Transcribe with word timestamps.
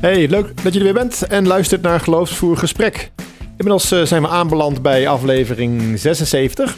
Hey, 0.00 0.28
leuk 0.28 0.62
dat 0.62 0.72
je 0.72 0.78
er 0.78 0.84
weer 0.84 0.94
bent 0.94 1.26
en 1.26 1.46
luistert 1.46 1.82
naar 1.82 2.00
Geloofsvoer 2.00 2.56
Gesprek. 2.56 3.10
Inmiddels 3.56 3.92
uh, 3.92 4.02
zijn 4.02 4.22
we 4.22 4.28
aanbeland 4.28 4.82
bij 4.82 5.08
aflevering 5.08 5.98
76. 5.98 6.76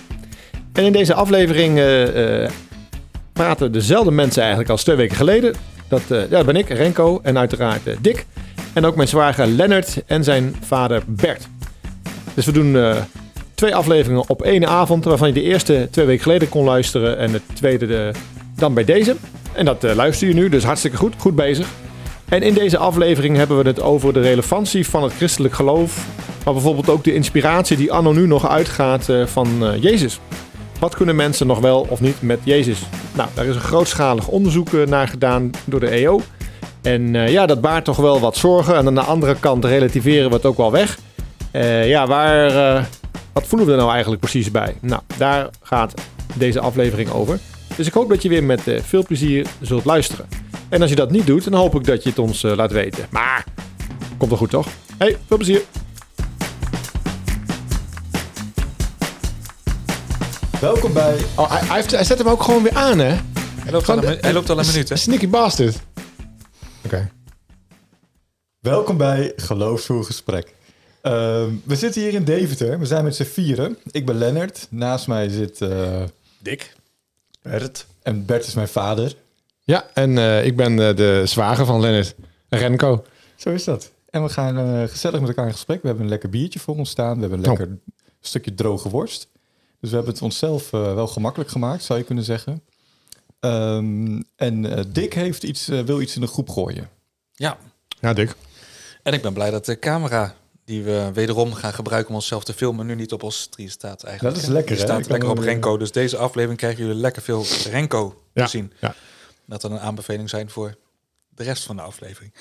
En 0.72 0.84
in 0.84 0.92
deze 0.92 1.14
aflevering 1.14 1.78
uh, 1.78 2.40
uh, 2.42 2.48
praten 3.32 3.72
dezelfde 3.72 4.10
mensen 4.10 4.40
eigenlijk 4.40 4.70
als 4.70 4.82
twee 4.82 4.96
weken 4.96 5.16
geleden. 5.16 5.54
Dat, 5.88 6.02
ja, 6.08 6.26
dat 6.26 6.46
ben 6.46 6.56
ik, 6.56 6.68
Renko, 6.68 7.20
en 7.22 7.38
uiteraard 7.38 7.82
Dick. 8.00 8.26
En 8.72 8.84
ook 8.84 8.96
mijn 8.96 9.08
zwager 9.08 9.46
Lennart 9.46 10.02
en 10.06 10.24
zijn 10.24 10.56
vader 10.60 11.02
Bert. 11.06 11.48
Dus 12.34 12.46
we 12.46 12.52
doen 12.52 12.96
twee 13.54 13.74
afleveringen 13.74 14.28
op 14.28 14.42
één 14.42 14.68
avond, 14.68 15.04
waarvan 15.04 15.28
je 15.28 15.34
de 15.34 15.42
eerste 15.42 15.88
twee 15.90 16.06
weken 16.06 16.22
geleden 16.22 16.48
kon 16.48 16.64
luisteren 16.64 17.18
en 17.18 17.32
de 17.32 17.40
tweede 17.52 17.86
de, 17.86 18.10
dan 18.56 18.74
bij 18.74 18.84
deze. 18.84 19.16
En 19.52 19.64
dat 19.64 19.82
luister 19.82 20.28
je 20.28 20.34
nu, 20.34 20.48
dus 20.48 20.64
hartstikke 20.64 20.96
goed, 20.96 21.14
goed 21.18 21.34
bezig. 21.34 21.66
En 22.32 22.42
in 22.42 22.54
deze 22.54 22.78
aflevering 22.78 23.36
hebben 23.36 23.62
we 23.62 23.68
het 23.68 23.80
over 23.80 24.12
de 24.12 24.20
relevantie 24.20 24.88
van 24.88 25.02
het 25.02 25.12
christelijk 25.12 25.54
geloof. 25.54 26.06
Maar 26.44 26.52
bijvoorbeeld 26.54 26.88
ook 26.88 27.04
de 27.04 27.14
inspiratie 27.14 27.76
die 27.76 27.92
anno 27.92 28.12
nu 28.12 28.26
nog 28.26 28.48
uitgaat 28.48 29.08
eh, 29.08 29.26
van 29.26 29.66
eh, 29.66 29.82
Jezus. 29.82 30.20
Wat 30.78 30.94
kunnen 30.94 31.16
mensen 31.16 31.46
nog 31.46 31.58
wel 31.58 31.86
of 31.88 32.00
niet 32.00 32.22
met 32.22 32.38
Jezus? 32.42 32.78
Nou, 33.14 33.28
daar 33.34 33.44
is 33.44 33.54
een 33.54 33.60
grootschalig 33.60 34.28
onderzoek 34.28 34.72
eh, 34.72 34.86
naar 34.86 35.08
gedaan 35.08 35.50
door 35.64 35.80
de 35.80 35.88
EO. 35.88 36.20
En 36.82 37.12
ja, 37.12 37.46
dat 37.46 37.60
baart 37.60 37.84
toch 37.84 37.96
wel 37.96 38.20
wat 38.20 38.36
zorgen. 38.36 38.76
En 38.76 38.86
aan 38.86 38.94
de 38.94 39.00
andere 39.00 39.36
kant 39.40 39.64
relativeren 39.64 40.28
we 40.28 40.34
het 40.34 40.46
ook 40.46 40.56
wel 40.56 40.70
weg. 40.70 40.98
ja, 41.84 42.06
waar, 42.06 42.52
wat 43.32 43.46
voelen 43.46 43.66
we 43.66 43.72
er 43.72 43.78
nou 43.78 43.90
eigenlijk 43.90 44.20
precies 44.20 44.50
bij? 44.50 44.74
Nou, 44.80 45.02
daar 45.16 45.50
gaat 45.62 45.94
deze 46.34 46.60
aflevering 46.60 47.10
over. 47.10 47.38
Dus 47.76 47.86
ik 47.86 47.92
hoop 47.92 48.08
dat 48.08 48.22
je 48.22 48.28
weer 48.28 48.44
met 48.44 48.62
veel 48.82 49.04
plezier 49.06 49.46
zult 49.60 49.84
luisteren. 49.84 50.41
En 50.72 50.80
als 50.80 50.90
je 50.90 50.96
dat 50.96 51.10
niet 51.10 51.26
doet, 51.26 51.44
dan 51.44 51.54
hoop 51.54 51.74
ik 51.74 51.84
dat 51.84 52.02
je 52.02 52.08
het 52.08 52.18
ons 52.18 52.42
uh, 52.42 52.54
laat 52.56 52.72
weten. 52.72 53.06
Maar, 53.10 53.44
komt 54.16 54.30
wel 54.30 54.38
goed 54.38 54.50
toch? 54.50 54.68
Hey, 54.98 55.18
veel 55.26 55.36
plezier! 55.36 55.62
Welkom 60.60 60.92
bij... 60.92 61.24
Oh, 61.36 61.50
hij, 61.50 61.60
hij, 61.60 61.76
heeft, 61.76 61.90
hij 61.90 62.04
zet 62.04 62.18
hem 62.18 62.28
ook 62.28 62.42
gewoon 62.42 62.62
weer 62.62 62.74
aan, 62.74 62.98
hè? 62.98 63.14
Hij 63.38 63.72
loopt, 63.72 63.88
al, 63.88 64.04
een, 64.04 64.18
hij 64.20 64.32
loopt 64.32 64.50
al 64.50 64.58
een 64.58 64.66
minuut, 64.66 64.88
hè? 64.88 64.96
Sneaky 64.96 65.28
bastard. 65.28 65.76
Oké. 65.76 66.06
Okay. 66.84 67.10
Welkom 68.58 68.96
bij 68.96 69.32
Geloofsvoer 69.36 70.04
Gesprek. 70.04 70.46
Uh, 71.02 71.12
we 71.64 71.76
zitten 71.76 72.02
hier 72.02 72.14
in 72.14 72.24
Deventer. 72.24 72.78
We 72.78 72.86
zijn 72.86 73.04
met 73.04 73.16
z'n 73.16 73.24
vieren. 73.24 73.78
Ik 73.90 74.06
ben 74.06 74.18
Lennart. 74.18 74.66
Naast 74.70 75.06
mij 75.06 75.28
zit... 75.28 75.60
Uh, 75.60 76.02
Dick. 76.38 76.76
Bert. 77.42 77.86
En 78.02 78.24
Bert 78.26 78.46
is 78.46 78.54
mijn 78.54 78.68
vader. 78.68 79.14
Ja, 79.64 79.86
en 79.94 80.10
uh, 80.10 80.44
ik 80.44 80.56
ben 80.56 80.72
uh, 80.72 80.96
de 80.96 81.22
zwager 81.24 81.66
van 81.66 81.80
Lennart, 81.80 82.14
Renko. 82.48 83.04
Zo 83.36 83.50
is 83.50 83.64
dat. 83.64 83.90
En 84.10 84.22
we 84.22 84.28
gaan 84.28 84.58
uh, 84.58 84.88
gezellig 84.88 85.20
met 85.20 85.28
elkaar 85.28 85.46
in 85.46 85.52
gesprek. 85.52 85.80
We 85.80 85.86
hebben 85.86 86.04
een 86.04 86.10
lekker 86.10 86.28
biertje 86.28 86.58
voor 86.58 86.76
ons 86.76 86.90
staan. 86.90 87.14
We 87.14 87.20
hebben 87.20 87.38
een 87.38 87.44
lekker 87.44 87.66
oh. 87.66 87.94
stukje 88.20 88.54
droge 88.54 88.88
worst. 88.88 89.28
Dus 89.80 89.90
we 89.90 89.96
hebben 89.96 90.14
het 90.14 90.22
onszelf 90.22 90.70
wel 90.70 91.06
gemakkelijk 91.06 91.50
gemaakt, 91.50 91.84
zou 91.84 91.98
je 91.98 92.04
kunnen 92.04 92.24
zeggen. 92.24 92.62
Um, 93.40 94.24
en 94.36 94.86
Dick 94.92 95.14
heeft 95.14 95.42
iets, 95.42 95.66
wil 95.66 96.00
iets 96.00 96.14
in 96.14 96.20
de 96.20 96.26
groep 96.26 96.48
gooien. 96.48 96.88
Ja. 97.32 97.58
Ja, 98.00 98.12
Dick. 98.12 98.34
En 99.02 99.12
ik 99.12 99.22
ben 99.22 99.32
blij 99.32 99.50
dat 99.50 99.64
de 99.64 99.78
camera 99.78 100.34
die 100.64 100.82
we 100.82 101.10
wederom 101.14 101.52
gaan 101.52 101.72
gebruiken 101.72 102.08
om 102.10 102.14
onszelf 102.14 102.44
te 102.44 102.52
filmen, 102.52 102.86
nu 102.86 102.94
niet 102.94 103.12
op 103.12 103.22
ons 103.22 103.46
tree 103.46 103.68
staat 103.68 104.04
eigenlijk. 104.04 104.34
Dat 104.34 104.44
is 104.44 104.50
lekker, 104.50 104.76
Die 104.76 104.84
staat 104.84 105.08
lekker 105.08 105.30
op 105.30 105.38
Renko. 105.38 105.76
Dus 105.76 105.92
deze 105.92 106.16
aflevering 106.16 106.58
krijgen 106.58 106.84
jullie 106.84 107.00
lekker 107.00 107.22
veel 107.22 107.44
Renko 107.70 108.22
ja, 108.32 108.44
te 108.44 108.50
zien. 108.50 108.72
Ja 108.80 108.94
dat 109.52 109.60
dan 109.60 109.72
een 109.72 109.86
aanbeveling 109.86 110.30
zijn 110.30 110.50
voor 110.50 110.76
de 111.28 111.42
rest 111.42 111.64
van 111.64 111.76
de 111.76 111.82
aflevering. 111.82 112.34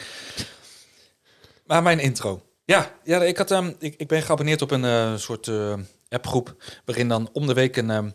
Maar 1.66 1.84
mijn 1.84 2.00
intro. 2.00 2.42
Ja, 2.66 2.92
ja 3.04 3.24
ik, 3.24 3.38
had, 3.38 3.52
um, 3.52 3.76
ik, 3.80 3.96
ik 3.98 4.08
ben 4.08 4.22
geabonneerd 4.22 4.62
op 4.62 4.72
een 4.72 4.84
uh, 4.84 5.18
soort 5.18 5.48
uh, 5.48 5.74
appgroep 6.10 6.56
waarin 6.86 7.08
dan 7.08 7.30
om 7.34 7.48
de 7.48 7.54
week 7.54 7.78
een, 7.78 7.90
um, 7.90 8.14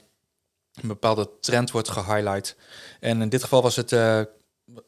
een 0.74 0.88
bepaalde 0.88 1.30
trend 1.40 1.70
wordt 1.70 1.88
gehighlight. 1.88 2.56
En 3.00 3.22
in 3.22 3.28
dit 3.28 3.42
geval 3.42 3.62
was 3.62 3.76
het 3.76 3.92
uh, 3.92 4.22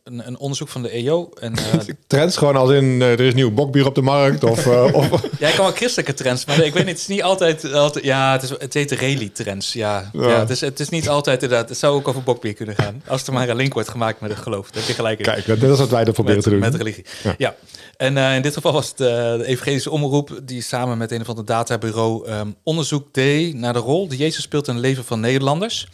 een, 0.05 0.27
een, 0.27 0.39
onderzoek 0.39 0.69
van 0.69 0.83
de 0.83 0.91
EO. 0.91 1.31
En, 1.41 1.53
uh, 1.53 1.75
trends 2.07 2.37
gewoon 2.37 2.57
als 2.57 2.71
in 2.71 2.85
uh, 2.85 3.13
er 3.13 3.21
is 3.21 3.35
nieuw 3.35 3.51
bokbier 3.51 3.87
op 3.87 3.95
de 3.95 4.03
markt 4.03 4.45
of... 4.45 4.67
Uh, 4.67 4.89
of... 4.93 5.09
ja, 5.39 5.49
ik 5.49 5.55
kan 5.55 5.65
wel 5.65 5.75
christelijke 5.75 6.15
trends, 6.15 6.45
maar 6.45 6.65
ik 6.65 6.73
weet 6.73 6.85
niet, 6.85 6.93
het 6.93 7.01
is 7.01 7.07
niet 7.07 7.23
altijd... 7.23 7.73
altijd 7.73 8.05
ja, 8.05 8.33
het, 8.33 8.43
is, 8.43 8.51
het 8.51 8.75
heet 8.75 8.93
rally 8.93 9.29
trends, 9.29 9.73
ja. 9.73 10.11
ja. 10.13 10.29
ja 10.29 10.39
het, 10.39 10.51
is, 10.51 10.61
het 10.61 10.81
is 10.81 10.89
niet 10.89 11.09
altijd 11.09 11.43
inderdaad, 11.43 11.69
het 11.69 11.79
zou 11.79 11.95
ook 11.95 12.09
over 12.09 12.23
bokbier 12.23 12.55
kunnen 12.55 12.75
gaan. 12.75 13.03
Als 13.07 13.27
er 13.27 13.33
maar 13.33 13.49
een 13.49 13.57
link 13.57 13.73
wordt 13.73 13.89
gemaakt 13.89 14.21
met 14.21 14.31
het 14.31 14.41
geloof, 14.41 14.67
dat 14.67 14.75
heb 14.75 14.85
je 14.87 14.95
gelijk 14.95 15.19
in. 15.19 15.25
Kijk, 15.25 15.47
dat 15.47 15.71
is 15.71 15.79
wat 15.79 15.89
wij 15.89 16.05
er 16.05 16.13
proberen 16.13 16.37
met, 16.37 16.45
te 16.45 16.51
doen. 16.51 16.59
Met 16.59 16.75
religie, 16.75 17.05
ja. 17.23 17.35
ja. 17.39 17.55
En 17.97 18.17
in 18.17 18.43
dit 18.43 18.55
geval 18.55 18.73
was 18.73 18.89
het 18.89 18.97
de 18.97 19.43
evangelische 19.45 19.91
omroep 19.91 20.41
die 20.43 20.63
samen 20.63 20.99
met 20.99 21.13
een 21.13 21.21
of 21.21 21.29
ander 21.29 21.45
databureau 21.45 22.31
um, 22.31 22.55
onderzoek 22.63 23.15
deed 23.15 23.55
naar 23.55 23.73
de 23.73 23.79
rol 23.79 24.09
die 24.09 24.19
Jezus 24.19 24.43
speelt 24.43 24.69
in 24.69 24.75
het 24.75 24.83
leven 24.83 25.05
van 25.05 25.21
Nederlanders. 25.21 25.89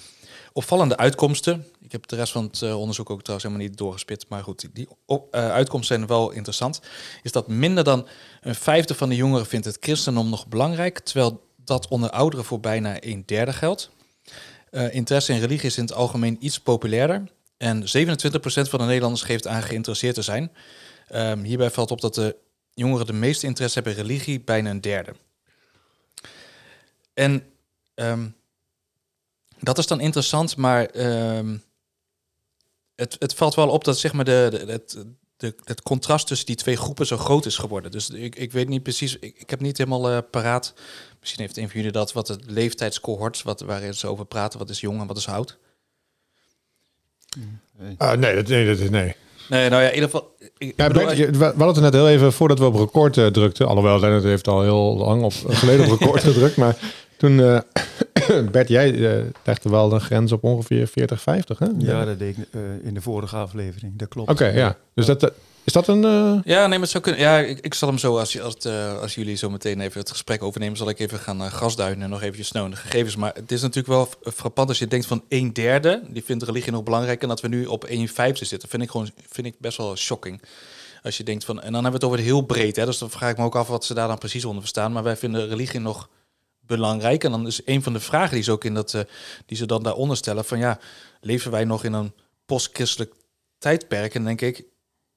Opvallende 0.56 0.96
uitkomsten. 0.96 1.66
Ik 1.80 1.92
heb 1.92 2.06
de 2.06 2.16
rest 2.16 2.32
van 2.32 2.44
het 2.44 2.60
uh, 2.60 2.78
onderzoek 2.78 3.10
ook 3.10 3.22
trouwens 3.22 3.46
helemaal 3.46 3.68
niet 3.68 3.78
doorgespit. 3.78 4.28
Maar 4.28 4.42
goed, 4.42 4.68
die 4.72 4.88
uh, 5.06 5.18
uitkomsten 5.30 5.96
zijn 5.96 6.08
wel 6.08 6.30
interessant. 6.30 6.80
Is 7.22 7.32
dat 7.32 7.48
minder 7.48 7.84
dan 7.84 8.06
een 8.40 8.54
vijfde 8.54 8.94
van 8.94 9.08
de 9.08 9.16
jongeren 9.16 9.46
vindt 9.46 9.66
het 9.66 9.76
christendom 9.80 10.30
nog 10.30 10.46
belangrijk. 10.46 10.98
Terwijl 10.98 11.46
dat 11.56 11.88
onder 11.88 12.10
ouderen 12.10 12.44
voor 12.44 12.60
bijna 12.60 12.96
een 13.00 13.22
derde 13.26 13.52
geldt. 13.52 13.90
Uh, 14.70 14.94
interesse 14.94 15.32
in 15.32 15.40
religie 15.40 15.66
is 15.66 15.76
in 15.76 15.84
het 15.84 15.92
algemeen 15.92 16.36
iets 16.40 16.60
populairder. 16.60 17.22
En 17.56 17.82
27% 17.82 17.86
van 18.44 18.78
de 18.78 18.84
Nederlanders 18.84 19.22
geeft 19.22 19.46
aan 19.46 19.62
geïnteresseerd 19.62 20.14
te 20.14 20.22
zijn. 20.22 20.52
Um, 21.14 21.42
hierbij 21.42 21.70
valt 21.70 21.90
op 21.90 22.00
dat 22.00 22.14
de 22.14 22.36
jongeren 22.74 23.06
de 23.06 23.12
meeste 23.12 23.46
interesse 23.46 23.74
hebben 23.74 23.96
in 23.96 24.06
religie, 24.06 24.40
bijna 24.40 24.70
een 24.70 24.80
derde. 24.80 25.14
En 27.14 27.44
um, 27.94 28.34
dat 29.64 29.78
is 29.78 29.86
dan 29.86 30.00
interessant, 30.00 30.56
maar 30.56 30.90
um, 31.36 31.62
het, 32.94 33.16
het 33.18 33.34
valt 33.34 33.54
wel 33.54 33.68
op 33.68 33.84
dat 33.84 33.98
zeg 33.98 34.12
maar 34.12 34.24
de, 34.24 34.48
de, 34.50 34.72
het, 34.72 35.04
de, 35.36 35.54
het 35.64 35.82
contrast 35.82 36.26
tussen 36.26 36.46
die 36.46 36.56
twee 36.56 36.76
groepen 36.76 37.06
zo 37.06 37.16
groot 37.16 37.46
is 37.46 37.56
geworden. 37.56 37.90
Dus 37.90 38.10
ik, 38.10 38.36
ik 38.36 38.52
weet 38.52 38.68
niet 38.68 38.82
precies, 38.82 39.18
ik, 39.18 39.34
ik 39.38 39.50
heb 39.50 39.60
niet 39.60 39.78
helemaal 39.78 40.10
uh, 40.10 40.18
paraat. 40.30 40.74
Misschien 41.20 41.42
heeft 41.42 41.56
een 41.56 41.68
van 41.68 41.76
jullie 41.76 41.92
dat, 41.92 42.12
wat 42.12 42.28
het 42.28 42.40
leeftijdscohort, 42.46 43.42
wat, 43.42 43.60
waar 43.60 43.92
ze 43.92 44.06
over 44.06 44.24
praten, 44.24 44.58
wat 44.58 44.70
is 44.70 44.80
jong 44.80 45.00
en 45.00 45.06
wat 45.06 45.16
is 45.16 45.28
oud? 45.28 45.58
Nee, 47.78 47.96
uh, 47.98 48.12
nee, 48.12 48.34
dat, 48.34 48.48
nee, 48.48 48.76
dat, 48.76 48.90
nee. 48.90 49.14
Nee, 49.48 49.68
nou 49.68 49.82
ja, 49.82 49.88
in 49.88 49.94
ieder 49.94 50.10
geval. 50.10 50.34
Ik 50.58 50.72
ja, 50.76 50.86
bedoel, 50.86 51.04
Bert, 51.04 51.36
we 51.36 51.44
hadden 51.44 51.66
het 51.66 51.80
net 51.80 51.92
heel 51.92 52.08
even 52.08 52.32
voordat 52.32 52.58
we 52.58 52.64
op 52.64 52.74
record 52.74 53.16
uh, 53.16 53.26
drukten. 53.26 53.66
Alhoewel, 53.66 54.00
Lennart 54.00 54.22
heeft 54.22 54.48
al 54.48 54.62
heel 54.62 54.96
lang 54.96 55.22
op, 55.22 55.32
geleden 55.48 55.90
op 55.90 56.00
record 56.00 56.22
gedrukt. 56.32 56.56
Maar 56.56 56.76
toen, 57.16 57.38
uh, 57.38 57.60
Bert, 58.52 58.68
jij 58.68 58.92
uh, 58.92 59.24
legde 59.44 59.68
wel 59.68 59.92
een 59.92 60.00
grens 60.00 60.32
op 60.32 60.44
ongeveer 60.44 60.86
40, 60.86 61.20
50, 61.20 61.58
hè? 61.58 61.66
Ja, 61.78 62.04
dat 62.04 62.18
deed 62.18 62.36
ik 62.38 62.46
uh, 62.50 62.60
in 62.82 62.94
de 62.94 63.00
vorige 63.00 63.36
aflevering, 63.36 63.98
dat 63.98 64.08
klopt. 64.08 64.30
Oké, 64.30 64.42
okay, 64.42 64.56
ja. 64.56 64.76
Dus 64.94 65.06
dat, 65.06 65.32
is 65.64 65.72
dat 65.72 65.88
een... 65.88 66.02
Uh... 66.02 66.38
Ja, 66.44 66.66
nee, 66.66 66.78
maar 66.78 66.88
zo 66.88 67.00
kunnen. 67.00 67.20
Ja, 67.20 67.38
ik, 67.38 67.58
ik 67.60 67.74
zal 67.74 67.88
hem 67.88 67.98
zo, 67.98 68.18
als, 68.18 68.40
als, 68.40 68.66
als 69.00 69.14
jullie 69.14 69.36
zo 69.36 69.50
meteen 69.50 69.80
even 69.80 70.00
het 70.00 70.10
gesprek 70.10 70.42
overnemen, 70.42 70.76
zal 70.76 70.88
ik 70.88 70.98
even 70.98 71.18
gaan 71.18 71.50
gasduinen 71.50 72.02
en 72.02 72.10
nog 72.10 72.22
eventjes 72.22 72.46
snel 72.46 72.70
de 72.70 72.76
gegevens. 72.76 73.16
Maar 73.16 73.34
het 73.34 73.52
is 73.52 73.60
natuurlijk 73.60 73.94
wel 73.94 74.08
frappant 74.34 74.68
als 74.68 74.78
je 74.78 74.86
denkt 74.86 75.06
van 75.06 75.24
een 75.28 75.52
derde, 75.52 76.02
die 76.08 76.24
vindt 76.24 76.42
religie 76.42 76.72
nog 76.72 76.82
belangrijk, 76.82 77.22
en 77.22 77.28
dat 77.28 77.40
we 77.40 77.48
nu 77.48 77.66
op 77.66 77.84
1 77.84 78.08
vijfde 78.08 78.44
zitten. 78.44 78.68
Vind 78.68 78.82
ik 78.82 78.90
gewoon 78.90 79.10
vind 79.30 79.46
ik 79.46 79.54
best 79.58 79.76
wel 79.76 79.96
shocking. 79.96 80.42
Als 81.02 81.16
je 81.16 81.24
denkt 81.24 81.44
van, 81.44 81.60
en 81.60 81.72
dan 81.72 81.82
hebben 81.82 81.90
we 81.90 81.96
het 81.96 82.04
over 82.04 82.18
het 82.18 82.26
heel 82.26 82.40
breed, 82.40 82.76
hè, 82.76 82.84
dus 82.84 82.98
dan 82.98 83.10
vraag 83.10 83.30
ik 83.30 83.36
me 83.36 83.44
ook 83.44 83.56
af 83.56 83.68
wat 83.68 83.84
ze 83.84 83.94
daar 83.94 84.08
dan 84.08 84.18
precies 84.18 84.44
onder 84.44 84.60
verstaan. 84.60 84.92
Maar 84.92 85.02
wij 85.02 85.16
vinden 85.16 85.48
religie 85.48 85.80
nog 85.80 86.08
belangrijk. 86.66 87.24
En 87.24 87.30
dan 87.30 87.46
is 87.46 87.60
een 87.64 87.82
van 87.82 87.92
de 87.92 88.00
vragen 88.00 88.34
die 88.34 88.42
ze 88.42 88.52
ook 88.52 88.64
in 88.64 88.74
dat, 88.74 88.92
uh, 88.92 89.00
die 89.46 89.56
ze 89.56 89.66
dan 89.66 89.82
daaronder 89.82 90.16
stellen: 90.16 90.44
van 90.44 90.58
ja, 90.58 90.78
leven 91.20 91.50
wij 91.50 91.64
nog 91.64 91.84
in 91.84 91.92
een 91.92 92.12
post-christelijk 92.46 93.14
tijdperk? 93.58 94.14
En 94.14 94.24
denk 94.24 94.40
ik, 94.40 94.64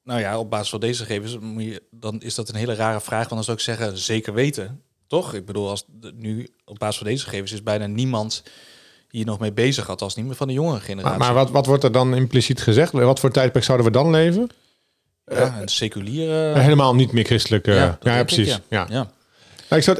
nou 0.03 0.19
ja, 0.19 0.39
op 0.39 0.49
basis 0.49 0.69
van 0.69 0.79
deze 0.79 1.05
gegevens 1.05 1.37
moet 1.39 1.63
je, 1.63 1.83
dan 1.91 2.21
is 2.21 2.35
dat 2.35 2.49
een 2.49 2.55
hele 2.55 2.75
rare 2.75 3.01
vraag. 3.01 3.29
Want 3.29 3.29
dan 3.29 3.43
zou 3.43 3.57
ik 3.57 3.63
zeggen, 3.63 3.97
zeker 3.97 4.33
weten. 4.33 4.81
Toch? 5.07 5.33
Ik 5.33 5.45
bedoel, 5.45 5.69
als 5.69 5.85
nu 6.13 6.47
op 6.65 6.79
basis 6.79 6.97
van 6.97 7.07
deze 7.07 7.23
gegevens 7.23 7.51
is 7.51 7.63
bijna 7.63 7.85
niemand 7.85 8.43
hier 9.09 9.25
nog 9.25 9.39
mee 9.39 9.53
bezig 9.53 9.87
had 9.87 10.01
als 10.01 10.15
niet 10.15 10.25
meer 10.25 10.35
van 10.35 10.47
de 10.47 10.53
jongere 10.53 10.79
generatie. 10.79 11.17
Maar, 11.17 11.27
maar 11.27 11.43
wat, 11.43 11.51
wat 11.51 11.65
wordt 11.65 11.83
er 11.83 11.91
dan 11.91 12.15
impliciet 12.15 12.61
gezegd? 12.61 12.91
Wat 12.91 13.19
voor 13.19 13.31
tijdperk 13.31 13.63
zouden 13.65 13.85
we 13.85 13.91
dan 13.91 14.09
leven? 14.09 14.49
Ja, 15.25 15.61
een 15.61 15.67
seculiere... 15.67 16.59
helemaal 16.59 16.95
niet 16.95 17.11
meer 17.11 17.25
christelijk. 17.25 17.65
ja, 17.65 17.97
ja 18.01 18.23
precies. 18.23 18.55
Ik, 18.55 18.61
ja. 18.69 18.85
ja. 18.89 19.11
Nou, 19.69 19.81
ik 19.81 19.83
zat. 19.83 19.97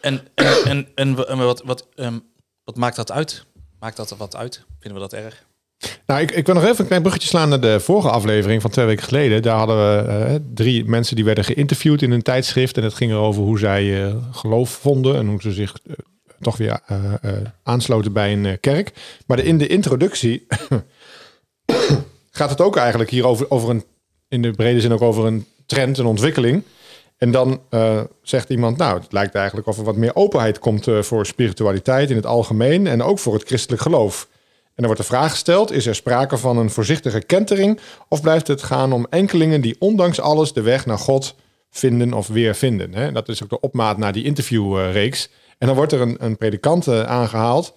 En, 0.00 0.20
en, 0.64 0.86
en, 0.94 1.26
en, 1.26 1.36
wat, 1.36 1.62
wat, 1.64 1.86
um, 1.96 2.22
wat 2.64 2.76
maakt 2.76 2.96
dat 2.96 3.12
uit? 3.12 3.44
Maakt 3.80 3.96
dat 3.96 4.10
er 4.10 4.16
wat 4.16 4.36
uit? 4.36 4.64
Vinden 4.80 5.02
we 5.02 5.08
dat 5.08 5.20
erg? 5.20 5.46
Nou, 6.06 6.20
ik, 6.20 6.30
ik 6.30 6.46
wil 6.46 6.54
nog 6.54 6.64
even 6.64 6.80
een 6.80 6.86
klein 6.86 7.02
bruggetje 7.02 7.28
slaan 7.28 7.48
naar 7.48 7.60
de 7.60 7.80
vorige 7.80 8.10
aflevering 8.10 8.62
van 8.62 8.70
twee 8.70 8.86
weken 8.86 9.04
geleden. 9.04 9.42
Daar 9.42 9.56
hadden 9.56 9.76
we 9.76 10.12
uh, 10.12 10.34
drie 10.54 10.84
mensen 10.84 11.16
die 11.16 11.24
werden 11.24 11.44
geïnterviewd 11.44 12.02
in 12.02 12.10
een 12.10 12.22
tijdschrift. 12.22 12.76
En 12.76 12.82
het 12.82 12.94
ging 12.94 13.12
erover 13.12 13.42
hoe 13.42 13.58
zij 13.58 13.84
uh, 13.84 14.14
geloof 14.30 14.70
vonden 14.70 15.16
en 15.16 15.26
hoe 15.26 15.40
ze 15.40 15.52
zich 15.52 15.74
uh, 15.86 15.94
toch 16.40 16.56
weer 16.56 16.80
aansloten 17.62 18.12
bij 18.12 18.32
een 18.32 18.60
kerk. 18.60 18.92
Maar 19.26 19.38
in 19.38 19.58
de 19.58 19.66
introductie 19.66 20.46
gaat 22.30 22.50
het 22.50 22.60
ook 22.60 22.76
eigenlijk 22.76 23.10
hier 23.10 23.26
over, 23.26 23.50
over 23.50 23.70
een, 23.70 23.84
in 24.28 24.42
de 24.42 24.50
brede 24.50 24.80
zin 24.80 24.92
ook 24.92 25.02
over 25.02 25.26
een 25.26 25.46
trend, 25.66 25.98
een 25.98 26.06
ontwikkeling. 26.06 26.62
En 27.18 27.30
dan 27.30 27.60
eh, 27.70 28.00
zegt 28.22 28.50
iemand, 28.50 28.76
nou, 28.76 29.00
het 29.00 29.12
lijkt 29.12 29.34
eigenlijk 29.34 29.66
of 29.66 29.78
er 29.78 29.84
wat 29.84 29.96
meer 29.96 30.16
openheid 30.16 30.58
komt 30.58 30.86
eh, 30.86 31.02
voor 31.02 31.26
spiritualiteit 31.26 32.10
in 32.10 32.16
het 32.16 32.26
algemeen 32.26 32.86
en 32.86 33.02
ook 33.02 33.18
voor 33.18 33.34
het 33.34 33.46
christelijk 33.46 33.82
geloof. 33.82 34.28
En 34.50 34.84
dan 34.84 34.86
wordt 34.86 35.00
de 35.00 35.16
vraag 35.16 35.30
gesteld, 35.30 35.72
is 35.72 35.86
er 35.86 35.94
sprake 35.94 36.36
van 36.36 36.56
een 36.56 36.70
voorzichtige 36.70 37.20
kentering 37.20 37.80
of 38.08 38.20
blijft 38.20 38.46
het 38.46 38.62
gaan 38.62 38.92
om 38.92 39.06
enkelingen 39.10 39.60
die 39.60 39.76
ondanks 39.78 40.20
alles 40.20 40.52
de 40.52 40.62
weg 40.62 40.86
naar 40.86 40.98
God 40.98 41.34
vinden 41.70 42.12
of 42.12 42.28
weer 42.28 42.54
vinden? 42.54 42.94
Hè? 42.94 43.12
Dat 43.12 43.28
is 43.28 43.42
ook 43.42 43.50
de 43.50 43.60
opmaat 43.60 43.98
naar 43.98 44.12
die 44.12 44.24
interviewreeks. 44.24 45.30
En 45.58 45.66
dan 45.66 45.76
wordt 45.76 45.92
er 45.92 46.00
een, 46.00 46.16
een 46.18 46.36
predikant 46.36 46.86
eh, 46.86 47.02
aangehaald, 47.02 47.74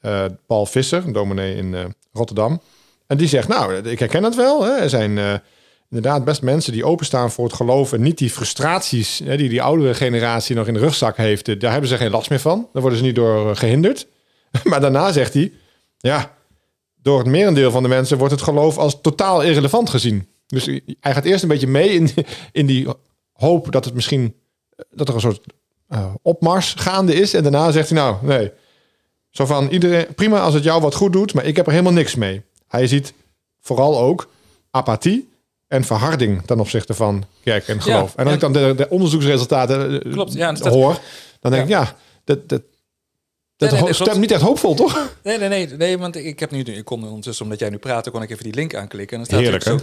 eh, 0.00 0.24
Paul 0.46 0.66
Visser, 0.66 1.04
een 1.06 1.12
dominee 1.12 1.56
in 1.56 1.94
Rotterdam. 2.12 2.60
En 3.06 3.16
die 3.16 3.28
zegt, 3.28 3.48
nou, 3.48 3.74
ik 3.74 3.98
herken 3.98 4.22
het 4.22 4.34
wel. 4.34 4.64
Hè? 4.64 4.76
Er 4.76 4.90
zijn 4.90 5.40
inderdaad 5.90 6.24
best 6.24 6.42
mensen 6.42 6.72
die 6.72 6.84
openstaan 6.84 7.30
voor 7.30 7.44
het 7.44 7.54
geloof... 7.54 7.92
en 7.92 8.02
niet 8.02 8.18
die 8.18 8.30
frustraties 8.30 9.20
hè, 9.24 9.36
die 9.36 9.48
die 9.48 9.62
oudere 9.62 9.94
generatie 9.94 10.56
nog 10.56 10.66
in 10.66 10.74
de 10.74 10.80
rugzak 10.80 11.16
heeft... 11.16 11.48
eh, 11.48 11.58
daar 11.58 11.72
hebben 11.72 11.88
ze 11.88 11.96
geen 11.96 12.10
last 12.10 12.30
meer 12.30 12.40
van. 12.40 12.68
Daar 12.72 12.82
worden 12.82 12.98
ze 12.98 13.04
niet 13.04 13.14
door 13.14 13.50
eh, 13.50 13.56
gehinderd. 13.56 14.06
maar 14.64 14.80
daarna 14.80 15.12
zegt 15.12 15.34
hij, 15.34 15.52
ja, 15.98 16.34
door 17.02 17.18
het 17.18 17.26
merendeel 17.26 17.70
van 17.70 17.82
de 17.82 17.88
mensen... 17.88 18.18
wordt 18.18 18.32
het 18.32 18.42
geloof 18.42 18.78
als 18.78 19.00
totaal 19.00 19.42
irrelevant 19.42 19.90
gezien. 19.90 20.28
Dus 20.46 20.64
hij 21.00 21.14
gaat 21.14 21.24
eerst 21.24 21.42
een 21.42 21.48
beetje 21.48 21.66
mee 21.66 21.88
in, 21.88 22.10
in 22.52 22.66
die 22.66 22.86
hoop 23.32 23.72
dat 23.72 23.84
het 23.84 23.94
misschien... 23.94 24.34
dat 24.90 25.08
er 25.08 25.14
een 25.14 25.20
soort 25.20 25.40
eh, 25.88 26.14
opmars 26.22 26.74
gaande 26.78 27.14
is. 27.14 27.34
En 27.34 27.42
daarna 27.42 27.70
zegt 27.70 27.88
hij, 27.88 27.98
nou, 27.98 28.16
nee... 28.22 28.52
Zo 29.30 29.46
van 29.46 29.68
iedereen, 29.68 30.14
prima 30.14 30.40
als 30.40 30.54
het 30.54 30.64
jou 30.64 30.80
wat 30.80 30.94
goed 30.94 31.12
doet, 31.12 31.34
maar 31.34 31.44
ik 31.44 31.56
heb 31.56 31.66
er 31.66 31.72
helemaal 31.72 31.92
niks 31.92 32.14
mee. 32.14 32.42
Hij 32.68 32.86
ziet 32.86 33.14
vooral 33.60 33.98
ook 33.98 34.28
apathie 34.70 35.28
en 35.68 35.84
verharding 35.84 36.46
ten 36.46 36.60
opzichte 36.60 36.94
van 36.94 37.24
kerk 37.42 37.68
en 37.68 37.82
geloof. 37.82 38.14
en 38.14 38.24
als 38.24 38.34
ik 38.34 38.40
dan 38.40 38.52
de, 38.52 38.74
de 38.76 38.88
onderzoeksresultaten 38.88 40.02
eh, 40.02 40.12
Klopt, 40.12 40.32
ja, 40.32 40.52
dat- 40.52 40.72
hoor, 40.72 41.00
dan 41.40 41.50
denk 41.50 41.62
ik, 41.62 41.68
ja, 41.68 41.96
dat, 42.24 42.48
dat, 42.48 42.62
dat 43.56 43.70
nee, 43.70 43.92
stemt 43.92 44.18
niet 44.18 44.30
echt 44.30 44.42
hoopvol, 44.42 44.74
toch? 44.74 45.10
Nee, 45.22 45.38
nee, 45.38 45.48
nee, 45.48 45.66
nee, 45.66 45.98
want 45.98 46.16
ik 46.16 46.40
heb 46.40 46.50
nu, 46.50 46.60
ik 46.62 46.84
kon 46.84 47.04
ondertussen, 47.04 47.44
omdat 47.44 47.58
jij 47.58 47.70
nu 47.70 47.78
praatte, 47.78 48.10
kon 48.10 48.22
ik 48.22 48.30
even 48.30 48.44
die 48.44 48.54
link 48.54 48.74
aanklikken. 48.74 49.18
En 49.18 49.22
dan 49.24 49.26
staat 49.26 49.40
Heerlijk, 49.40 49.64
zo, 49.64 49.78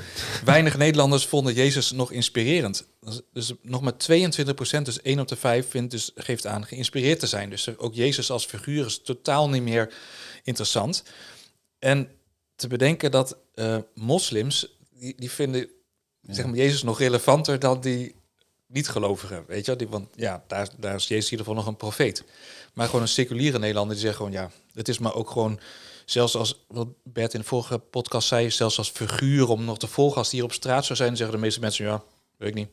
weinig 0.46 0.78
Nederlanders 0.78 1.26
vonden 1.26 1.54
Jezus 1.54 1.92
nog 1.92 2.12
inspirerend. 2.12 2.86
Dus, 3.02 3.22
dus 3.34 3.54
nog 3.62 3.82
maar 3.82 3.98
22 3.98 4.56
procent, 4.56 4.86
dus 4.86 5.02
1 5.02 5.20
op 5.20 5.28
de 5.28 5.36
5, 5.36 5.70
vindt 5.70 5.92
dus, 5.92 6.12
geeft 6.16 6.48
aan 6.48 6.66
geïnspireerd 6.66 7.20
te 7.20 7.28
zijn. 7.28 7.50
Dus 7.50 7.78
ook 7.78 7.94
Jezus 7.94 8.32
als 8.32 8.46
figuur 8.46 8.86
is 8.86 9.02
totaal 9.04 9.50
niet 9.50 9.64
meer 9.64 9.94
interessant. 10.44 11.04
En 11.80 12.08
te 12.56 12.68
bedenken 12.68 13.12
dat 13.12 13.38
eh, 13.54 13.78
moslims, 13.96 14.78
die, 15.00 15.14
die 15.18 15.32
vinden 15.32 15.68
zeg 16.28 16.46
maar, 16.46 16.56
Jezus 16.56 16.84
nog 16.84 17.00
relevanter 17.00 17.60
dan 17.60 17.82
die 17.82 18.16
niet-gelovigen. 18.68 19.44
Weet 19.48 19.60
je, 19.60 19.66
wel? 19.66 19.78
die, 19.78 19.88
want 19.88 20.08
ja, 20.16 20.44
daar, 20.48 20.70
daar 20.78 20.96
is 20.96 21.08
Jezus 21.08 21.26
in 21.26 21.32
ieder 21.32 21.46
geval 21.46 21.62
nog 21.62 21.68
een 21.68 21.78
profeet. 21.78 22.24
Maar 22.74 22.86
gewoon 22.86 23.02
een 23.02 23.08
seculiere 23.08 23.60
Nederlander 23.60 23.96
die 23.96 24.06
zegt 24.06 24.18
gewoon, 24.18 24.32
ja, 24.32 24.52
het 24.74 24.88
is 24.88 25.00
maar 25.00 25.14
ook 25.14 25.30
gewoon, 25.30 25.60
zelfs 26.06 26.36
als, 26.36 26.66
wat 26.68 26.88
Bert 27.04 27.34
in 27.34 27.40
de 27.40 27.46
vorige 27.46 27.78
podcast 27.78 28.28
zei, 28.28 28.52
zelfs 28.52 28.78
als 28.78 28.90
figuur 28.90 29.50
om 29.50 29.66
nog 29.66 29.78
te 29.78 29.88
volgen 29.88 30.18
als 30.18 30.30
die 30.30 30.40
hier 30.40 30.50
op 30.50 30.56
straat 30.56 30.86
zou 30.86 30.98
zijn, 30.98 31.18
zeggen 31.18 31.36
de 31.36 31.42
meeste 31.42 31.60
mensen, 31.60 31.86
ja, 31.86 32.04
weet 32.38 32.50
ik 32.50 32.56
niet. 32.56 32.70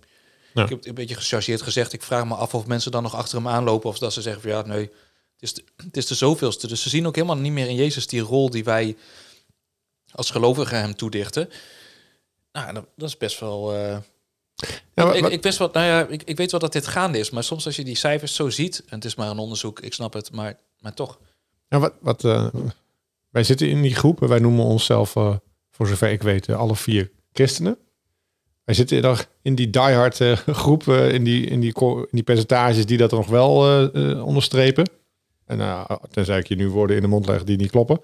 Ja. 0.54 0.62
Ik 0.62 0.68
heb 0.68 0.78
het 0.78 0.86
een 0.86 0.94
beetje 0.94 1.14
gechargeerd 1.14 1.62
gezegd, 1.62 1.92
ik 1.92 2.02
vraag 2.02 2.24
me 2.24 2.34
af 2.34 2.54
of 2.54 2.66
mensen 2.66 2.90
dan 2.90 3.02
nog 3.02 3.14
achter 3.14 3.36
hem 3.36 3.48
aanlopen 3.48 3.88
of 3.88 3.98
dat 3.98 4.12
ze 4.12 4.22
zeggen 4.22 4.42
van, 4.42 4.50
ja, 4.50 4.62
nee, 4.62 4.80
het 4.80 5.42
is, 5.42 5.54
de, 5.54 5.64
het 5.76 5.96
is 5.96 6.06
de 6.06 6.14
zoveelste. 6.14 6.66
Dus 6.66 6.82
ze 6.82 6.88
zien 6.88 7.06
ook 7.06 7.14
helemaal 7.14 7.36
niet 7.36 7.52
meer 7.52 7.68
in 7.68 7.74
Jezus 7.74 8.06
die 8.06 8.20
rol 8.20 8.50
die 8.50 8.64
wij 8.64 8.96
als 10.10 10.30
gelovigen 10.30 10.78
hem 10.78 10.96
toedichten. 10.96 11.50
Nou, 12.52 12.72
dat, 12.74 12.84
dat 12.96 13.08
is 13.08 13.16
best 13.16 13.40
wel... 13.40 13.74
eh, 13.74 13.96
Ja, 14.94 15.04
maar- 15.04 15.16
ik, 15.16 15.26
ik, 15.28 15.40
best 15.40 15.58
wel, 15.58 15.68
nou 15.72 15.86
ja, 15.86 16.06
ik, 16.06 16.22
ik 16.22 16.36
weet 16.36 16.50
wel 16.50 16.60
dat 16.60 16.72
dit 16.72 16.86
gaande 16.86 17.18
is, 17.18 17.30
maar 17.30 17.44
soms 17.44 17.66
als 17.66 17.76
je 17.76 17.84
die 17.84 17.96
cijfers 17.96 18.34
zo 18.34 18.50
ziet, 18.50 18.78
en 18.88 18.94
het 18.94 19.04
is 19.04 19.14
maar 19.14 19.30
een 19.30 19.38
onderzoek, 19.38 19.80
ik 19.80 19.94
snap 19.94 20.12
het, 20.12 20.32
maar, 20.32 20.58
maar 20.78 20.94
toch. 20.94 21.18
Ja, 21.68 21.78
wat, 21.78 21.92
wat, 22.00 22.24
eh, 22.24 22.46
wij 23.30 23.44
zitten 23.44 23.68
in 23.68 23.82
die 23.82 23.94
groep 23.94 24.22
en 24.22 24.28
wij 24.28 24.38
noemen 24.38 24.64
onszelf, 24.64 25.16
eh, 25.16 25.36
voor 25.70 25.86
zover 25.86 26.10
ik 26.10 26.22
weet, 26.22 26.48
alle 26.48 26.76
vier 26.76 27.10
christenen. 27.32 27.76
Wij 28.64 28.74
zitten 28.74 29.02
er 29.04 29.26
in 29.42 29.54
die 29.54 29.70
diehard 29.70 30.20
eh, 30.20 30.32
groep, 30.36 30.82
in, 30.88 31.24
die, 31.24 31.46
in, 31.46 31.60
die, 31.60 31.74
in 31.74 32.06
die 32.10 32.22
percentages 32.22 32.86
die 32.86 32.98
dat 32.98 33.10
nog 33.10 33.26
wel 33.26 33.88
onderstrepen. 34.24 34.90
En 35.46 35.58
uh, 35.58 35.84
tenzij 36.10 36.38
ik 36.38 36.46
je 36.46 36.54
nu 36.56 36.68
woorden 36.68 36.96
in 36.96 37.02
de 37.02 37.08
mond 37.08 37.26
leg 37.26 37.44
die 37.44 37.56
niet 37.56 37.70
kloppen. 37.70 38.00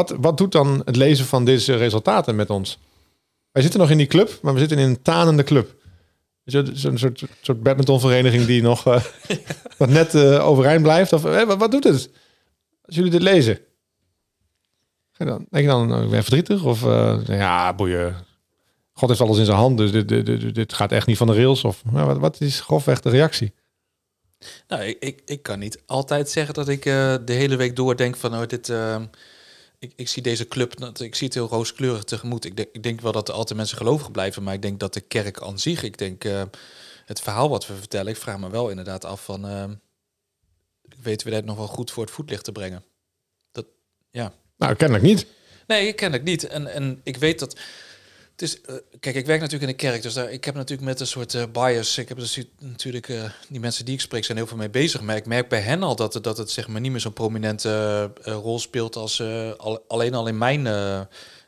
Wat, 0.00 0.14
wat 0.20 0.38
doet 0.38 0.52
dan 0.52 0.82
het 0.84 0.96
lezen 0.96 1.26
van 1.26 1.44
deze 1.44 1.74
resultaten 1.74 2.36
met 2.36 2.50
ons? 2.50 2.78
Wij 3.52 3.62
zitten 3.62 3.80
nog 3.80 3.90
in 3.90 3.96
die 3.96 4.06
club, 4.06 4.38
maar 4.42 4.52
we 4.52 4.58
zitten 4.58 4.78
in 4.78 4.88
een 4.88 5.02
tanende 5.02 5.42
club. 5.42 5.74
Zo'n 6.44 6.98
soort, 6.98 7.24
soort 7.40 7.62
badmintonvereniging 7.62 8.44
die 8.44 8.62
nog 8.62 8.86
eh, 8.86 9.02
wat 9.78 9.88
net 9.88 10.14
eh, 10.14 10.46
overeind 10.46 10.82
blijft. 10.82 11.12
Of, 11.12 11.24
eh, 11.24 11.46
wat, 11.46 11.58
wat 11.58 11.70
doet 11.70 11.84
het 11.84 12.10
als 12.90 12.98
jullie 12.98 13.10
dit 13.10 13.22
lezen? 13.22 13.58
Ga 15.12 15.24
je 15.24 15.30
dan, 15.30 15.46
denk 15.50 15.64
je 15.64 15.70
dan, 15.70 15.88
nou, 15.88 16.04
ik 16.04 16.10
ben 16.10 16.22
verdrietig? 16.22 16.64
Of 16.64 16.84
eh, 16.84 17.18
ja, 17.26 17.74
boeien. 17.74 18.16
God 18.92 19.08
heeft 19.08 19.20
alles 19.20 19.38
in 19.38 19.44
zijn 19.44 19.56
hand, 19.56 19.78
dus 19.78 19.92
dit, 19.92 20.08
dit, 20.08 20.26
dit, 20.26 20.54
dit 20.54 20.72
gaat 20.72 20.92
echt 20.92 21.06
niet 21.06 21.16
van 21.16 21.26
de 21.26 21.34
rails. 21.34 21.64
Of 21.64 21.84
nou, 21.84 22.06
wat, 22.06 22.18
wat 22.18 22.40
is 22.40 22.60
grofweg 22.60 23.00
de 23.00 23.10
reactie? 23.10 23.52
Nou, 24.68 24.82
ik, 24.82 24.96
ik, 25.00 25.22
ik 25.24 25.42
kan 25.42 25.58
niet 25.58 25.82
altijd 25.86 26.30
zeggen 26.30 26.54
dat 26.54 26.68
ik 26.68 26.86
eh, 26.86 27.14
de 27.24 27.32
hele 27.32 27.56
week 27.56 27.76
door 27.76 27.96
denk 27.96 28.16
van, 28.16 28.34
oh, 28.34 28.46
dit, 28.46 28.68
eh, 28.68 29.02
ik, 29.80 29.92
ik 29.96 30.08
zie 30.08 30.22
deze 30.22 30.48
club, 30.48 30.74
ik 30.98 31.14
zie 31.14 31.26
het 31.26 31.36
heel 31.36 31.48
rooskleurig 31.48 32.04
tegemoet. 32.04 32.44
Ik 32.44 32.56
denk, 32.56 32.68
ik 32.72 32.82
denk 32.82 33.00
wel 33.00 33.12
dat 33.12 33.28
er 33.28 33.34
altijd 33.34 33.58
mensen 33.58 33.76
gelovig 33.76 34.10
blijven, 34.10 34.42
maar 34.42 34.54
ik 34.54 34.62
denk 34.62 34.80
dat 34.80 34.94
de 34.94 35.00
kerk 35.00 35.40
aan 35.42 35.58
zich, 35.58 35.82
ik 35.82 35.98
denk 35.98 36.24
eh, 36.24 36.42
het 37.04 37.20
verhaal 37.20 37.48
wat 37.48 37.66
we 37.66 37.74
vertellen, 37.74 38.12
ik 38.12 38.18
vraag 38.18 38.38
me 38.38 38.50
wel 38.50 38.68
inderdaad 38.68 39.04
af 39.04 39.24
van, 39.24 39.46
eh, 39.46 39.70
weten 41.02 41.26
we 41.26 41.32
dat 41.32 41.44
nog 41.44 41.56
wel 41.56 41.66
goed 41.66 41.90
voor 41.90 42.04
het 42.04 42.12
voetlicht 42.12 42.44
te 42.44 42.52
brengen? 42.52 42.84
Dat, 43.52 43.66
ja. 44.10 44.32
Nou, 44.56 44.74
kennelijk 44.74 45.06
niet. 45.06 45.26
Nee, 45.66 45.92
kennelijk 45.92 46.28
niet. 46.28 46.46
En, 46.46 46.66
en 46.66 47.00
ik 47.02 47.16
weet 47.16 47.38
dat. 47.38 47.56
Het 48.40 48.48
is, 48.48 48.60
eh, 48.60 48.74
kijk, 49.00 49.16
ik 49.16 49.26
werk 49.26 49.40
natuurlijk 49.40 49.70
in 49.70 49.76
de 49.76 49.82
kerk, 49.84 50.02
dus 50.02 50.14
daar, 50.14 50.30
ik 50.30 50.44
heb 50.44 50.54
natuurlijk 50.54 50.88
met 50.88 51.00
een 51.00 51.06
soort 51.06 51.34
eh, 51.34 51.42
bias. 51.52 51.98
Ik 51.98 52.08
heb 52.08 52.18
dus 52.18 52.40
natuurlijk, 52.58 53.08
eh, 53.08 53.22
die 53.48 53.60
mensen 53.60 53.84
die 53.84 53.94
ik 53.94 54.00
spreek 54.00 54.24
zijn 54.24 54.36
heel 54.38 54.46
veel 54.46 54.56
mee 54.56 54.70
bezig. 54.70 55.00
Maar 55.00 55.16
ik 55.16 55.26
merk 55.26 55.48
bij 55.48 55.60
hen 55.60 55.82
al 55.82 55.96
dat, 55.96 56.14
het- 56.14 56.24
dat 56.24 56.36
het 56.36 56.50
zeg 56.50 56.68
maar 56.68 56.80
niet 56.80 56.90
meer 56.90 57.00
zo'n 57.00 57.12
prominente 57.12 58.10
rol 58.22 58.58
speelt 58.58 58.96
als 58.96 59.22
al, 59.56 59.84
alleen 59.88 60.14
al 60.14 60.26
in 60.26 60.38
mijn 60.38 60.68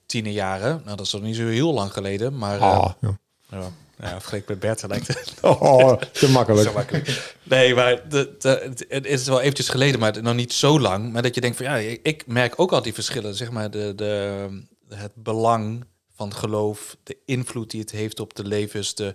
tienerjaren. 0.07 0.83
Nou, 0.85 0.97
dat 0.97 1.07
is 1.07 1.13
nog 1.13 1.23
niet 1.23 1.37
zo 1.37 1.47
heel 1.47 1.73
lang 1.73 1.93
geleden, 1.93 2.39
maar. 2.39 2.59
Ah, 2.59 2.93
ja. 3.01 3.19
ja, 3.51 3.71
ja, 3.99 4.09
vergeleken 4.21 4.47
met 4.49 4.59
Bert 4.61 4.87
lijkt 4.89 5.07
het. 5.09 5.33
Oh, 5.41 5.93
te 6.13 6.29
makkelijk. 6.31 6.67
Zo 6.69 6.73
makkelijk. 6.75 7.35
Nee, 7.43 7.75
maar 7.75 8.09
de, 8.09 8.35
de, 8.39 8.73
het 8.89 9.07
is 9.07 9.27
wel 9.27 9.41
eventjes 9.41 9.69
geleden, 9.69 10.01
maar 10.01 10.23
nog 10.23 10.35
niet 10.35 10.53
zo 10.53 10.81
lang. 10.81 11.13
Maar 11.13 11.23
dat 11.23 11.35
je 11.35 11.41
denkt 11.41 11.57
van 11.57 11.67
ja, 11.67 11.77
ik, 11.77 12.01
ik 12.03 12.27
merk 12.27 12.61
ook 12.61 12.73
al 12.73 12.83
die 12.83 12.95
verschillen. 12.95 13.35
Zeg 13.35 13.51
maar 13.51 13.71
de, 13.71 13.93
de, 13.97 14.47
het 14.95 15.13
belang 15.15 15.85
van 16.23 16.35
geloof, 16.35 16.97
de 17.02 17.17
invloed 17.25 17.71
die 17.71 17.81
het 17.81 17.91
heeft 17.91 18.21
op 18.21 18.35
de 18.35 18.45
levens, 18.45 18.95
de 18.95 19.14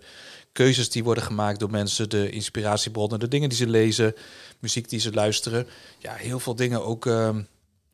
keuzes 0.52 0.90
die 0.90 1.04
worden 1.04 1.24
gemaakt 1.24 1.60
door 1.60 1.70
mensen, 1.70 2.10
de 2.10 2.30
inspiratiebronnen, 2.30 3.20
de 3.20 3.28
dingen 3.28 3.50
die 3.50 3.58
ze 3.58 3.68
lezen, 3.68 4.16
muziek 4.60 4.90
die 4.90 5.00
ze 5.00 5.14
luisteren. 5.14 5.68
Ja, 5.98 6.14
heel 6.14 6.40
veel 6.40 6.56
dingen 6.56 6.86
ook. 6.86 7.06
ehm, 7.06 7.42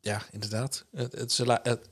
ja, 0.00 0.22
inderdaad. 0.32 0.84
Het, 0.94 1.40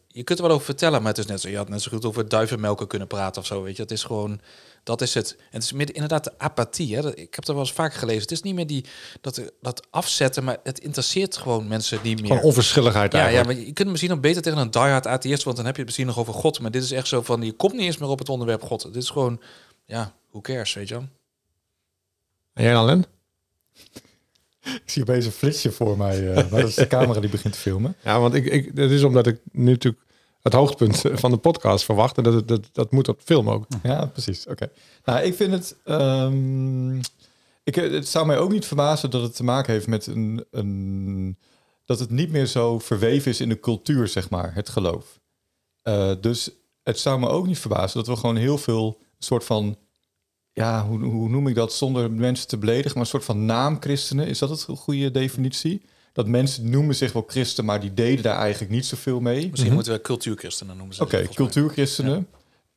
je 0.09 0.23
kunt 0.23 0.39
er 0.39 0.45
wel 0.45 0.55
over 0.55 0.67
vertellen, 0.67 1.03
maar 1.03 1.11
het 1.11 1.19
is 1.19 1.27
net 1.27 1.41
zo. 1.41 1.49
Je 1.49 1.57
had 1.57 1.69
net 1.69 1.83
zo 1.83 1.91
goed 1.91 2.05
over 2.05 2.29
duivenmelken 2.29 2.87
kunnen 2.87 3.09
praten 3.09 3.41
of 3.41 3.47
zo. 3.47 3.63
Weet 3.63 3.77
je, 3.77 3.83
het 3.83 3.91
is 3.91 4.05
gewoon. 4.05 4.41
Dat 4.85 5.01
is 5.01 5.15
het. 5.15 5.37
En 5.39 5.45
het 5.51 5.63
is 5.63 5.73
meer 5.73 5.95
inderdaad 5.95 6.25
de 6.25 6.33
apathie. 6.39 6.97
Hè? 6.97 7.03
Dat- 7.03 7.19
Ik 7.19 7.35
heb 7.35 7.47
er 7.47 7.53
wel 7.55 7.63
eens 7.63 7.73
vaak 7.73 7.95
gelezen. 7.95 8.23
Het 8.23 8.31
is 8.31 8.43
niet 8.43 8.55
meer 8.55 8.67
die, 8.67 8.85
dat, 9.21 9.53
dat 9.61 9.87
afzetten, 9.91 10.45
maar 10.45 10.57
het 10.63 10.79
interesseert 10.79 11.37
gewoon 11.37 11.69
mensen 11.69 11.99
niet 12.03 12.19
meer. 12.21 12.27
Gewoon 12.31 12.43
onverschilligheid 12.43 13.13
ja, 13.13 13.19
ja, 13.19 13.25
eigenlijk. 13.25 13.59
maar 13.59 13.67
je 13.67 13.73
kunt 13.73 13.89
misschien 13.89 14.11
nog 14.11 14.21
beter 14.21 14.43
tegen 14.43 14.59
een 14.59 14.71
diehard 14.71 15.07
atheïst, 15.07 15.43
want 15.43 15.57
dan 15.57 15.65
heb 15.67 15.75
je 15.75 15.81
het 15.81 15.91
misschien 15.91 16.07
nog 16.15 16.19
over 16.19 16.35
God. 16.35 16.61
Maar 16.61 16.71
dit 16.71 16.83
is 16.83 16.91
echt 16.91 17.07
zo 17.09 17.23
van, 17.23 17.43
je 17.43 17.53
komt 17.53 17.73
niet 17.73 17.83
eens 17.83 17.99
meer 17.99 18.09
op 18.09 18.19
het 18.19 18.29
onderwerp 18.29 18.63
God. 18.63 18.83
Dit 18.83 19.03
is 19.03 19.11
gewoon, 19.11 19.41
ja, 19.85 20.15
who 20.31 20.41
cares, 20.41 20.75
weet 20.75 20.89
je 20.89 20.95
wel? 20.95 21.05
En 22.55 22.63
jij 22.65 22.73
dan, 22.73 22.85
Len? 22.85 23.05
Ik 24.63 24.83
zie 24.91 25.03
opeens 25.03 25.25
een 25.27 25.33
flitsje 25.33 25.73
voor 25.73 25.97
mij. 25.97 26.29
eh, 26.33 26.51
maar 26.51 26.61
dat 26.61 26.69
is 26.69 26.75
de 26.75 26.87
camera 26.87 27.21
die 27.21 27.31
begint 27.31 27.53
te 27.55 27.59
filmen. 27.61 27.97
Ja, 28.05 28.21
want 28.21 28.35
ik, 28.35 28.45
ik, 28.47 28.77
dat 28.77 28.91
is 28.91 29.03
omdat 29.03 29.27
ik 29.27 29.41
nu 29.53 29.71
natuurlijk 29.71 30.03
het 30.43 30.53
hoogtepunt 30.53 31.03
van 31.21 31.31
de 31.31 31.37
podcast 31.37 31.85
verwacht. 31.85 32.17
En 32.17 32.23
dat, 32.23 32.49
dat, 32.49 32.69
dat 32.73 32.93
moet 32.93 33.09
op 33.09 33.21
film 33.25 33.51
ook. 33.51 33.67
Ja, 33.83 34.07
precies. 34.07 34.47
Oké. 34.47 34.71
Nou, 35.05 35.21
ik 35.21 35.35
vind 35.35 35.53
het. 35.53 35.77
ehm, 35.85 36.97
ik, 37.65 37.75
het 37.75 38.09
zou 38.09 38.27
mij 38.27 38.39
ook 38.39 38.51
niet 38.53 38.67
verbazen 38.67 39.11
dat 39.11 39.23
het 39.23 39.37
te 39.37 39.45
maken 39.45 39.73
heeft 39.73 39.87
met 39.87 40.07
een, 40.07 40.45
een. 40.51 41.39
dat 41.85 41.99
het 41.99 42.11
niet 42.11 42.31
meer 42.31 42.47
zo 42.47 42.79
verweven 42.79 43.31
is 43.31 43.41
in 43.41 43.49
de 43.49 43.61
cultuur, 43.61 44.09
zeg 44.09 44.31
maar, 44.31 44.55
het 44.55 44.69
geloof. 44.69 45.21
Eh, 45.83 46.13
dus 46.21 46.51
het 46.83 46.99
zou 46.99 47.19
me 47.21 47.29
ook 47.29 47.47
niet 47.47 47.59
verbazen 47.59 47.99
dat 47.99 48.07
we 48.07 48.17
gewoon 48.17 48.37
heel 48.37 48.59
veel 48.59 48.99
soort 49.19 49.45
van. 49.45 49.77
Ja, 50.55 50.87
hoe, 50.87 51.05
hoe 51.05 51.29
noem 51.29 51.47
ik 51.47 51.55
dat 51.55 51.73
zonder 51.73 52.11
mensen 52.11 52.49
te 52.49 52.59
beledigen? 52.59 52.93
Maar 52.93 53.03
een 53.03 53.07
soort 53.07 53.25
van 53.25 53.45
naamchristenen. 53.45 54.27
Is 54.27 54.39
dat 54.39 54.51
het 54.51 54.65
een 54.69 54.77
goede 54.77 55.11
definitie? 55.11 55.83
Dat 56.13 56.27
mensen 56.27 56.71
noemen 56.71 56.95
zich 56.95 57.13
wel 57.13 57.25
christen, 57.27 57.65
maar 57.65 57.81
die 57.81 57.95
deden 57.95 58.23
daar 58.23 58.39
eigenlijk 58.39 58.73
niet 58.73 58.87
zoveel 58.87 59.21
mee. 59.21 59.51
Misschien 59.51 59.73
moeten 59.73 59.93
we 59.93 60.01
cultuurchristenen 60.01 60.77
noemen 60.77 60.95
ze. 60.95 61.03
Oké, 61.03 61.29
cultuurchristenen. 61.35 62.29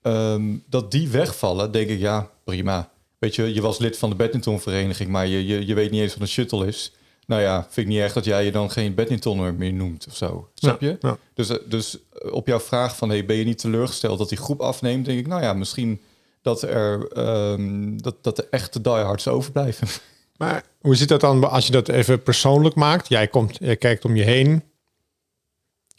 ehm, 0.02 0.56
dat 0.70 0.92
die 0.92 1.10
wegvallen, 1.10 1.72
denk 1.72 1.90
ik, 1.90 2.00
ja, 2.00 2.30
prima. 2.44 2.92
Weet 3.20 3.36
je, 3.36 3.54
je 3.54 3.62
was 3.62 3.78
lid 3.78 3.98
van 3.98 4.10
de 4.10 4.16
badmintonvereniging, 4.16 5.10
maar 5.10 5.28
je, 5.28 5.46
je, 5.46 5.66
je 5.66 5.74
weet 5.74 5.92
niet 5.92 6.02
eens 6.02 6.14
wat 6.14 6.22
een 6.22 6.28
shuttle 6.28 6.68
is. 6.68 6.94
Nou 7.28 7.42
ja, 7.42 7.62
vind 7.70 7.88
ik 7.88 7.94
niet 7.94 8.02
echt 8.02 8.14
dat 8.14 8.26
jij 8.26 8.46
je 8.46 8.52
dan 8.52 8.72
geen 8.72 8.94
badmintonner 8.94 9.54
meer 9.54 9.74
noemt 9.74 10.06
of 10.08 10.16
zo. 10.16 10.50
Snap 10.54 10.82
je? 10.82 10.98
Ja. 11.00 11.18
Dus, 11.34 11.50
eh, 11.50 11.58
dus 11.68 11.98
eh, 12.14 12.34
op 12.34 12.48
jouw 12.48 12.60
vraag 12.60 12.98
van, 12.98 13.10
hey, 13.10 13.26
ben 13.26 13.36
je 13.36 13.44
niet 13.44 13.58
teleurgesteld 13.58 14.18
dat 14.18 14.30
die 14.30 14.38
groep 14.38 14.62
afneemt? 14.62 15.06
Denk 15.06 15.20
ik, 15.20 15.28
nou 15.28 15.42
ja, 15.42 15.54
misschien 15.54 16.02
dat 16.42 16.62
er, 16.62 17.08
ehm, 17.08 17.98
dat, 17.98 18.16
dat 18.24 18.36
de 18.36 18.48
echte 18.50 18.82
diehards 18.82 19.28
overblijven. 19.28 19.88
Maar 20.38 20.64
Hoe 20.80 20.96
zit 20.96 21.08
dat 21.08 21.22
dan 21.22 21.50
als 21.50 21.66
je 21.66 21.72
dat 21.72 21.88
even 21.90 22.24
persoonlijk 22.24 22.76
maakt? 22.76 23.08
Jij, 23.10 23.28
komt, 23.28 23.58
jij 23.60 23.76
kijkt 23.78 24.06
om 24.06 24.16
je 24.16 24.24
heen. 24.24 24.64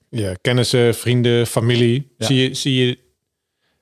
Je 0.08 0.38
kennissen, 0.40 0.94
vrienden, 0.94 1.46
familie. 1.46 2.14
Ja. 2.18 2.26
Zie, 2.26 2.48
je, 2.48 2.54
zie 2.54 2.86
je 2.86 2.98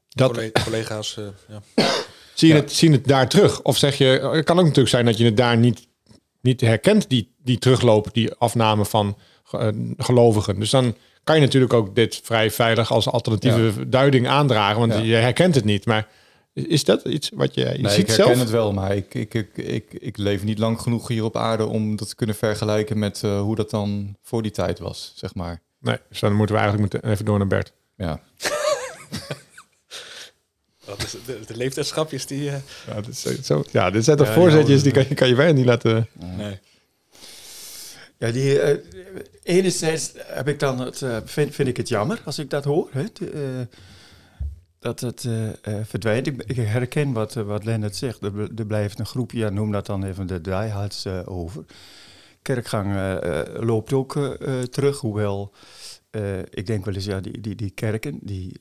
dat 0.09 0.31
Colle- 0.33 0.53
collega's. 0.65 1.17
eh, 1.17 1.25
ja. 1.49 1.63
Zie 2.35 2.49
je, 2.49 2.55
Ja. 2.55 2.61
het, 2.61 2.73
zie 2.73 2.89
je 2.91 2.95
het 2.97 3.07
daar 3.07 3.29
terug? 3.29 3.63
Of 3.63 3.77
zeg 3.77 3.99
je, 3.99 4.05
het 4.05 4.45
kan 4.45 4.57
ook 4.59 4.63
natuurlijk 4.65 4.89
zijn 4.89 5.05
dat 5.05 5.19
je 5.19 5.25
het 5.25 5.37
daar 5.37 5.57
niet, 5.57 5.87
niet 6.41 6.61
herkent, 6.61 7.09
die, 7.11 7.35
die 7.39 7.59
terugloop, 7.59 8.09
die 8.13 8.33
afname 8.35 8.85
van 8.85 9.19
eh, 9.51 9.69
gelovigen. 9.97 10.59
Dus 10.61 10.71
dan 10.71 10.97
kan 11.25 11.35
je 11.37 11.41
natuurlijk 11.41 11.73
ook 11.73 11.95
dit 11.95 12.21
vrij 12.25 12.51
veilig 12.51 12.93
als 12.93 13.09
alternatieve 13.09 13.89
duiding 13.89 14.29
aandragen, 14.29 14.79
want 14.81 14.93
Ja. 14.93 14.99
je 15.01 15.15
herkent 15.15 15.55
het 15.55 15.65
niet. 15.65 15.87
Maar 15.87 16.09
is 16.55 16.85
dat 16.85 17.05
iets 17.05 17.31
wat 17.35 17.55
je, 17.55 17.61
je 17.61 17.67
Nee, 17.67 17.91
ziet 17.93 18.01
ik 18.01 18.07
herken 18.07 18.25
zelf? 18.27 18.39
het 18.39 18.51
wel, 18.51 18.73
maar 18.73 18.97
ik, 18.97 19.15
ik, 19.15 19.35
ik, 19.35 19.57
ik, 19.57 19.93
ik 19.93 20.17
leef 20.17 20.43
niet 20.45 20.59
lang 20.59 20.81
genoeg 20.81 21.09
hier 21.09 21.25
op 21.25 21.37
aarde 21.37 21.67
om 21.67 21.97
dat 21.97 22.09
te 22.09 22.15
kunnen 22.15 22.37
vergelijken 22.37 22.99
met 22.99 23.23
eh, 23.23 23.41
hoe 23.41 23.57
dat 23.57 23.71
dan 23.71 24.17
voor 24.23 24.43
die 24.43 24.51
tijd 24.51 24.79
was, 24.79 25.13
zeg 25.17 25.35
maar. 25.35 25.63
Nee, 25.79 25.97
dus 26.09 26.21
dan 26.21 26.35
moeten 26.35 26.55
we 26.55 26.61
eigenlijk 26.61 26.93
moeten 26.93 27.11
even 27.13 27.25
door 27.25 27.39
naar 27.39 27.47
Bert. 27.47 27.73
Ja. 27.97 28.21
Dat 30.87 31.03
is 31.03 31.11
de, 31.27 31.41
de 31.47 32.27
die... 32.27 32.49
eh, 32.51 32.57
Ja, 32.87 33.01
dit, 33.01 33.09
is 33.09 33.47
zo, 33.47 33.65
ja, 33.71 33.91
dit 33.91 34.05
zijn 34.05 34.17
toch 34.17 34.27
Ja, 34.27 34.33
voorzetjes, 34.33 34.83
die 34.83 34.93
kan 34.93 35.05
je, 35.09 35.15
kan 35.15 35.29
je 35.29 35.35
bijna 35.35 35.53
niet 35.53 35.65
laten... 35.67 36.09
nee. 36.37 36.59
Ja, 38.19 38.31
die, 38.31 38.61
eh, 38.61 38.79
enerzijds 39.43 40.13
heb 40.17 40.49
ik 40.49 40.59
dan 40.59 40.81
het, 40.81 41.03
vind, 41.25 41.55
vind 41.55 41.69
ik 41.69 41.77
het 41.77 41.89
jammer 41.89 42.21
als 42.25 42.39
ik 42.39 42.51
dat 42.51 42.65
hoor. 42.65 42.89
Hè, 42.93 43.05
de, 43.13 43.31
eh, 43.31 43.77
dat 44.85 45.01
het 45.01 45.25
eh, 45.25 45.49
eh, 45.49 45.85
verdwijnt. 45.85 46.27
Ik, 46.27 46.43
ik 46.47 46.57
herken 46.57 47.13
wat, 47.13 47.37
eh, 47.37 47.43
wat 47.43 47.65
Lennart 47.65 47.97
zegt. 47.97 48.23
Er, 48.23 48.33
bl- 48.33 48.65
blijft 48.67 48.99
een 48.99 49.07
groepje, 49.07 49.51
noem 49.51 49.73
dat 49.73 49.87
dan 49.87 50.05
even 50.05 50.27
de 50.27 50.41
diehards 50.41 51.05
eh, 51.05 51.21
over. 51.25 51.65
Kerkgang 52.43 53.19
loopt 53.61 53.93
ook 53.93 54.39
terug, 54.71 55.01
hoewel 55.01 55.55
ik 56.51 56.67
denk 56.67 56.85
wel 56.85 56.95
eens, 56.95 57.05
ja, 57.05 57.21
die, 57.21 57.41
die, 57.41 57.55
die 57.55 57.71
kerken, 57.71 58.19
die, 58.23 58.61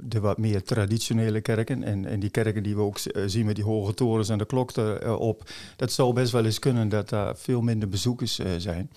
de 0.00 0.20
wat 0.20 0.38
meer 0.38 0.62
traditionele 0.62 1.40
kerken 1.40 1.82
en, 1.82 2.06
en 2.06 2.20
die 2.20 2.30
kerken 2.30 2.62
die 2.62 2.74
we 2.74 2.80
ook 2.80 2.98
zien 3.26 3.46
met 3.46 3.54
die 3.54 3.64
hoge 3.64 3.94
torens 3.94 4.28
en 4.28 4.38
de 4.38 4.46
klok 4.46 4.76
erop, 4.76 5.50
dat 5.76 5.92
zou 5.92 6.12
best 6.12 6.32
wel 6.32 6.44
eens 6.44 6.58
kunnen 6.58 6.88
dat 6.88 7.08
daar 7.08 7.36
veel 7.36 7.60
minder 7.60 7.88
bezoekers 7.88 8.40
zijn. 8.56 8.90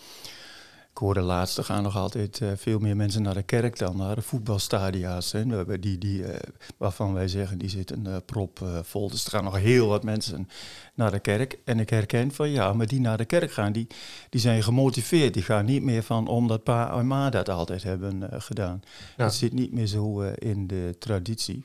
Ik 0.96 1.02
hoorde 1.02 1.22
laatst, 1.22 1.58
er 1.58 1.64
gaan 1.64 1.84
nog 1.84 1.96
altijd 1.96 2.42
eh, 2.42 2.50
veel 2.56 2.80
meer 2.80 2.96
mensen 2.96 3.22
naar 3.22 3.34
de 3.34 3.44
kerk 3.44 3.78
dan 3.78 3.98
naar 3.98 4.16
de 4.16 4.22
voetbalstadia's. 4.22 5.32
Hè, 5.32 5.80
die, 5.80 5.98
die, 5.98 6.26
eh, 6.26 6.40
waarvan 6.78 7.14
wij 7.14 7.28
zeggen, 7.28 7.58
die 7.58 7.70
zitten 7.70 8.08
eh 8.08 8.16
prop 8.26 8.62
eh, 8.62 8.80
vol. 8.84 9.10
Dus 9.10 9.26
er 9.26 9.32
gaan 9.32 9.44
nog 9.44 9.58
heel 9.58 9.88
wat 9.88 10.04
mensen 10.04 10.50
naar 10.94 11.12
de 11.12 11.20
kerk. 11.20 11.58
En 11.66 11.80
ik 11.80 11.90
herken 11.90 12.32
van, 12.32 12.50
ja, 12.50 12.74
maar 12.74 12.88
die 12.88 13.00
naar 13.00 13.18
de 13.18 13.26
kerk 13.26 13.52
gaan, 13.52 13.72
die, 13.72 13.88
die 14.30 14.42
zijn 14.42 14.64
gemotiveerd. 14.64 15.34
Die 15.34 15.44
gaan 15.44 15.66
niet 15.66 15.84
meer 15.84 16.04
van 16.04 16.28
omdat 16.28 16.64
pa 16.64 16.98
en 16.98 17.08
ma 17.08 17.30
dat 17.30 17.50
altijd 17.50 17.84
hebben 17.84 18.42
gedaan. 18.42 18.82
Ja. 19.18 19.24
Dat 19.24 19.34
zit 19.34 19.54
niet 19.54 19.74
meer 19.74 19.88
zo 19.88 20.22
in 20.22 20.68
de 20.68 20.96
traditie. 21.00 21.64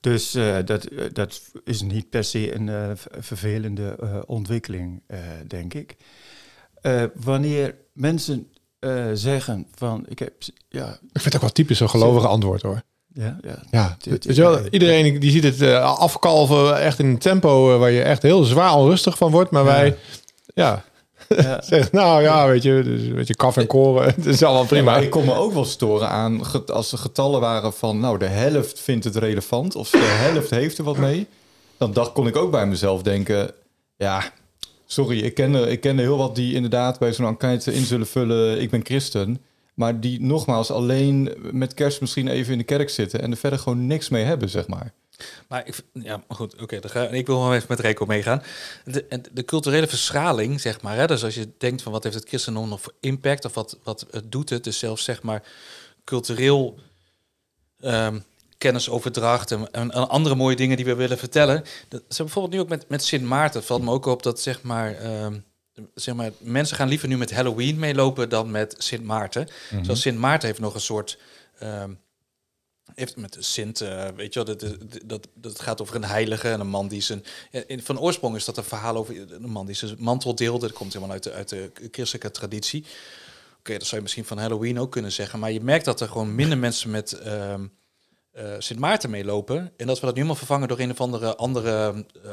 Dus 0.00 0.30
dat, 0.64 0.88
dat 1.12 1.50
is 1.64 1.82
niet 1.82 2.10
per 2.10 2.24
se 2.24 2.54
een 2.54 2.96
vervelende 3.18 3.96
ontwikkeling, 4.26 5.02
denk 5.46 5.74
ik. 5.74 5.96
Wanneer 7.14 7.74
mensen 7.92 8.48
eh, 8.78 9.04
zeggen 9.14 9.66
van, 9.74 10.04
ik 10.08 10.18
heb, 10.18 10.32
ja, 10.68 10.88
Ik 10.92 10.98
vind 11.12 11.24
het 11.24 11.34
ook 11.34 11.40
wel 11.40 11.50
typisch 11.50 11.78
zo'n 11.78 11.88
gelovige 11.90 12.26
antwoord 12.26 12.62
hoor. 12.62 12.82
ja, 13.14 13.38
ja, 13.42 13.62
Ja, 13.70 13.96
Dit- 13.98 14.24
wel, 14.36 14.66
iedereen 14.70 15.20
die 15.20 15.30
ziet 15.30 15.44
het 15.44 15.60
eh, 15.60 15.98
afkalven 15.98 16.80
echt 16.80 16.98
in 16.98 17.06
een 17.06 17.18
tempo 17.18 17.72
eh, 17.72 17.78
waar 17.78 17.90
je 17.90 18.02
echt 18.02 18.22
heel 18.22 18.44
zwaar 18.44 18.74
onrustig 18.74 19.16
van 19.16 19.30
wordt. 19.30 19.50
Maar 19.50 19.64
Ja. 19.64 19.68
wij, 19.70 19.96
ja, 20.54 20.84
ja, 21.28 21.60
nou 21.92 22.22
ja, 22.22 22.46
weet 22.46 22.62
je, 22.62 22.82
dus, 22.84 23.08
weet 23.08 23.26
je, 23.26 23.34
kaf 23.36 23.56
en 23.56 23.66
koren, 23.66 24.04
het 24.14 24.26
is 24.26 24.42
allemaal 24.42 24.66
prima. 24.66 24.96
ik 24.96 25.10
kon 25.10 25.24
me 25.24 25.34
ook 25.34 25.52
wel 25.52 25.64
storen 25.64 26.08
aan 26.08 26.66
als 26.66 26.92
er 26.92 26.98
getallen 26.98 27.40
waren 27.40 27.72
van, 27.72 28.00
nou, 28.00 28.18
de 28.18 28.26
helft 28.26 28.80
vindt 28.80 29.04
het 29.04 29.16
relevant 29.16 29.74
of 29.76 29.90
de 29.90 29.98
helft 29.98 30.50
heeft 30.50 30.78
er 30.78 30.84
wat 30.84 30.96
mee. 30.96 31.26
Dan 31.76 31.92
dacht, 31.92 32.12
kon 32.12 32.26
ik 32.26 32.36
ook 32.36 32.50
bij 32.50 32.66
mezelf 32.66 33.02
denken, 33.02 33.50
ja, 33.96 34.22
sorry, 34.92 35.20
ik 35.20 35.34
ken, 35.34 35.54
er, 35.54 35.68
ik 35.68 35.80
ken 35.80 35.98
heel 35.98 36.16
wat 36.16 36.34
die 36.34 36.54
inderdaad 36.54 36.98
bij 36.98 37.12
zo'n 37.12 37.26
enquête 37.26 37.72
in 37.72 37.84
zullen 37.84 38.06
vullen, 38.06 38.60
ik 38.60 38.70
ben 38.70 38.84
christen. 38.84 39.42
Maar 39.74 40.00
die 40.00 40.20
nogmaals 40.20 40.70
alleen 40.70 41.34
met 41.52 41.74
kerst 41.74 42.00
misschien 42.00 42.28
even 42.28 42.52
in 42.52 42.58
de 42.58 42.64
kerk 42.64 42.90
zitten 42.90 43.22
en 43.22 43.30
er 43.30 43.36
verder 43.36 43.58
gewoon 43.58 43.86
niks 43.86 44.08
mee 44.08 44.24
hebben, 44.24 44.48
zeg 44.48 44.66
maar. 44.66 44.92
Maar 45.48 45.66
ik, 45.66 45.80
ja, 45.92 46.22
goed, 46.28 46.60
oké, 46.60 46.78
ga 46.82 47.08
ik 47.08 47.26
wil 47.26 47.40
wel 47.40 47.54
even 47.54 47.66
met 47.68 47.80
Rico 47.80 48.06
meegaan. 48.06 48.42
De, 48.84 49.20
de 49.32 49.44
culturele 49.44 49.86
verschraling, 49.86 50.60
zeg 50.60 50.80
maar, 50.80 50.96
hè, 50.96 51.06
dus 51.06 51.24
als 51.24 51.34
je 51.34 51.48
denkt 51.58 51.82
van 51.82 51.92
wat 51.92 52.02
heeft 52.02 52.14
het 52.14 52.28
christendom 52.28 52.68
nog 52.68 52.80
voor 52.80 52.94
impact 53.00 53.44
of 53.44 53.54
wat, 53.54 53.78
wat 53.82 54.06
doet 54.24 54.50
het, 54.50 54.64
dus 54.64 54.78
zelfs 54.78 55.04
zeg 55.04 55.22
maar 55.22 55.42
cultureel 56.04 56.78
ehm, 57.80 58.18
kennisoverdracht 58.62 59.50
en, 59.50 59.70
en, 59.70 59.90
en 59.90 60.08
andere 60.08 60.34
mooie 60.34 60.56
dingen 60.56 60.76
die 60.76 60.84
we 60.86 60.94
willen 60.94 61.18
vertellen. 61.18 61.64
Dat, 61.88 62.02
zo 62.08 62.24
bijvoorbeeld 62.24 62.54
nu 62.54 62.60
ook 62.60 62.68
met, 62.68 62.88
met 62.88 63.04
Sint 63.04 63.24
Maarten 63.24 63.64
valt 63.64 63.82
me 63.82 63.90
ook 63.90 64.06
op 64.06 64.22
dat 64.22 64.40
zeg 64.40 64.62
maar, 64.62 64.94
ehm, 64.94 65.38
zeg 65.94 66.14
maar 66.14 66.30
mensen 66.38 66.76
gaan 66.76 66.88
liever 66.88 67.08
nu 67.08 67.16
met 67.16 67.32
Halloween 67.34 67.78
meelopen 67.78 68.28
dan 68.28 68.50
met 68.50 68.74
Sint 68.78 69.04
Maarten. 69.04 69.48
Zoals 69.82 70.00
Sint 70.00 70.18
Maarten 70.18 70.48
heeft 70.48 70.60
nog 70.60 70.74
een 70.74 70.80
soort 70.80 71.18
ehm, 71.58 71.92
heeft 72.94 73.16
met 73.16 73.36
Sint, 73.40 73.80
eh, 73.80 74.08
weet 74.16 74.34
je 74.34 74.44
wel, 74.44 74.56
dat, 74.56 74.76
dat, 75.04 75.28
dat, 75.34 75.60
gaat 75.60 75.80
over 75.80 75.94
een 75.96 76.04
heilige 76.04 76.48
en 76.48 76.60
een 76.60 76.68
man 76.68 76.88
die 76.88 77.00
zijn... 77.00 77.24
in- 77.66 77.82
Van 77.82 77.98
oorsprong 78.00 78.36
is 78.36 78.44
dat 78.44 78.56
een 78.56 78.64
verhaal 78.64 78.96
over 78.96 79.32
een 79.32 79.50
man 79.50 79.66
die 79.66 79.74
zijn 79.74 79.94
mantel 79.98 80.34
deelde. 80.34 80.66
Dat 80.66 80.76
komt 80.76 80.92
helemaal 80.92 81.14
uit 81.14 81.22
de, 81.22 81.32
uit 81.32 81.48
de 81.48 81.70
christelijke 81.90 82.30
traditie. 82.30 82.84
Oké, 83.58 83.72
dat 83.72 83.82
zou 83.82 83.96
je 83.96 84.02
misschien 84.02 84.24
van 84.24 84.38
Halloween 84.38 84.78
ook 84.80 84.90
kunnen 84.92 85.12
zeggen. 85.12 85.38
Maar 85.38 85.52
je 85.52 85.60
merkt 85.60 85.84
dat 85.84 86.00
er 86.00 86.08
gewoon 86.08 86.34
minder 86.34 86.58
mensen 86.58 86.90
met 86.90 87.12
ehm, 87.12 87.66
eh, 88.32 88.54
Sint 88.58 88.78
Maarten 88.78 89.10
meelopen. 89.10 89.72
En 89.76 89.86
dat 89.86 90.00
we 90.00 90.06
dat 90.06 90.14
nu 90.14 90.20
helemaal 90.20 90.34
vervangen 90.34 90.68
door 90.68 90.78
een 90.78 90.90
of 90.90 91.00
andere, 91.00 91.36
andere 91.36 92.04
eh, 92.24 92.30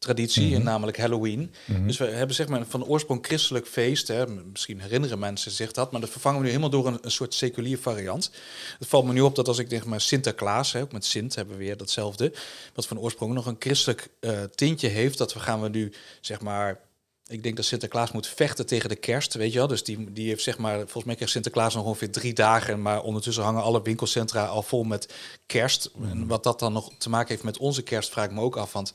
traditie, 0.00 0.54
en 0.54 0.62
namelijk 0.62 0.98
Halloween. 0.98 1.52
Dus 1.86 1.98
we 1.98 2.04
hebben 2.04 2.36
zeg 2.36 2.48
maar 2.48 2.64
van 2.66 2.84
oorsprong 2.84 3.26
christelijk 3.26 3.66
feest. 3.66 4.08
Hè, 4.08 4.26
misschien 4.26 4.80
herinneren 4.80 5.18
mensen 5.18 5.50
zich 5.50 5.72
dat, 5.72 5.92
maar 5.92 6.00
dat 6.00 6.10
vervangen 6.10 6.38
we 6.38 6.44
nu 6.44 6.50
helemaal 6.50 6.70
door 6.70 6.86
een, 6.86 6.98
een 7.00 7.10
soort 7.10 7.34
seculier 7.34 7.78
variant. 7.78 8.30
Het 8.78 8.88
valt 8.88 9.04
me 9.04 9.12
nu 9.12 9.20
op 9.20 9.34
dat 9.34 9.48
als 9.48 9.58
ik 9.58 9.70
denk 9.70 9.84
maar 9.84 10.00
Sinterklaas, 10.00 10.72
hè, 10.72 10.80
ook 10.80 10.92
met 10.92 11.04
Sint 11.04 11.34
hebben 11.34 11.56
we 11.56 11.64
weer 11.64 11.76
datzelfde, 11.76 12.32
wat 12.74 12.86
van 12.86 12.98
oorsprong 12.98 13.34
nog 13.34 13.46
een 13.46 13.56
christelijk 13.58 14.08
eh, 14.20 14.42
tintje 14.42 14.88
heeft, 14.88 15.18
dat 15.18 15.32
we 15.32 15.40
gaan 15.40 15.62
we 15.62 15.68
nu 15.68 15.92
zeg 16.20 16.40
maar. 16.40 16.88
Ik 17.30 17.42
denk 17.42 17.56
dat 17.56 17.64
Sinterklaas 17.64 18.12
moet 18.12 18.26
vechten 18.26 18.66
tegen 18.66 18.88
de 18.88 18.96
kerst, 18.96 19.34
weet 19.34 19.52
je 19.52 19.58
wel. 19.58 19.66
Dus 19.66 19.84
die, 19.84 20.12
die 20.12 20.28
heeft 20.28 20.42
zeg 20.42 20.58
maar, 20.58 20.76
volgens 20.76 21.04
mij 21.04 21.14
krijgt 21.14 21.32
Sinterklaas 21.32 21.74
nog 21.74 21.84
ongeveer 21.84 22.10
drie 22.10 22.32
dagen, 22.32 22.82
maar 22.82 23.02
ondertussen 23.02 23.44
hangen 23.44 23.62
alle 23.62 23.82
winkelcentra 23.82 24.46
al 24.46 24.62
vol 24.62 24.84
met 24.84 25.14
kerst. 25.46 25.90
En 26.02 26.26
wat 26.26 26.42
dat 26.42 26.58
dan 26.58 26.72
nog 26.72 26.90
te 26.98 27.08
maken 27.08 27.28
heeft 27.28 27.42
met 27.42 27.58
onze 27.58 27.82
kerst, 27.82 28.10
vraag 28.10 28.24
ik 28.24 28.30
me 28.30 28.40
ook 28.40 28.56
af. 28.56 28.72
Want 28.72 28.92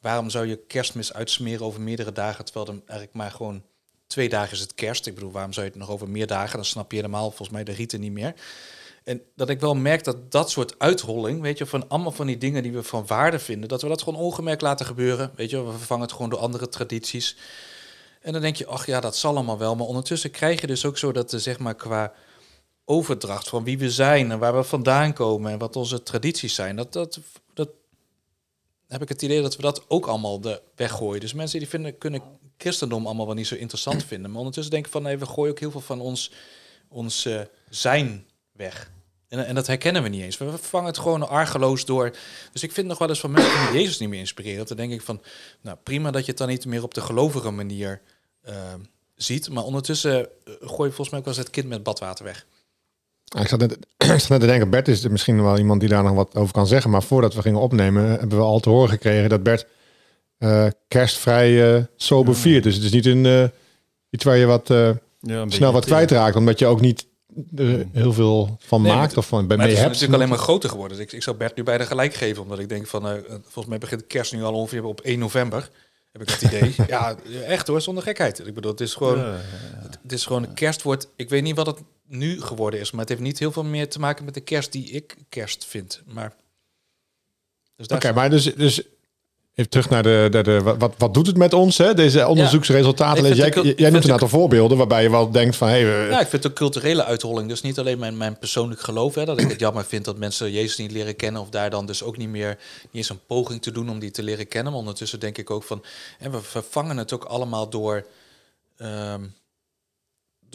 waarom 0.00 0.30
zou 0.30 0.46
je 0.46 0.56
kerstmis 0.66 1.12
uitsmeren 1.12 1.66
over 1.66 1.80
meerdere 1.80 2.12
dagen, 2.12 2.44
terwijl 2.44 2.66
er 2.66 2.72
eigenlijk 2.72 3.12
maar 3.12 3.30
gewoon 3.30 3.62
twee 4.06 4.28
dagen 4.28 4.52
is 4.52 4.60
het 4.60 4.74
kerst. 4.74 5.06
Ik 5.06 5.14
bedoel, 5.14 5.32
waarom 5.32 5.52
zou 5.52 5.66
je 5.66 5.72
het 5.72 5.80
nog 5.80 5.90
over 5.90 6.08
meer 6.08 6.26
dagen? 6.26 6.56
Dan 6.56 6.64
snap 6.64 6.90
je 6.90 6.96
helemaal 6.96 7.28
volgens 7.28 7.50
mij 7.50 7.64
de 7.64 7.72
rieten 7.72 8.00
niet 8.00 8.12
meer. 8.12 8.34
En 9.06 9.22
dat 9.34 9.48
ik 9.48 9.60
wel 9.60 9.74
merk 9.74 10.04
dat 10.04 10.32
dat 10.32 10.50
soort 10.50 10.78
uitrolling, 10.78 11.40
weet 11.40 11.58
je, 11.58 11.66
van 11.66 11.88
allemaal 11.88 12.12
van 12.12 12.26
die 12.26 12.38
dingen 12.38 12.62
die 12.62 12.72
we 12.72 12.82
van 12.82 13.06
waarde 13.06 13.38
vinden, 13.38 13.68
dat 13.68 13.82
we 13.82 13.88
dat 13.88 14.02
gewoon 14.02 14.20
ongemerkt 14.20 14.62
laten 14.62 14.86
gebeuren. 14.86 15.32
Weet 15.34 15.50
je, 15.50 15.64
we 15.64 15.70
vervangen 15.70 16.02
het 16.02 16.12
gewoon 16.12 16.30
door 16.30 16.38
andere 16.38 16.68
tradities. 16.68 17.36
En 18.20 18.32
dan 18.32 18.40
denk 18.40 18.56
je, 18.56 18.66
ach 18.66 18.86
ja, 18.86 19.00
dat 19.00 19.16
zal 19.16 19.34
allemaal 19.34 19.58
wel. 19.58 19.76
Maar 19.76 19.86
ondertussen 19.86 20.30
krijg 20.30 20.60
je 20.60 20.66
dus 20.66 20.84
ook 20.84 20.98
zo 20.98 21.12
dat 21.12 21.30
zeg 21.36 21.58
maar 21.58 21.74
qua 21.74 22.12
overdracht 22.84 23.48
van 23.48 23.64
wie 23.64 23.78
we 23.78 23.90
zijn 23.90 24.30
en 24.30 24.38
waar 24.38 24.56
we 24.56 24.62
vandaan 24.62 25.12
komen 25.12 25.52
en 25.52 25.58
wat 25.58 25.76
onze 25.76 26.02
tradities 26.02 26.54
zijn, 26.54 26.76
dat, 26.76 26.92
dat, 26.92 27.18
dat 27.54 27.68
heb 28.88 29.02
ik 29.02 29.08
het 29.08 29.22
idee 29.22 29.42
dat 29.42 29.56
we 29.56 29.62
dat 29.62 29.84
ook 29.88 30.06
allemaal 30.06 30.40
de 30.40 30.62
weggooien. 30.74 31.20
Dus 31.20 31.32
mensen 31.32 31.58
die 31.58 31.68
vinden, 31.68 31.98
kunnen 31.98 32.22
christendom 32.56 33.06
allemaal 33.06 33.26
wel 33.26 33.34
niet 33.34 33.46
zo 33.46 33.54
interessant 33.54 34.04
vinden. 34.04 34.30
Maar 34.30 34.38
ondertussen 34.38 34.72
denken 34.72 34.92
van 34.92 35.02
nee, 35.02 35.18
we 35.18 35.26
gooien 35.26 35.50
ook 35.50 35.60
heel 35.60 35.70
veel 35.70 35.80
van 35.80 36.00
ons, 36.00 36.32
ons 36.88 37.24
eh, 37.24 37.40
zijn 37.70 38.26
weg. 38.52 38.94
En, 39.36 39.46
en 39.46 39.54
dat 39.54 39.66
herkennen 39.66 40.02
we 40.02 40.08
niet 40.08 40.22
eens. 40.22 40.38
We 40.38 40.50
vervangen 40.50 40.86
het 40.86 40.98
gewoon 40.98 41.28
argeloos 41.28 41.84
door. 41.84 42.10
Dus 42.52 42.62
ik 42.62 42.72
vind 42.72 42.86
nog 42.86 42.98
wel 42.98 43.08
eens 43.08 43.20
van 43.20 43.30
mensen 43.30 43.70
die 43.70 43.80
Jezus 43.80 43.98
niet 43.98 44.08
meer 44.08 44.18
inspireren. 44.18 44.66
Dan 44.66 44.76
denk 44.76 44.92
ik 44.92 45.02
van, 45.02 45.20
nou 45.60 45.76
prima 45.82 46.10
dat 46.10 46.24
je 46.24 46.30
het 46.30 46.38
dan 46.38 46.48
niet 46.48 46.66
meer 46.66 46.82
op 46.82 46.94
de 46.94 47.00
gelovige 47.00 47.50
manier 47.50 48.00
eh, 48.42 48.54
ziet. 49.14 49.50
Maar 49.50 49.64
ondertussen 49.64 50.20
eh, 50.20 50.54
gooi 50.60 50.88
je 50.88 50.94
volgens 50.94 51.10
mij 51.10 51.18
ook 51.18 51.24
wel 51.24 51.34
eens 51.34 51.44
het 51.44 51.50
kind 51.50 51.68
met 51.68 51.82
badwater 51.82 52.24
weg. 52.24 52.46
Ik 53.40 53.48
zat, 53.48 53.58
net, 53.58 53.72
ik 53.96 54.06
zat 54.20 54.28
net 54.28 54.40
te 54.40 54.46
denken, 54.46 54.70
Bert 54.70 54.88
is 54.88 55.08
misschien 55.08 55.42
wel 55.42 55.58
iemand 55.58 55.80
die 55.80 55.88
daar 55.88 56.02
nog 56.02 56.14
wat 56.14 56.34
over 56.34 56.52
kan 56.52 56.66
zeggen. 56.66 56.90
Maar 56.90 57.02
voordat 57.02 57.34
we 57.34 57.42
gingen 57.42 57.60
opnemen, 57.60 58.08
hebben 58.08 58.38
we 58.38 58.44
al 58.44 58.60
te 58.60 58.68
horen 58.68 58.88
gekregen 58.88 59.28
dat 59.28 59.42
Bert 59.42 59.66
eh, 60.38 60.66
kerstvrij 60.88 61.76
eh, 61.76 61.82
sober 61.96 62.36
viert. 62.36 62.62
Dus 62.62 62.74
het 62.74 62.84
is 62.84 62.92
niet 62.92 63.06
een, 63.06 63.26
eh, 63.26 63.44
iets 64.10 64.24
waar 64.24 64.36
je 64.36 64.46
wat, 64.46 64.70
eh, 64.70 64.90
snel 65.46 65.72
wat 65.72 65.84
kwijtraakt. 65.84 66.36
Omdat 66.36 66.58
je 66.58 66.66
ook 66.66 66.80
niet 66.80 67.06
er 67.56 67.86
heel 67.92 68.12
veel 68.12 68.56
van 68.60 68.82
Nee, 68.82 68.92
maakt 68.92 69.16
of 69.16 69.26
van 69.26 69.46
bij 69.46 69.56
Maar 69.56 69.66
mee 69.66 69.66
het 69.66 69.76
is 69.76 69.82
hebt. 69.82 69.92
natuurlijk 69.92 70.22
alleen 70.22 70.36
maar 70.36 70.44
groter 70.44 70.70
geworden. 70.70 70.96
Dus 70.96 71.06
ik, 71.06 71.12
ik 71.12 71.22
zou 71.22 71.36
Bert 71.36 71.56
nu 71.56 71.62
bijna 71.62 71.84
gelijk 71.84 72.14
geven. 72.14 72.42
Omdat 72.42 72.58
ik 72.58 72.68
denk 72.68 72.86
van, 72.86 73.08
eh, 73.08 73.18
volgens 73.42 73.66
mij 73.66 73.78
begint 73.78 74.06
kerst 74.06 74.32
nu 74.32 74.42
al 74.42 74.54
ongeveer 74.54 74.84
op 74.84 75.00
1 75.00 75.18
november. 75.18 75.70
Heb 76.12 76.22
ik 76.22 76.30
het 76.30 76.42
idee. 76.42 76.74
ja, 76.88 77.16
echt 77.46 77.66
hoor, 77.66 77.80
zonder 77.80 78.02
gekheid. 78.02 78.46
Ik 78.46 78.54
bedoel, 78.54 78.70
het 78.70 78.80
is 78.80 78.94
gewoon... 78.94 79.18
Het, 79.18 79.98
het 80.02 80.12
is 80.12 80.26
gewoon 80.26 80.54
kerst 80.54 80.82
wordt. 80.82 81.08
Ik 81.16 81.28
weet 81.28 81.42
niet 81.42 81.56
wat 81.56 81.66
het 81.66 81.78
nu 82.06 82.42
geworden 82.42 82.80
is, 82.80 82.90
maar 82.90 83.00
het 83.00 83.08
heeft 83.08 83.20
niet 83.20 83.38
heel 83.38 83.52
veel 83.52 83.64
meer 83.64 83.88
te 83.88 83.98
maken 83.98 84.24
met 84.24 84.34
de 84.34 84.40
kerst 84.40 84.72
die 84.72 84.90
ik 84.90 85.16
kerst 85.28 85.64
vind. 85.64 86.02
Maar. 86.06 86.34
Dus 87.76 87.86
Oké, 87.86 88.12
maar 88.12 88.30
dus, 88.30 88.54
dus 88.54 88.82
even 89.56 89.70
terug 89.70 89.90
naar 89.90 90.02
de, 90.02 90.28
de, 90.30 90.42
de 90.42 90.62
wat, 90.62 90.94
wat 90.98 91.14
doet 91.14 91.26
het 91.26 91.36
met 91.36 91.52
ons, 91.52 91.78
hè? 91.78 91.94
deze 91.94 92.26
onderzoeksresultaten. 92.26 93.24
Vind 93.24 93.36
jij 93.36 93.74
jij 93.76 93.90
noemt 93.90 94.04
een 94.04 94.12
aantal 94.12 94.28
voorbeelden 94.28 94.76
waarbij 94.78 95.02
je 95.02 95.10
wel 95.10 95.30
denkt 95.30 95.56
van... 95.56 95.68
Hey, 95.68 95.84
we- 95.84 96.06
Ja, 96.10 96.20
ik 96.20 96.26
vind 96.28 96.42
het 96.42 96.46
ook 96.52 96.58
culturele 96.58 97.04
uitholling. 97.04 97.48
Dus 97.48 97.62
niet 97.62 97.78
alleen 97.78 97.98
mijn, 97.98 98.16
mijn 98.16 98.38
persoonlijk 98.38 98.80
geloof. 98.80 99.14
Hè, 99.14 99.24
dat 99.24 99.40
ik 99.40 99.48
het 99.48 99.60
jammer 99.60 99.84
vind 99.84 100.04
dat 100.04 100.16
mensen 100.18 100.52
Jezus 100.52 100.76
niet 100.76 100.90
leren 100.92 101.16
kennen. 101.16 101.40
Of 101.42 101.48
daar 101.48 101.70
dan 101.70 101.86
dus 101.86 102.02
ook 102.02 102.16
niet 102.16 102.28
meer 102.28 102.48
niet 102.82 102.88
eens 102.92 103.08
een 103.08 103.26
poging 103.26 103.62
te 103.62 103.70
doen 103.72 103.90
om 103.90 103.98
die 103.98 104.10
te 104.10 104.22
leren 104.22 104.48
kennen. 104.48 104.72
Maar 104.72 104.80
ondertussen 104.80 105.20
denk 105.20 105.38
ik 105.38 105.50
ook 105.50 105.62
van. 105.64 105.84
En 106.18 106.30
we 106.30 106.40
vervangen 106.42 106.96
het 106.96 107.12
ook 107.12 107.24
allemaal 107.24 107.68
door. 107.70 108.06
ehm, 108.78 109.20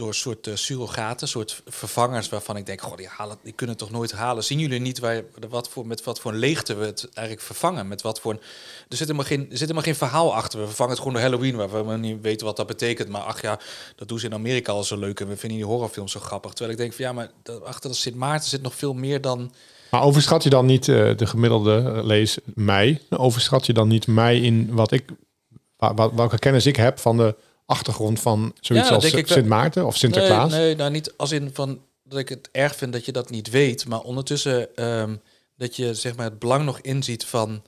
door 0.01 0.13
soort 0.15 0.48
uh, 0.48 0.55
surrogaten, 0.55 1.27
soort 1.27 1.62
vervangers 1.67 2.29
waarvan 2.29 2.58
ik 2.58 2.65
denk, 2.65 2.81
goh, 2.81 2.98
die, 2.98 3.08
halen, 3.08 3.38
die 3.43 3.53
kunnen 3.53 3.75
het 3.75 3.86
toch 3.86 3.93
nooit 3.93 4.12
halen. 4.12 4.43
Zien 4.43 4.60
jullie 4.60 4.79
niet 4.79 5.00
waar, 5.00 5.24
wat 5.50 5.70
voor, 5.70 5.88
met 5.88 6.03
wat 6.03 6.20
voor 6.20 6.34
leegte 6.34 6.74
we 6.74 6.86
het 6.86 7.10
eigenlijk 7.13 7.46
vervangen? 7.46 7.88
Met 7.88 8.01
wat 8.01 8.20
voor 8.20 8.31
een, 8.31 8.39
er, 8.89 8.98
zit 8.98 9.00
helemaal 9.00 9.25
geen, 9.25 9.39
er 9.39 9.48
zit 9.50 9.60
helemaal 9.60 9.84
geen 9.84 9.96
verhaal 9.96 10.36
achter. 10.36 10.60
We 10.60 10.65
vervangen 10.65 10.91
het 10.91 11.01
gewoon 11.01 11.13
door 11.13 11.24
Halloween, 11.24 11.55
waar 11.55 11.88
we 11.88 11.98
niet 11.98 12.22
weten 12.22 12.46
wat 12.46 12.58
dat 12.58 12.67
betekent. 12.67 13.10
Maar 13.10 13.22
ach 13.22 13.41
ja, 13.41 13.60
dat 13.96 14.08
doen 14.08 14.20
ze 14.20 14.25
in 14.25 14.34
Amerika 14.34 14.72
al 14.72 14.84
zo 14.84 14.98
leuk 14.98 15.20
en 15.20 15.27
we 15.27 15.38
vinden 15.38 15.58
die 15.58 15.67
horrorfilms 15.67 16.12
zo 16.12 16.20
grappig. 16.20 16.51
Terwijl 16.51 16.72
ik 16.72 16.77
denk 16.77 16.93
van 16.93 17.05
ja, 17.05 17.13
maar 17.13 17.31
dat, 17.43 17.63
achter 17.63 17.89
de 17.89 17.96
Sint 17.96 18.15
Maarten 18.15 18.50
zit 18.50 18.62
nog 18.62 18.75
veel 18.75 18.93
meer 18.93 19.22
dan... 19.22 19.53
Maar 19.91 20.03
overschat 20.03 20.43
je 20.43 20.50
dan 20.50 20.65
niet 20.65 20.88
uh, 20.88 21.17
de 21.17 21.25
gemiddelde 21.25 22.01
lees 22.03 22.38
mij? 22.53 23.01
Overschat 23.10 23.65
je 23.65 23.74
dan 23.74 23.88
niet 23.88 24.08
mij 24.08 24.39
in 24.39 24.74
wat 24.74 24.91
ik, 24.91 25.10
welke 26.15 26.39
kennis 26.39 26.65
ik 26.65 26.75
heb 26.75 27.00
van 27.00 27.17
de 27.17 27.36
achtergrond 27.72 28.20
van 28.20 28.54
zoiets 28.60 28.90
ja, 28.90 28.96
als 28.96 29.10
Sint 29.10 29.46
Maarten 29.46 29.86
of 29.86 29.98
Sinterklaas? 29.98 30.51
Nee, 30.51 30.60
nee, 30.60 30.75
nou 30.75 30.92
niet 30.92 31.13
als 31.18 31.32
in 31.32 31.50
van 31.54 31.82
dat 32.04 32.20
ik 32.20 32.30
het 32.30 32.50
erg 32.51 32.75
vind 32.75 32.94
dat 32.94 33.06
je 33.06 33.12
dat 33.12 33.30
niet 33.30 33.50
weet, 33.50 33.88
maar 33.88 34.00
ondertussen 34.00 34.86
um, 34.86 35.22
dat 35.58 35.75
je 35.75 35.94
zeg 35.94 36.16
maar 36.16 36.25
het 36.25 36.40
belang 36.40 36.66
nog 36.66 36.80
inziet 36.80 37.25
van 37.25 37.63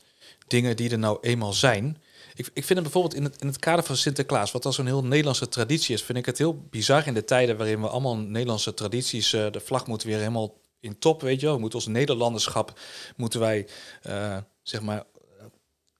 dingen 0.47 0.75
die 0.75 0.89
er 0.89 0.99
nou 0.99 1.17
eenmaal 1.21 1.53
zijn. 1.53 1.97
Ik, 2.35 2.49
ik 2.53 2.63
vind 2.63 2.79
het 2.79 2.81
bijvoorbeeld 2.81 3.15
in 3.15 3.23
het, 3.23 3.41
in 3.41 3.47
het 3.47 3.59
kader 3.59 3.85
van 3.85 3.97
Sinterklaas, 3.97 4.51
wat 4.51 4.65
als 4.65 4.77
een 4.77 4.85
heel 4.85 5.03
Nederlandse 5.03 5.49
traditie 5.49 5.95
is, 5.95 6.03
vind 6.03 6.17
ik 6.17 6.25
het 6.25 6.37
heel 6.37 6.65
bizar 6.69 7.07
in 7.07 7.13
de 7.13 7.23
tijden 7.23 7.57
waarin 7.57 7.81
we 7.81 7.87
allemaal 7.87 8.17
Nederlandse 8.17 8.73
tradities, 8.73 9.33
uh, 9.33 9.51
de 9.51 9.59
vlag 9.59 9.87
moet 9.87 10.03
weer 10.03 10.17
helemaal 10.17 10.53
in 10.79 10.99
top, 10.99 11.21
weet 11.21 11.39
je 11.39 11.45
wel. 11.45 11.55
We 11.55 11.61
moeten 11.61 11.79
ons 11.79 11.87
Nederlanderschap, 11.87 12.79
moeten 13.15 13.39
wij, 13.39 13.67
uh, 14.07 14.37
zeg 14.61 14.81
maar, 14.81 15.03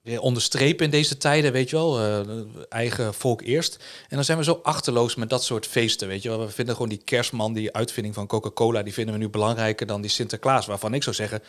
weer 0.04 0.20
onderstrepen 0.20 0.84
in 0.84 0.90
deze 0.90 1.16
tijden, 1.16 1.52
weet 1.52 1.70
je 1.70 1.76
wel. 1.76 2.00
Uh, 2.00 2.20
eigen 2.68 3.14
volk 3.14 3.42
eerst. 3.42 3.76
En 4.08 4.16
dan 4.16 4.24
zijn 4.24 4.38
we 4.38 4.44
zo 4.44 4.60
achterloos 4.62 5.14
met 5.14 5.30
dat 5.30 5.44
soort 5.44 5.66
feesten, 5.66 6.08
weet 6.08 6.22
je 6.22 6.28
wel. 6.28 6.40
We 6.40 6.50
vinden 6.50 6.74
gewoon 6.74 6.90
die 6.90 7.02
kerstman, 7.04 7.52
die 7.52 7.72
uitvinding 7.72 8.14
van 8.14 8.26
Coca-Cola, 8.26 8.82
die 8.82 8.92
vinden 8.92 9.14
we 9.14 9.20
nu 9.20 9.28
belangrijker 9.28 9.86
dan 9.86 10.00
die 10.00 10.10
Sinterklaas, 10.10 10.66
waarvan 10.66 10.94
ik 10.94 11.02
zou 11.02 11.16
zeggen, 11.16 11.42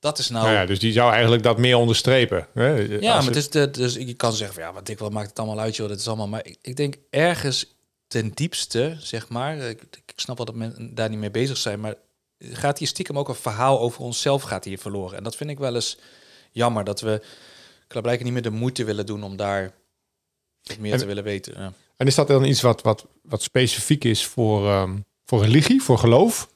dat 0.00 0.18
is 0.18 0.28
nou... 0.28 0.44
nou 0.44 0.56
ja, 0.56 0.66
dus 0.66 0.78
die 0.78 0.92
zou 0.92 1.12
eigenlijk 1.12 1.42
dat 1.42 1.58
meer 1.58 1.76
onderstrepen. 1.76 2.46
Hè? 2.54 2.74
Ja, 2.74 3.16
maar 3.16 3.26
het 3.26 3.36
is 3.36 3.50
de, 3.50 3.70
dus 3.70 3.94
je 3.94 4.14
kan 4.14 4.32
zeggen 4.32 4.54
van, 4.54 4.64
ja, 4.64 4.72
wat 4.72 4.86
dik, 4.86 4.98
wat 4.98 5.12
maakt 5.12 5.28
het 5.28 5.38
allemaal 5.38 5.60
uit, 5.60 5.76
joh, 5.76 5.88
dat 5.88 5.98
is 5.98 6.08
allemaal... 6.08 6.28
Maar 6.28 6.46
ik, 6.46 6.56
ik 6.62 6.76
denk 6.76 6.94
ergens 7.10 7.74
ten 8.06 8.30
diepste, 8.34 8.96
zeg 8.98 9.28
maar, 9.28 9.56
ik, 9.56 9.82
ik 10.06 10.12
snap 10.16 10.36
wel 10.36 10.46
dat 10.46 10.54
men 10.54 10.94
daar 10.94 11.08
niet 11.08 11.18
mee 11.18 11.30
bezig 11.30 11.56
zijn, 11.56 11.80
maar 11.80 11.94
gaat 12.38 12.78
hier 12.78 12.88
stiekem 12.88 13.18
ook 13.18 13.28
een 13.28 13.34
verhaal 13.34 13.80
over 13.80 14.00
onszelf 14.00 14.42
gaat 14.42 14.64
hier 14.64 14.78
verloren. 14.78 15.16
En 15.16 15.24
dat 15.24 15.36
vind 15.36 15.50
ik 15.50 15.58
wel 15.58 15.74
eens 15.74 15.98
jammer, 16.50 16.84
dat 16.84 17.00
we 17.00 17.22
blijkbaar 17.98 18.24
niet 18.24 18.32
meer 18.32 18.42
de 18.42 18.50
moeite 18.50 18.84
willen 18.84 19.06
doen 19.06 19.22
om 19.22 19.36
daar 19.36 19.72
meer 20.78 20.92
en, 20.92 20.98
te 20.98 21.06
willen 21.06 21.24
weten. 21.24 21.54
Ja. 21.56 21.72
En 21.96 22.06
is 22.06 22.14
dat 22.14 22.28
dan 22.28 22.44
iets 22.44 22.60
wat, 22.60 22.82
wat, 22.82 23.06
wat 23.22 23.42
specifiek 23.42 24.04
is 24.04 24.26
voor, 24.26 24.70
um, 24.70 25.04
voor 25.24 25.42
religie, 25.42 25.82
voor 25.82 25.98
geloof? 25.98 26.50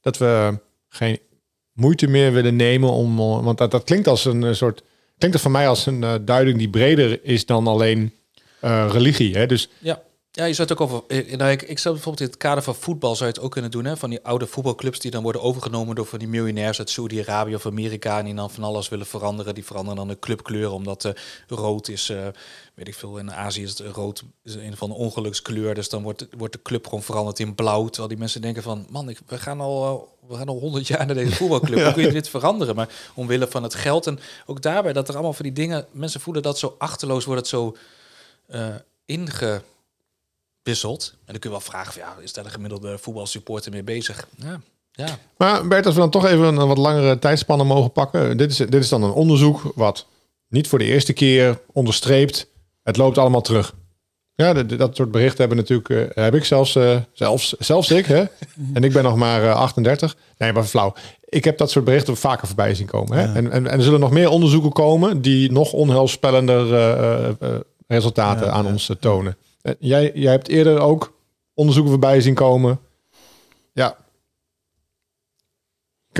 Dat 0.00 0.18
we 0.18 0.58
geen 0.88 1.18
moeite 1.72 2.06
meer 2.06 2.32
willen 2.32 2.56
nemen 2.56 2.90
om. 2.90 3.16
Want 3.16 3.58
dat, 3.58 3.70
dat 3.70 3.84
klinkt 3.84 4.06
als 4.06 4.24
een 4.24 4.56
soort. 4.56 4.82
Klinkt 5.18 5.36
er 5.36 5.42
voor 5.42 5.50
mij 5.52 5.68
als 5.68 5.86
een 5.86 6.02
uh, 6.02 6.14
duiding 6.20 6.58
die 6.58 6.70
breder 6.70 7.24
is 7.24 7.46
dan 7.46 7.66
alleen 7.66 8.12
uh, 8.64 8.88
religie. 8.92 9.36
Hè? 9.36 9.46
Dus 9.46 9.68
ja. 9.78 10.02
Ja, 10.30 10.44
je 10.44 10.54
zou 10.54 10.68
het 10.68 10.78
ook 10.78 10.90
over. 10.90 11.36
Nou, 11.36 11.50
ik, 11.50 11.62
ik 11.62 11.78
zou 11.78 11.94
bijvoorbeeld 11.94 12.20
in 12.20 12.26
het 12.26 12.36
kader 12.36 12.62
van 12.62 12.74
voetbal 12.74 13.16
zou 13.16 13.28
je 13.28 13.34
het 13.34 13.44
ook 13.44 13.50
kunnen 13.50 13.70
doen. 13.70 13.84
Hè? 13.84 13.96
Van 13.96 14.10
die 14.10 14.24
oude 14.24 14.46
voetbalclubs 14.46 14.98
die 14.98 15.10
dan 15.10 15.22
worden 15.22 15.42
overgenomen 15.42 15.94
door 15.94 16.06
van 16.06 16.18
die 16.18 16.28
miljonairs 16.28 16.78
uit 16.78 16.90
Saudi-Arabië 16.90 17.54
of 17.54 17.66
Amerika. 17.66 18.18
En 18.18 18.24
die 18.24 18.34
dan 18.34 18.50
van 18.50 18.64
alles 18.64 18.88
willen 18.88 19.06
veranderen. 19.06 19.54
Die 19.54 19.64
veranderen 19.64 19.96
dan 19.96 20.08
de 20.08 20.18
clubkleur 20.18 20.72
omdat 20.72 21.04
uh, 21.04 21.12
rood 21.46 21.88
is. 21.88 22.10
Uh, 22.10 22.26
weet 22.74 22.88
ik 22.88 22.94
veel. 22.94 23.18
In 23.18 23.32
Azië 23.32 23.62
is 23.62 23.78
het 23.78 23.94
rood 23.94 24.24
is 24.44 24.54
een 24.54 24.76
van 24.76 24.88
de 24.88 24.94
ongelukskleur. 24.94 25.74
Dus 25.74 25.88
dan 25.88 26.02
wordt, 26.02 26.26
wordt 26.36 26.52
de 26.52 26.62
club 26.62 26.84
gewoon 26.84 27.02
veranderd 27.02 27.38
in 27.38 27.54
blauw. 27.54 27.84
Terwijl 27.86 28.08
die 28.08 28.18
mensen 28.18 28.40
denken 28.40 28.62
van 28.62 28.86
man, 28.90 29.08
ik, 29.08 29.18
we 29.26 29.38
gaan 29.38 29.60
al. 29.60 30.16
We 30.28 30.34
gaan 30.34 30.48
al 30.48 30.58
honderd 30.58 30.86
jaar 30.86 31.06
naar 31.06 31.14
deze 31.14 31.34
voetbalclub. 31.34 31.82
Hoe 31.84 31.92
kun 31.92 32.02
je 32.02 32.12
dit 32.12 32.28
veranderen? 32.28 32.74
Maar 32.74 32.88
omwille 33.14 33.48
van 33.48 33.62
het 33.62 33.74
geld. 33.74 34.06
En 34.06 34.18
ook 34.46 34.62
daarbij 34.62 34.92
dat 34.92 35.08
er 35.08 35.14
allemaal 35.14 35.32
van 35.32 35.44
die 35.44 35.54
dingen. 35.54 35.86
Mensen 35.90 36.20
voelen 36.20 36.42
dat 36.42 36.58
zo 36.58 36.74
achterloos 36.78 37.24
wordt 37.24 37.40
het 37.40 37.50
zo 37.50 37.76
uh, 38.50 38.74
inge 39.04 39.62
wisselt. 40.68 41.10
En 41.12 41.32
dan 41.32 41.38
kun 41.38 41.50
je 41.50 41.56
wel 41.56 41.66
vragen, 41.66 41.92
van, 41.92 42.02
ja, 42.02 42.22
is 42.22 42.32
daar 42.32 42.44
de 42.44 42.50
gemiddelde 42.50 42.98
voetbalsupporter 42.98 43.72
mee 43.72 43.82
bezig? 43.82 44.28
Ja, 44.36 44.60
ja. 44.92 45.18
Maar 45.36 45.68
Bert, 45.68 45.86
als 45.86 45.94
we 45.94 46.00
dan 46.00 46.10
toch 46.10 46.26
even 46.26 46.44
een 46.44 46.68
wat 46.68 46.78
langere 46.78 47.18
tijdspannen 47.18 47.66
mogen 47.66 47.92
pakken. 47.92 48.36
Dit 48.36 48.50
is, 48.50 48.56
dit 48.56 48.74
is 48.74 48.88
dan 48.88 49.02
een 49.02 49.10
onderzoek 49.10 49.72
wat 49.74 50.06
niet 50.48 50.68
voor 50.68 50.78
de 50.78 50.84
eerste 50.84 51.12
keer 51.12 51.60
onderstreept. 51.72 52.46
Het 52.82 52.96
loopt 52.96 53.18
allemaal 53.18 53.40
terug. 53.40 53.74
Ja, 54.34 54.52
de, 54.52 54.66
de, 54.66 54.76
dat 54.76 54.96
soort 54.96 55.10
berichten 55.10 55.38
hebben 55.38 55.56
natuurlijk, 55.56 55.88
uh, 55.88 56.24
heb 56.24 56.34
ik 56.34 56.44
zelfs, 56.44 56.76
uh, 56.76 56.96
zelfs, 57.12 57.52
zelfs 57.58 57.90
ik, 57.90 58.06
hè? 58.06 58.24
en 58.74 58.84
ik 58.84 58.92
ben 58.92 59.02
nog 59.02 59.16
maar 59.16 59.42
uh, 59.42 59.54
38. 59.54 60.16
Nee, 60.38 60.52
maar 60.52 60.64
flauw. 60.64 60.94
Ik 61.24 61.44
heb 61.44 61.58
dat 61.58 61.70
soort 61.70 61.84
berichten 61.84 62.16
vaker 62.16 62.46
voorbij 62.46 62.74
zien 62.74 62.86
komen. 62.86 63.18
Hè? 63.18 63.24
Ja. 63.24 63.34
En, 63.34 63.52
en, 63.52 63.66
en 63.66 63.78
er 63.78 63.82
zullen 63.82 64.00
nog 64.00 64.10
meer 64.10 64.28
onderzoeken 64.28 64.72
komen 64.72 65.20
die 65.20 65.52
nog 65.52 65.72
onheilspellender 65.72 66.66
uh, 67.42 67.58
resultaten 67.86 68.46
ja, 68.46 68.52
aan 68.52 68.64
ja. 68.64 68.70
ons 68.70 68.90
tonen. 69.00 69.36
Jij, 69.78 70.10
jij 70.14 70.32
hebt 70.32 70.48
eerder 70.48 70.78
ook 70.78 71.16
onderzoeken 71.54 71.92
voorbij 71.92 72.20
zien 72.20 72.34
komen. 72.34 72.80
Ja. 73.72 73.96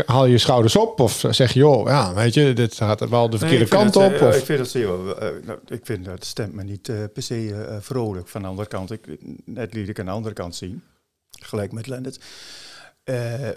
Haal 0.06 0.26
je 0.26 0.38
schouders 0.38 0.76
op 0.76 1.00
of 1.00 1.24
zeg 1.30 1.52
je, 1.52 1.58
joh, 1.58 1.86
ja, 1.86 2.14
weet 2.14 2.34
je, 2.34 2.52
dit 2.52 2.74
gaat 2.74 3.08
wel 3.08 3.30
de 3.30 3.38
verkeerde 3.38 3.64
nee, 3.64 3.82
kant 3.82 3.94
het, 3.94 4.12
op? 4.12 4.20
Uh, 4.20 4.26
of? 4.26 4.36
Ik 4.36 4.44
vind 4.44 4.58
dat 4.58 4.68
zeer, 4.68 4.88
uh, 4.88 5.44
nou, 5.44 5.58
ik 5.66 5.80
vind 5.86 6.04
dat 6.04 6.24
stemt 6.24 6.52
me 6.52 6.62
niet 6.62 6.88
uh, 6.88 6.96
per 7.12 7.22
se 7.22 7.76
vrolijk. 7.80 8.28
Van 8.28 8.42
de 8.42 8.48
andere 8.48 8.68
kant, 8.68 8.90
ik, 8.90 9.06
net 9.44 9.74
liet 9.74 9.88
ik 9.88 9.98
aan 9.98 10.04
de 10.04 10.10
andere 10.10 10.34
kant 10.34 10.56
zien, 10.56 10.82
gelijk 11.30 11.72
met 11.72 11.86
Lennart. 11.86 12.20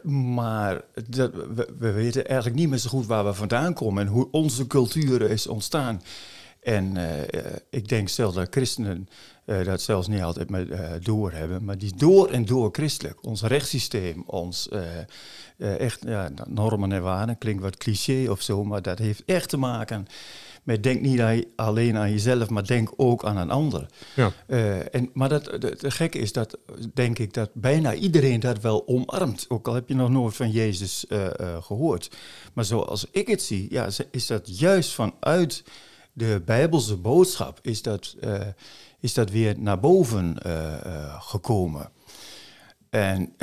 maar 0.03 0.81
dat, 1.09 1.31
we, 1.33 1.67
we, 1.79 1.91
weten 1.91 2.27
eigenlijk 2.27 2.59
niet 2.59 2.69
meer 2.69 2.77
zo 2.77 2.89
goed 2.89 3.05
waar 3.05 3.25
we 3.25 3.33
vandaan 3.33 3.73
komen 3.73 4.05
en 4.05 4.11
hoe 4.11 4.27
onze 4.31 4.67
cultuur 4.67 5.21
is 5.21 5.47
ontstaan. 5.47 6.01
En 6.61 6.97
ik 7.69 7.87
denk 7.87 8.09
zelfs 8.09 8.35
dat 8.35 8.47
christenen 8.49 9.07
uh, 9.45 9.65
dat 9.65 9.81
zelfs 9.81 10.07
niet 10.07 10.21
altijd 10.21 10.49
met 10.49 10.69
uh, 10.69 10.91
doorhebben, 11.01 11.63
maar 11.63 11.77
die 11.77 11.95
door 11.95 12.29
en 12.29 12.45
door 12.45 12.69
christelijk. 12.71 13.25
Ons 13.25 13.41
rechtssysteem, 13.41 14.23
ons 14.25 14.69
echt 15.57 15.99
ja, 16.05 16.29
normen 16.47 16.91
en 16.91 17.01
waarden, 17.01 17.37
klinkt 17.37 17.61
wat 17.61 17.77
cliché 17.77 18.29
of 18.29 18.41
zo, 18.41 18.63
maar 18.63 18.81
dat 18.81 18.99
heeft 18.99 19.23
echt 19.25 19.49
te 19.49 19.57
maken 19.57 20.07
met 20.63 20.83
denk 20.83 21.01
niet 21.01 21.45
alleen 21.55 21.97
aan 21.97 22.11
jezelf, 22.11 22.49
maar 22.49 22.65
denk 22.65 22.93
ook 22.95 23.25
aan 23.25 23.37
een 23.37 23.51
ander. 23.51 23.85
Ja. 24.15 24.31
en, 24.91 25.09
maar 25.13 25.29
dat, 25.29 25.43
de, 25.43 25.75
de 25.79 25.91
gekke 25.91 26.17
is 26.17 26.31
dat, 26.31 26.57
denk 26.93 27.19
ik, 27.19 27.33
dat 27.33 27.49
bijna 27.53 27.93
iedereen 27.93 28.39
dat 28.39 28.61
wel 28.61 28.87
omarmt. 28.87 29.45
Ook 29.47 29.67
al 29.67 29.73
heb 29.73 29.87
je 29.89 29.95
nog 29.95 30.09
nooit 30.09 30.35
van 30.35 30.51
Jezus 30.51 31.05
gehoord. 31.59 32.11
Maar 32.53 32.65
zoals 32.65 33.05
ik 33.11 33.27
het 33.27 33.41
zie, 33.41 33.67
ja, 33.69 33.87
is 34.11 34.27
dat 34.27 34.59
juist 34.59 34.93
vanuit 34.93 35.63
de 36.13 36.41
Bijbelse 36.45 36.95
boodschap, 36.95 37.59
is 37.61 37.81
dat 37.81 38.15
is 38.99 39.13
dat 39.13 39.29
weer 39.29 39.59
naar 39.59 39.79
boven 39.79 40.37
uh, 40.45 40.53
uh, 40.85 41.21
gekomen. 41.21 41.89
En 42.89 43.33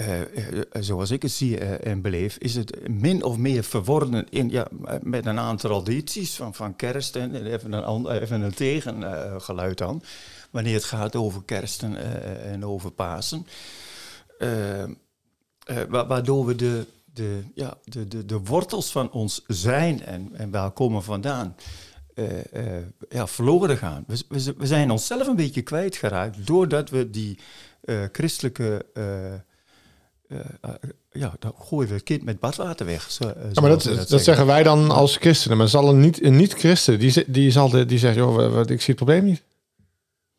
zoals 0.72 1.10
ik 1.10 1.22
het 1.22 1.30
zie 1.30 1.58
en 1.58 2.00
beleef, 2.00 2.36
is 2.36 2.54
het 2.54 2.88
min 2.88 3.22
of 3.22 3.36
meer 3.36 3.64
verworden 3.64 4.26
in, 4.30 4.50
ja, 4.50 4.66
met 5.02 5.26
een 5.26 5.38
aantal 5.38 5.70
tradities 5.70 6.34
van, 6.34 6.54
van 6.54 6.76
kerst 6.76 7.16
en 7.16 7.44
even 7.46 7.72
een, 7.72 8.06
even 8.08 8.40
een 8.40 8.54
tegengeluid 8.54 9.82
aan, 9.82 10.02
wanneer 10.50 10.74
het 10.74 10.84
gaat 10.84 11.16
over 11.16 11.42
kerst 11.44 11.82
en, 11.82 12.64
over 12.64 12.90
Pasen. 12.90 13.46
eh, 14.38 14.84
wa- 15.88 16.06
waardoor 16.06 16.46
we 16.46 16.54
de, 16.54 16.86
de, 17.04 17.42
ja, 17.54 17.76
de, 17.84 18.08
de, 18.08 18.24
de 18.24 18.38
wortels 18.38 18.90
van 18.90 19.10
ons 19.10 19.44
zijn 19.46 20.04
en, 20.04 20.30
en 20.32 20.50
waar 20.50 20.70
komen 20.70 21.02
vandaan 21.02 21.56
eh, 21.56 21.62
eh, 21.62 21.87
ja, 23.08 23.26
verloren 23.26 23.76
gaan. 23.76 24.04
We, 24.06 24.22
we, 24.28 24.54
we 24.58 24.66
zijn 24.66 24.90
onszelf 24.90 25.26
een 25.26 25.36
beetje 25.36 25.62
kwijtgeraakt 25.62 26.46
doordat 26.46 26.90
we 26.90 27.10
die 27.10 27.38
eh, 27.84 28.02
christelijke. 28.12 28.86
eh, 28.94 29.34
eh, 29.34 29.40
eh, 30.60 30.70
ja, 31.10 31.34
dan 31.38 31.52
gooien 31.58 31.88
we 31.88 31.94
het 31.94 32.02
kind 32.02 32.22
met 32.24 32.40
badwater 32.40 32.86
weg. 32.86 33.10
Zo, 33.10 33.24
eh, 33.28 33.34
Ja, 33.52 33.60
maar 33.60 33.70
dat, 33.70 33.82
dat, 34.08 34.22
zeggen 34.22 34.46
wij 34.46 34.62
dan 34.62 34.90
als 34.90 35.16
christenen. 35.16 35.56
Maar 35.56 35.68
zal 35.68 35.88
een 35.88 36.00
niet- 36.00 36.22
een 36.24 36.36
niet-christen, 36.36 36.98
die, 36.98 37.24
die, 37.26 37.50
zal 37.50 37.68
de, 37.68 37.84
die 37.86 37.98
zegt, 37.98 38.16
joh, 38.16 38.52
wat, 38.54 38.70
ik 38.70 38.78
zie 38.80 38.94
het 38.94 39.04
probleem 39.04 39.24
niet. 39.24 39.42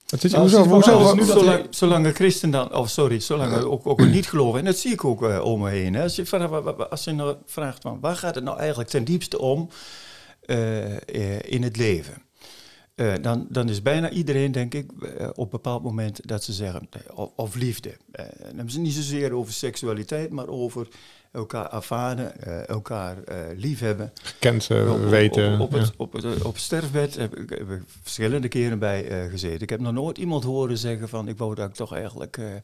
Wat 0.08 0.24
is, 0.24 0.32
Nou, 0.32 0.44
hoezo? 0.44 0.63
hoezo 0.63 1.00
wat- 1.00 1.15
dus 1.18 1.28
zolang, 1.28 1.68
zolang 1.70 2.06
een 2.06 2.13
christen 2.13 2.52
dan, 2.52 2.76
of 2.76 2.89
sorry, 2.89 3.20
zolang 3.20 3.54
ook, 3.63 3.88
ook 3.88 4.02
niet 4.06 4.28
geloven, 4.28 4.60
en 4.60 4.65
dat 4.65 4.78
zie 4.78 4.92
ik 4.94 5.06
ook 5.06 5.24
eh, 5.24 5.42
om 5.44 5.60
me 5.62 5.70
heen. 5.70 5.94
Hè. 5.94 6.04
Als, 6.04 6.15
je, 6.15 6.88
als 6.89 7.04
je 7.04 7.12
nou 7.12 7.36
vraagt, 7.46 7.82
van, 7.82 7.98
waar 8.02 8.15
gaat 8.15 8.36
het 8.36 8.44
nou 8.44 8.58
eigenlijk 8.60 8.89
ten 8.89 9.04
diepste 9.04 9.39
om 9.39 9.60
eh, 9.60 9.68
eh, 9.70 9.80
in 11.45 11.63
het 11.63 11.77
leven? 11.77 12.21
Eh, 12.95 13.13
dan, 13.21 13.47
dan 13.49 13.69
is 13.69 13.81
bijna 13.81 14.09
iedereen, 14.09 14.51
denk 14.51 14.73
ik, 14.73 14.91
eh, 15.17 15.27
op 15.29 15.38
een 15.38 15.49
bepaald 15.49 15.83
moment 15.83 16.27
dat 16.27 16.43
ze 16.43 16.53
zeggen, 16.53 16.88
eh, 16.91 17.17
of, 17.17 17.29
of 17.35 17.55
liefde. 17.55 17.89
Eh, 18.12 18.25
dan 18.39 18.47
hebben 18.55 18.71
ze 18.71 18.79
niet 18.79 18.93
zozeer 18.93 19.31
over 19.33 19.53
seksualiteit, 19.53 20.29
maar 20.29 20.47
over 20.47 20.88
elkaar 21.31 21.73
ervaren, 21.73 22.41
eh, 22.41 22.67
elkaar 22.69 23.23
eh, 23.23 23.38
liefhebben. 23.55 24.12
Gekend, 24.23 24.67
eh, 24.69 24.91
Op- 24.93 25.03
op- 25.03 25.09
weten. 25.09 25.59
Op, 25.59 25.71
ja. 25.71 25.77
het, 25.79 25.91
op, 25.97 26.13
het, 26.13 26.41
op 26.41 26.57
sterfbed 26.57 27.15
heb 27.15 27.35
ik, 27.38 27.49
heb 27.49 27.69
ik 27.71 27.81
verschillende 28.01 28.47
keren 28.47 28.79
bij 28.79 29.07
eh, 29.07 29.29
gezeten. 29.29 29.62
Ik 29.62 29.69
heb 29.69 29.79
nog 29.79 29.93
nooit 29.93 30.17
iemand 30.17 30.43
horen 30.43 30.77
zeggen 30.77 31.09
van 31.09 31.27
ik 31.27 31.38
wou 31.38 31.55
dat 31.55 31.69
ik 31.69 31.75
toch 31.75 31.93
eigenlijk 31.93 32.38
eh, 32.38 32.55
eh, 32.55 32.62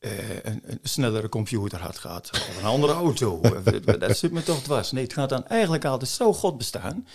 een, 0.00 0.62
een 0.66 0.78
snellere 0.82 1.28
computer 1.28 1.80
had 1.80 1.98
gehad. 1.98 2.30
Of 2.32 2.58
een 2.58 2.64
andere 2.68 2.92
auto. 2.92 3.40
dat 3.98 4.16
zit 4.16 4.32
me 4.32 4.42
toch 4.42 4.62
dwars. 4.62 4.92
Nee, 4.92 5.02
het 5.02 5.12
gaat 5.12 5.28
dan 5.28 5.46
eigenlijk 5.46 5.84
altijd 5.84 6.10
zo 6.10 6.32
God 6.32 6.58
bestaan. 6.58 7.06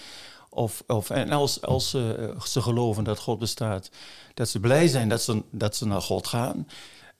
Of, 0.50 0.84
of, 0.88 1.10
en 1.10 1.30
als, 1.32 1.62
als 1.62 1.90
ze, 1.90 2.16
eh, 2.36 2.42
ze 2.42 2.62
geloven 2.62 3.04
dat 3.04 3.20
God 3.20 3.40
bestaat, 3.40 3.90
dat 4.34 4.50
ze 4.50 4.60
blij 4.60 4.88
zijn 4.88 5.10
dat 5.10 5.22
ze, 5.22 5.44
dat 5.52 5.76
ze 5.76 5.88
naar 5.88 6.02
God 6.02 6.28
gaan. 6.28 6.68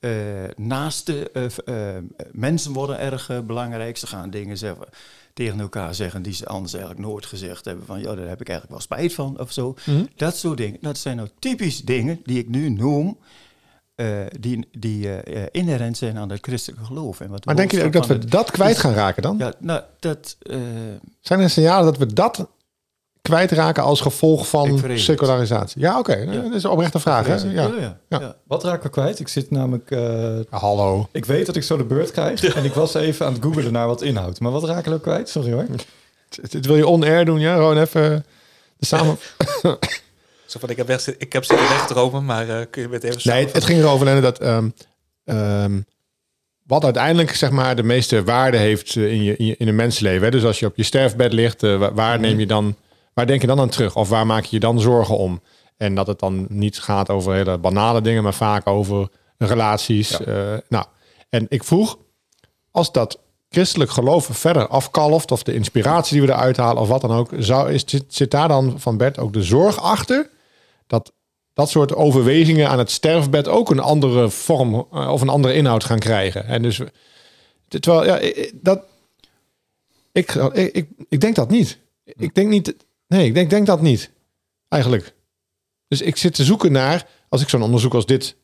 Eh 0.00 0.10
naaste 0.56 1.30
eh, 1.30 1.42
v- 1.48 1.58
eh, 1.58 1.96
mensen 2.32 2.72
worden 2.72 2.98
erg 2.98 3.28
eh, 3.30 3.40
belangrijk. 3.40 3.96
Ze 3.96 4.06
gaan 4.06 4.30
dingen 4.30 4.58
zeggen, 4.58 4.86
tegen 5.34 5.60
elkaar 5.60 5.94
zeggen 5.94 6.22
die 6.22 6.32
ze 6.32 6.46
anders 6.46 6.72
eigenlijk 6.74 7.06
nooit 7.06 7.26
gezegd 7.26 7.64
hebben. 7.64 7.86
Van 7.86 8.00
ja, 8.00 8.14
daar 8.14 8.28
heb 8.28 8.40
ik 8.40 8.48
eigenlijk 8.48 8.70
wel 8.70 8.80
spijt 8.80 9.14
van 9.14 9.40
of 9.40 9.52
zo. 9.52 9.74
Mhm. 9.86 10.04
Dat 10.16 10.36
soort 10.36 10.56
dingen. 10.56 10.78
Dat 10.80 10.98
zijn 10.98 11.16
nou 11.16 11.28
typisch 11.38 11.80
dingen 11.82 12.20
die 12.24 12.38
ik 12.38 12.48
nu 12.48 12.68
noem. 12.70 13.18
Eh, 13.96 14.06
die 14.40 14.68
die 14.78 15.08
eh, 15.22 15.42
eh, 15.42 15.48
inherent 15.52 15.96
zijn 15.96 16.18
aan 16.18 16.30
het 16.30 16.38
christelijke 16.42 16.84
geloof. 16.84 17.20
En 17.20 17.28
wat 17.28 17.38
de 17.38 17.46
Maar 17.46 17.56
denk 17.56 17.70
je 17.70 17.84
ook 17.84 17.92
dat 17.92 18.06
we 18.06 18.18
dat 18.24 18.50
kwijt 18.50 18.78
gaan 18.78 18.92
raken 18.94 19.22
dan? 19.22 19.38
Ja, 19.38 19.52
nou, 19.58 19.80
dat... 20.00 20.36
eh, 20.42 20.56
Zijn 21.20 21.40
er 21.40 21.50
signalen 21.50 21.84
dat 21.84 21.96
we 21.98 22.12
dat 22.12 22.46
kwijtraken 23.22 23.82
als 23.82 24.00
gevolg 24.00 24.48
van 24.48 24.82
secularisatie? 24.94 25.80
Ja, 25.80 25.98
oké. 25.98 26.14
Ja. 26.16 26.40
Dat 26.40 26.54
is 26.54 26.62
een 26.62 26.70
oprechte 26.70 26.98
vraag. 27.00 27.26
Hè? 27.26 27.34
ja, 27.34 27.50
Ja. 27.50 27.62
ja, 27.80 27.98
Ja. 28.08 28.20
ja. 28.20 28.36
Wat 28.46 28.64
raak 28.64 28.84
ik 28.84 28.90
kwijt? 28.90 29.18
Ik 29.20 29.28
zit 29.28 29.50
namelijk... 29.50 29.90
eh, 29.90 30.38
Hallo. 30.50 31.08
ik 31.12 31.24
weet 31.24 31.46
dat 31.46 31.56
ik 31.56 31.62
zo 31.62 31.76
de 31.76 31.84
beurt 31.84 32.10
krijg. 32.10 32.44
En 32.56 32.64
ik 32.64 32.72
was 32.72 32.94
even 32.94 33.26
aan 33.26 33.32
het 33.32 33.42
googelen 33.42 33.72
naar 33.72 33.86
wat 33.86 34.02
inhoud. 34.02 34.40
Maar 34.40 34.52
wat 34.52 34.68
ik 34.86 34.88
ook 34.88 35.02
kwijt? 35.02 35.28
Sorry 35.28 35.52
hoor. 35.52 35.66
Dit 36.28 36.52
dit 36.52 36.66
wil 36.66 36.76
je 36.76 36.86
on-air 36.86 37.24
doen, 37.24 37.40
ja? 37.40 37.54
Gewoon 37.54 37.78
even 37.78 38.24
de 38.76 38.86
samen... 38.86 39.16
Zo 40.46 40.58
van, 40.58 40.70
ik 40.70 40.76
heb, 40.76 40.86
weg, 40.86 41.16
ik 41.16 41.32
heb 41.32 41.44
zitten 41.44 41.68
wegdromen, 41.68 42.24
maar 42.24 42.48
eh, 42.48 42.66
kun 42.70 42.82
je 42.82 42.88
het 42.88 43.04
even 43.04 43.20
Nee, 43.30 43.44
het, 43.44 43.52
het 43.54 43.64
ging 43.64 43.80
erover 43.80 44.20
dat 44.22 44.38
ehm, 44.38 44.68
ehm, 45.24 45.80
wat 46.62 46.84
uiteindelijk 46.84 47.34
zeg 47.34 47.50
maar 47.50 47.76
de 47.76 47.82
meeste 47.82 48.24
waarde 48.24 48.56
heeft 48.56 48.96
eh, 48.96 49.12
in, 49.12 49.22
je, 49.22 49.36
in, 49.36 49.46
je, 49.46 49.56
in 49.56 49.68
een 49.68 49.74
mensenleven. 49.74 50.22
Hè? 50.24 50.30
Dus 50.30 50.44
als 50.44 50.58
je 50.58 50.66
op 50.66 50.76
je 50.76 50.82
sterfbed 50.82 51.32
ligt, 51.32 51.62
eh, 51.62 51.78
wa- 51.78 51.92
waar 51.92 52.20
neem 52.20 52.38
je 52.38 52.46
dan, 52.46 52.76
waar 53.14 53.26
denk 53.26 53.40
je 53.40 53.46
dan 53.46 53.60
aan 53.60 53.68
terug? 53.68 53.96
Of 53.96 54.08
waar 54.08 54.26
maak 54.26 54.44
je 54.44 54.48
je 54.56 54.60
dan 54.60 54.80
zorgen 54.80 55.16
om? 55.16 55.42
En 55.76 55.94
dat 55.94 56.06
het 56.06 56.18
dan 56.18 56.46
niet 56.48 56.78
gaat 56.78 57.10
over 57.10 57.34
hele 57.34 57.58
banale 57.58 58.00
dingen, 58.00 58.22
maar 58.22 58.34
vaak 58.34 58.66
over 58.66 59.08
relaties. 59.38 60.08
Ja. 60.24 60.60
nou, 60.68 60.84
en 61.28 61.46
ik 61.48 61.64
vroeg, 61.64 61.98
als 62.70 62.92
dat 62.92 63.20
christelijk 63.48 63.90
geloof 63.90 64.28
verder 64.32 64.68
afkalft, 64.68 65.30
of 65.30 65.42
de 65.42 65.54
inspiratie 65.54 66.18
die 66.18 66.26
we 66.26 66.32
eruit 66.32 66.56
halen, 66.56 66.82
of 66.82 66.88
wat 66.88 67.00
dan 67.00 67.10
ook, 67.12 67.30
zou, 67.38 67.72
is, 67.72 67.82
zit, 67.86 68.04
zit 68.08 68.30
daar 68.30 68.48
dan 68.48 68.80
van 68.80 68.96
Bert 68.96 69.18
ook 69.18 69.32
de 69.32 69.42
zorg 69.42 69.80
achter 69.82 70.30
dat 70.86 71.12
dat 71.52 71.70
soort 71.70 71.94
overwegingen 71.94 72.68
aan 72.68 72.78
het 72.78 72.90
sterfbed 72.90 73.48
ook 73.48 73.70
een 73.70 73.78
andere 73.78 74.30
vorm 74.30 74.74
eh, 74.74 75.12
of 75.12 75.20
een 75.20 75.28
andere 75.28 75.54
inhoud 75.54 75.84
gaan 75.84 75.98
krijgen. 75.98 76.44
En 76.44 76.62
dus, 76.62 76.80
terwijl, 77.68 78.04
ja, 78.04 78.32
dat, 78.54 78.82
ik, 80.12 80.34
ik, 80.34 80.74
ik, 80.74 80.88
ik 81.08 81.20
denk 81.20 81.34
dat 81.34 81.50
niet. 81.50 81.78
Ik 82.04 82.34
denk 82.34 82.48
niet, 82.48 82.74
nee, 83.06 83.26
ik 83.26 83.34
denk, 83.34 83.50
denk 83.50 83.66
dat 83.66 83.80
niet, 83.80 84.10
eigenlijk. 84.68 85.14
Dus 85.88 86.00
ik 86.00 86.16
zit 86.16 86.34
te 86.34 86.44
zoeken 86.44 86.72
naar, 86.72 87.06
als 87.28 87.42
ik 87.42 87.48
zo'n 87.48 87.62
onderzoek 87.62 87.94
als 87.94 88.06
dit 88.06 88.36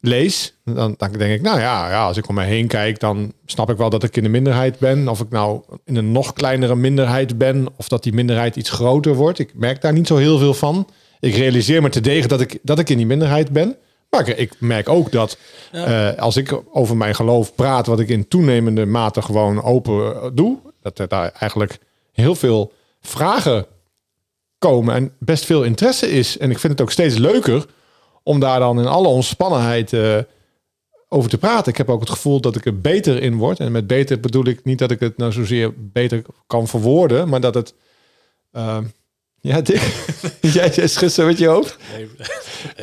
lees, 0.00 0.54
dan, 0.64 0.94
dan 0.96 1.12
denk 1.12 1.32
ik, 1.32 1.42
nou 1.42 1.60
ja, 1.60 1.90
ja, 1.90 2.06
als 2.06 2.16
ik 2.16 2.28
om 2.28 2.34
me 2.34 2.44
heen 2.44 2.66
kijk, 2.66 3.00
dan 3.00 3.32
snap 3.46 3.70
ik 3.70 3.76
wel 3.76 3.90
dat 3.90 4.02
ik 4.02 4.16
in 4.16 4.22
de 4.22 4.28
minderheid 4.28 4.78
ben. 4.78 5.08
Of 5.08 5.20
ik 5.20 5.30
nou 5.30 5.62
in 5.84 5.96
een 5.96 6.12
nog 6.12 6.32
kleinere 6.32 6.76
minderheid 6.76 7.38
ben, 7.38 7.68
of 7.76 7.88
dat 7.88 8.02
die 8.02 8.12
minderheid 8.12 8.56
iets 8.56 8.70
groter 8.70 9.14
wordt. 9.14 9.38
Ik 9.38 9.54
merk 9.54 9.80
daar 9.80 9.92
niet 9.92 10.06
zo 10.06 10.16
heel 10.16 10.38
veel 10.38 10.54
van. 10.54 10.88
Ik 11.20 11.34
realiseer 11.34 11.82
me 11.82 11.88
te 11.88 12.00
degen 12.00 12.28
dat 12.28 12.40
ik, 12.40 12.58
dat 12.62 12.78
ik 12.78 12.90
in 12.90 12.96
die 12.96 13.06
minderheid 13.06 13.50
ben. 13.50 13.76
Maar 14.10 14.28
ik, 14.28 14.36
ik 14.36 14.54
merk 14.58 14.88
ook 14.88 15.12
dat 15.12 15.38
eh, 15.72 16.14
als 16.16 16.36
ik 16.36 16.60
over 16.70 16.96
mijn 16.96 17.14
geloof 17.14 17.54
praat, 17.54 17.86
wat 17.86 18.00
ik 18.00 18.08
in 18.08 18.28
toenemende 18.28 18.86
mate 18.86 19.22
gewoon 19.22 19.62
open 19.62 20.14
eh, 20.14 20.30
doe, 20.32 20.58
dat 20.82 20.98
er 20.98 21.08
daar 21.08 21.32
eigenlijk 21.32 21.78
heel 22.12 22.34
veel 22.34 22.72
vragen 23.00 23.66
komen 24.58 24.94
en 24.94 25.12
best 25.18 25.44
veel 25.44 25.64
interesse 25.64 26.10
is. 26.10 26.38
En 26.38 26.50
ik 26.50 26.58
vind 26.58 26.72
het 26.72 26.82
ook 26.82 26.90
steeds 26.90 27.16
leuker 27.16 27.66
om 28.22 28.40
daar 28.40 28.58
dan 28.58 28.78
in 28.78 28.86
alle 28.86 29.08
ontspannenheid 29.08 29.92
eh, 29.92 30.18
over 31.08 31.30
te 31.30 31.38
praten. 31.38 31.72
Ik 31.72 31.78
heb 31.78 31.88
ook 31.88 32.00
het 32.00 32.10
gevoel 32.10 32.40
dat 32.40 32.56
ik 32.56 32.66
er 32.66 32.80
beter 32.80 33.22
in 33.22 33.36
word. 33.36 33.60
En 33.60 33.72
met 33.72 33.86
beter 33.86 34.20
bedoel 34.20 34.46
ik 34.46 34.64
niet 34.64 34.78
dat 34.78 34.90
ik 34.90 35.00
het 35.00 35.16
nou 35.16 35.32
zozeer 35.32 35.72
beter 35.76 36.22
kan 36.46 36.68
verwoorden, 36.68 37.28
maar 37.28 37.40
dat 37.40 37.54
het. 37.54 37.74
Ja, 39.40 39.60
Dick, 39.60 39.80
jij 40.40 40.72
zei 40.72 40.88
gisteren 40.88 41.26
met 41.26 41.38
je 41.38 41.46
hoofd. 41.46 41.76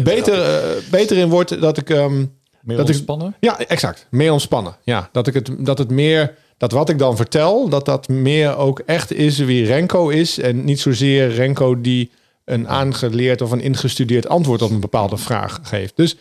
Beter, 0.03 0.41
eh, 0.41 0.69
beter 0.91 1.17
in 1.17 1.29
wordt 1.29 1.61
dat 1.61 1.77
ik. 1.77 1.89
ehm, 1.89 2.25
Meer 2.61 2.77
Dat 2.77 2.89
ik- 2.89 2.95
ontspannen? 2.95 3.35
ja, 3.39 3.59
exact. 3.59 4.07
Meer 4.09 4.31
ontspannen. 4.31 4.77
Ja, 4.83 5.09
dat 5.11 5.27
ik 5.27 5.33
het, 5.33 5.49
dat 5.59 5.77
het 5.77 5.89
meer, 5.89 6.33
dat 6.57 6.71
wat 6.71 6.89
ik 6.89 6.97
dan 6.99 7.15
vertel, 7.15 7.69
dat 7.69 7.85
dat 7.85 8.07
meer 8.07 8.57
ook 8.57 8.79
echt 8.85 9.13
is 9.13 9.37
wie 9.37 9.65
Renko 9.65 10.09
is. 10.09 10.39
En 10.39 10.63
niet 10.63 10.79
zozeer 10.79 11.29
Renko 11.31 11.81
die 11.81 12.11
een 12.45 12.67
aangeleerd 12.67 13.41
of 13.41 13.51
een 13.51 13.61
ingestudeerd 13.61 14.27
antwoord 14.27 14.61
op 14.61 14.69
een 14.71 14.79
bepaalde 14.79 15.17
vraag 15.17 15.59
geeft. 15.63 15.93
Dus 15.95 16.15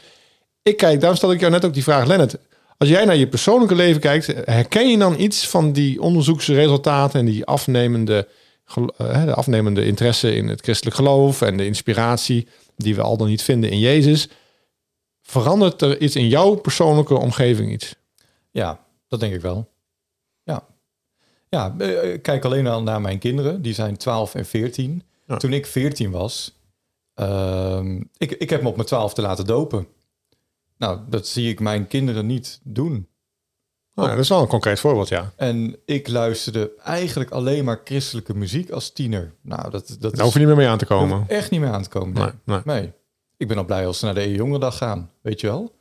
ik 0.62 0.76
kijk, 0.76 1.00
daarom 1.00 1.16
stel 1.18 1.32
ik 1.32 1.40
jou 1.40 1.52
net 1.52 1.64
ook 1.64 1.74
die 1.74 1.82
vraag, 1.82 2.06
Lennart. 2.06 2.36
Als 2.78 2.88
jij 2.88 3.04
naar 3.04 3.16
je 3.16 3.28
persoonlijke 3.28 3.74
leven 3.74 4.00
kijkt, 4.00 4.26
herken 4.44 4.88
je 4.90 4.98
dan 4.98 5.20
iets 5.20 5.48
van 5.48 5.72
die 5.72 6.00
onderzoeksresultaten 6.00 7.20
en 7.20 7.26
die 7.26 7.44
afnemende, 7.44 8.28
de 8.96 9.34
afnemende 9.34 9.84
interesse 9.84 10.34
in 10.34 10.48
het 10.48 10.60
christelijk 10.60 10.96
geloof 10.96 11.42
en 11.42 11.56
de 11.56 11.66
inspiratie 11.66 12.48
die 12.76 12.94
we 12.94 13.02
al 13.02 13.16
dan 13.16 13.28
niet 13.28 13.42
vinden 13.42 13.70
in 13.70 13.78
Jezus? 13.78 14.28
Verandert 15.22 15.82
er 15.82 16.00
iets 16.00 16.16
in 16.16 16.28
jouw 16.28 16.54
persoonlijke 16.54 17.14
omgeving 17.14 17.72
iets? 17.72 17.94
Ja, 18.50 18.84
dat 19.08 19.20
denk 19.20 19.34
ik 19.34 19.40
wel. 19.40 19.68
Ja. 20.42 20.66
Ja, 21.48 21.74
eh, 21.78 22.20
kijk 22.22 22.44
alleen 22.44 22.66
al 22.66 22.82
naar 22.82 23.00
mijn 23.00 23.18
kinderen. 23.18 23.62
Die 23.62 23.74
zijn 23.74 23.96
12 23.96 24.34
en 24.34 24.46
14. 24.46 25.02
Ja. 25.26 25.36
Toen 25.36 25.52
ik 25.52 25.66
14 25.66 26.10
was, 26.10 26.58
ehm, 27.14 28.02
ik, 28.16 28.32
ik 28.32 28.50
heb 28.50 28.62
me 28.62 28.68
op 28.68 28.76
mijn 28.76 28.88
12 28.88 29.14
te 29.14 29.22
laten 29.22 29.46
dopen. 29.46 29.86
Nou, 30.76 31.00
dat 31.08 31.26
zie 31.26 31.48
ik 31.48 31.60
mijn 31.60 31.86
kinderen 31.86 32.26
niet 32.26 32.60
doen. 32.62 33.08
Nou, 33.94 34.08
ja, 34.08 34.14
dat 34.14 34.22
is 34.24 34.28
wel 34.30 34.40
een 34.40 34.46
concreet 34.46 34.80
voorbeeld, 34.80 35.08
ja. 35.08 35.32
En 35.36 35.76
ik 35.84 36.08
luisterde 36.08 36.70
eigenlijk 36.84 37.30
alleen 37.30 37.64
maar 37.64 37.80
christelijke 37.84 38.34
muziek 38.34 38.70
als 38.70 38.90
tiener. 38.92 39.32
Nou, 39.40 39.70
dat, 39.70 39.96
dat 40.00 40.14
Daar 40.14 40.24
hoef 40.24 40.32
je 40.32 40.38
niet 40.38 40.48
meer 40.48 40.56
mee 40.56 40.68
aan 40.68 40.78
te 40.78 40.86
komen. 40.86 41.24
echt 41.28 41.50
niet 41.50 41.60
meer 41.60 41.70
aan 41.70 41.82
te 41.82 41.88
komen. 41.88 42.12
Nee, 42.12 42.30
nee. 42.44 42.60
Nee. 42.80 42.92
Ik 43.36 43.48
ben 43.48 43.56
al 43.58 43.64
blij 43.64 43.86
als 43.86 43.98
ze 43.98 44.04
naar 44.04 44.14
de 44.14 44.32
jongerendag 44.32 44.76
gaan, 44.76 45.10
weet 45.20 45.40
je 45.40 45.46
wel. 45.46 45.72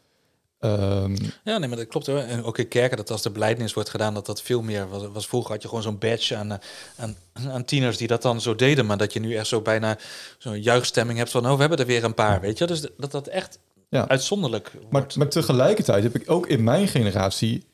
Ehm, 0.60 1.15
Ja, 1.43 1.58
nee, 1.58 1.67
maar 1.69 1.78
dat 1.78 1.88
klopt 1.88 2.08
hoor. 2.08 2.17
En 2.19 2.43
ook 2.43 2.58
in 2.58 2.67
kerken, 2.67 2.97
dat 2.97 3.12
als 3.12 3.21
de 3.21 3.30
beleidnis 3.30 3.73
wordt 3.73 3.89
gedaan, 3.89 4.13
dat 4.13 4.26
dat 4.26 4.41
veel 4.41 4.62
meer 4.62 4.89
was. 4.89 5.04
was 5.13 5.28
vroeger 5.28 5.52
had 5.52 5.62
je 5.62 5.67
gewoon 5.67 5.84
zo'n 5.84 5.97
badge 5.97 6.36
aan, 6.36 6.52
eh, 6.52 6.58
aan, 6.97 7.15
aan 7.52 7.65
tieners 7.65 7.97
die 7.97 8.08
dat 8.08 8.21
dan 8.21 8.41
zo 8.41 8.56
deden. 8.56 8.86
Maar 8.86 8.97
dat 8.97 9.13
je 9.13 9.19
nu 9.19 9.36
echt 9.36 9.47
zo 9.47 9.62
bijna 9.62 9.97
zo'n 10.38 10.62
juichstemming 10.62 11.17
hebt 11.17 11.32
van, 11.32 11.45
oh, 11.47 11.54
we 11.54 11.60
hebben 11.60 11.78
er 11.78 11.86
weer 11.86 12.04
een 12.04 12.13
paar, 12.13 12.41
weet 12.41 12.58
je. 12.58 12.65
Dus 12.65 12.88
dat 12.97 13.12
dat 13.12 13.28
echt 13.28 13.60
Ja. 13.89 14.08
uitzonderlijk 14.08 14.71
Maar, 14.73 14.84
wordt. 14.89 15.15
maar 15.15 15.30
tegelijkertijd 15.30 16.04
heb 16.04 16.15
ik 16.15 16.32
ook 16.32 16.47
in 16.47 16.63
mijn 16.63 16.88
generatie, 16.88 17.65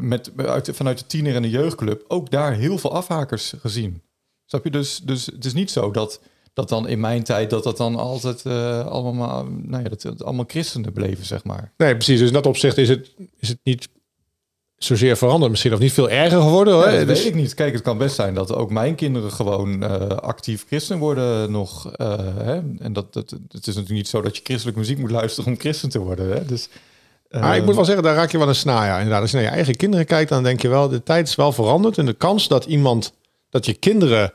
met, 0.00 0.30
uit, 0.36 0.70
vanuit 0.72 0.98
de 0.98 1.06
tiener 1.06 1.34
en 1.34 1.42
de 1.42 1.50
jeugdclub, 1.50 2.04
ook 2.08 2.30
daar 2.30 2.52
heel 2.52 2.78
veel 2.78 2.92
afhakers 2.92 3.52
gezien. 3.60 4.02
Snap 4.46 4.64
je? 4.64 4.70
Dus, 4.70 5.00
dus 5.04 5.26
het 5.26 5.44
is 5.44 5.52
niet 5.52 5.70
zo 5.70 5.90
dat, 5.90 6.20
dat 6.52 6.68
dan 6.68 6.88
in 6.88 7.00
mijn 7.00 7.22
tijd, 7.22 7.50
dat 7.50 7.64
dat 7.64 7.76
dan 7.76 7.96
altijd 7.96 8.42
eh, 8.46 8.86
allemaal, 8.86 9.44
nou 9.44 9.82
ja, 9.82 9.88
dat 9.88 10.02
het 10.02 10.24
allemaal 10.24 10.44
christenen 10.48 10.92
bleven, 10.92 11.24
zeg 11.24 11.44
maar. 11.44 11.72
Nee, 11.76 11.94
precies. 11.94 12.18
Dus 12.18 12.28
in 12.28 12.34
dat 12.34 12.46
opzicht 12.46 12.78
is 12.78 12.88
het, 12.88 13.10
is 13.38 13.48
het 13.48 13.58
niet 13.62 13.88
zozeer 14.76 15.16
veranderd 15.16 15.50
misschien, 15.50 15.72
of 15.72 15.78
niet 15.78 15.92
veel 15.92 16.10
erger 16.10 16.40
geworden. 16.40 16.74
Hoor. 16.74 16.90
Ja, 16.90 16.98
dat 16.98 17.06
Dus- 17.06 17.18
weet 17.18 17.26
ik 17.26 17.34
niet. 17.34 17.54
Kijk, 17.54 17.72
het 17.72 17.82
kan 17.82 17.98
best 17.98 18.14
zijn 18.14 18.34
dat 18.34 18.52
ook 18.54 18.70
mijn 18.70 18.94
kinderen 18.94 19.30
gewoon 19.32 19.82
eh, 19.82 20.06
actief 20.08 20.64
christen 20.66 20.98
worden 20.98 21.50
nog. 21.50 21.92
eh, 21.92 22.16
hè? 22.36 22.60
En 22.78 22.92
dat, 22.92 23.12
dat, 23.12 23.30
het 23.30 23.40
is 23.52 23.66
natuurlijk 23.66 23.90
niet 23.90 24.08
zo 24.08 24.20
dat 24.20 24.36
je 24.36 24.42
christelijke 24.44 24.80
muziek 24.80 24.98
moet 24.98 25.10
luisteren 25.10 25.52
om 25.52 25.58
christen 25.58 25.88
te 25.88 25.98
worden. 25.98 26.28
Hè? 26.32 26.44
Dus, 26.44 26.68
Maar 27.40 27.54
ik 27.54 27.60
eh, 27.60 27.66
moet 27.66 27.74
wel 27.74 27.84
zeggen, 27.84 28.04
daar 28.04 28.14
raak 28.14 28.30
je 28.30 28.38
wel 28.38 28.48
een 28.48 28.54
snaar. 28.54 28.86
Ja. 28.86 28.96
Inderdaad, 28.96 29.20
als 29.20 29.30
je 29.30 29.36
naar 29.36 29.46
je 29.46 29.52
eigen 29.52 29.76
kinderen 29.76 30.06
kijkt, 30.06 30.30
dan 30.30 30.42
denk 30.42 30.62
je 30.62 30.68
wel, 30.68 30.88
de 30.88 31.02
tijd 31.02 31.28
is 31.28 31.34
wel 31.34 31.52
veranderd. 31.52 31.98
En 31.98 32.06
de 32.06 32.12
kans 32.12 32.48
dat 32.48 32.64
iemand, 32.64 33.12
dat 33.50 33.66
je 33.66 33.74
kinderen 33.74 34.32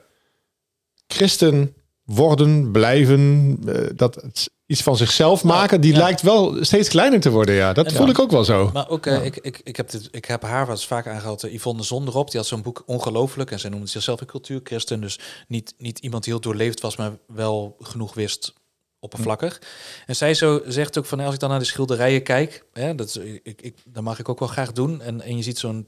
christen 1.07 1.73
worden, 2.03 2.71
blijven, 2.71 3.57
eh, 3.67 3.81
dat 3.95 4.23
iets 4.65 4.81
van 4.81 4.97
zichzelf 4.97 5.43
maken, 5.43 5.81
die 5.81 5.93
ja. 5.93 5.97
lijkt 5.97 6.21
wel 6.21 6.57
steeds 6.59 6.89
kleiner 6.89 7.19
te 7.19 7.29
worden. 7.29 7.55
Ja, 7.55 7.73
dat 7.73 7.85
En 7.85 7.93
voel 7.93 8.09
ik 8.09 8.19
ook 8.19 8.31
wel 8.31 8.43
zo. 8.43 8.69
Maar 8.73 8.89
ook, 8.89 9.05
eh, 9.05 9.25
ik, 9.25 9.37
ik, 9.37 9.61
ik, 9.63 9.75
heb 9.77 9.89
dit, 9.89 10.07
ik 10.11 10.25
heb 10.25 10.41
haar 10.41 10.65
wat 10.65 10.83
vaak 10.83 11.07
aangehaald, 11.07 11.43
eh, 11.43 11.53
Yvonne 11.53 11.83
Zonderop. 11.83 12.31
Die 12.31 12.39
had 12.39 12.49
zo'n 12.49 12.61
boek 12.61 12.83
Ongelooflijk. 12.85 13.51
En 13.51 13.59
zij 13.59 13.69
noemde 13.69 13.87
zichzelf 13.87 14.21
een 14.21 14.27
cultuurchristen. 14.27 15.01
Dus 15.01 15.19
niet, 15.47 15.73
niet 15.77 15.99
iemand 15.99 16.23
die 16.23 16.33
heel 16.33 16.41
doorleefd 16.41 16.81
was, 16.81 16.95
maar 16.95 17.11
wel 17.27 17.75
genoeg 17.79 18.13
wist 18.13 18.53
oppervlakkig. 18.99 19.61
En 20.05 20.15
zij 20.15 20.33
zo 20.33 20.61
zegt 20.65 20.97
ook 20.97 21.05
van, 21.05 21.19
als 21.19 21.33
ik 21.33 21.39
dan 21.39 21.49
naar 21.49 21.59
de 21.59 21.65
schilderijen 21.65 22.23
kijk, 22.23 22.65
hè, 22.73 22.95
dat, 22.95 23.19
ik, 23.43 23.61
ik, 23.61 23.75
dat 23.85 24.03
mag 24.03 24.19
ik 24.19 24.29
ook 24.29 24.39
wel 24.39 24.47
graag 24.47 24.71
doen. 24.71 25.01
En, 25.01 25.21
en 25.21 25.37
je 25.37 25.43
ziet 25.43 25.57
zo'n 25.57 25.87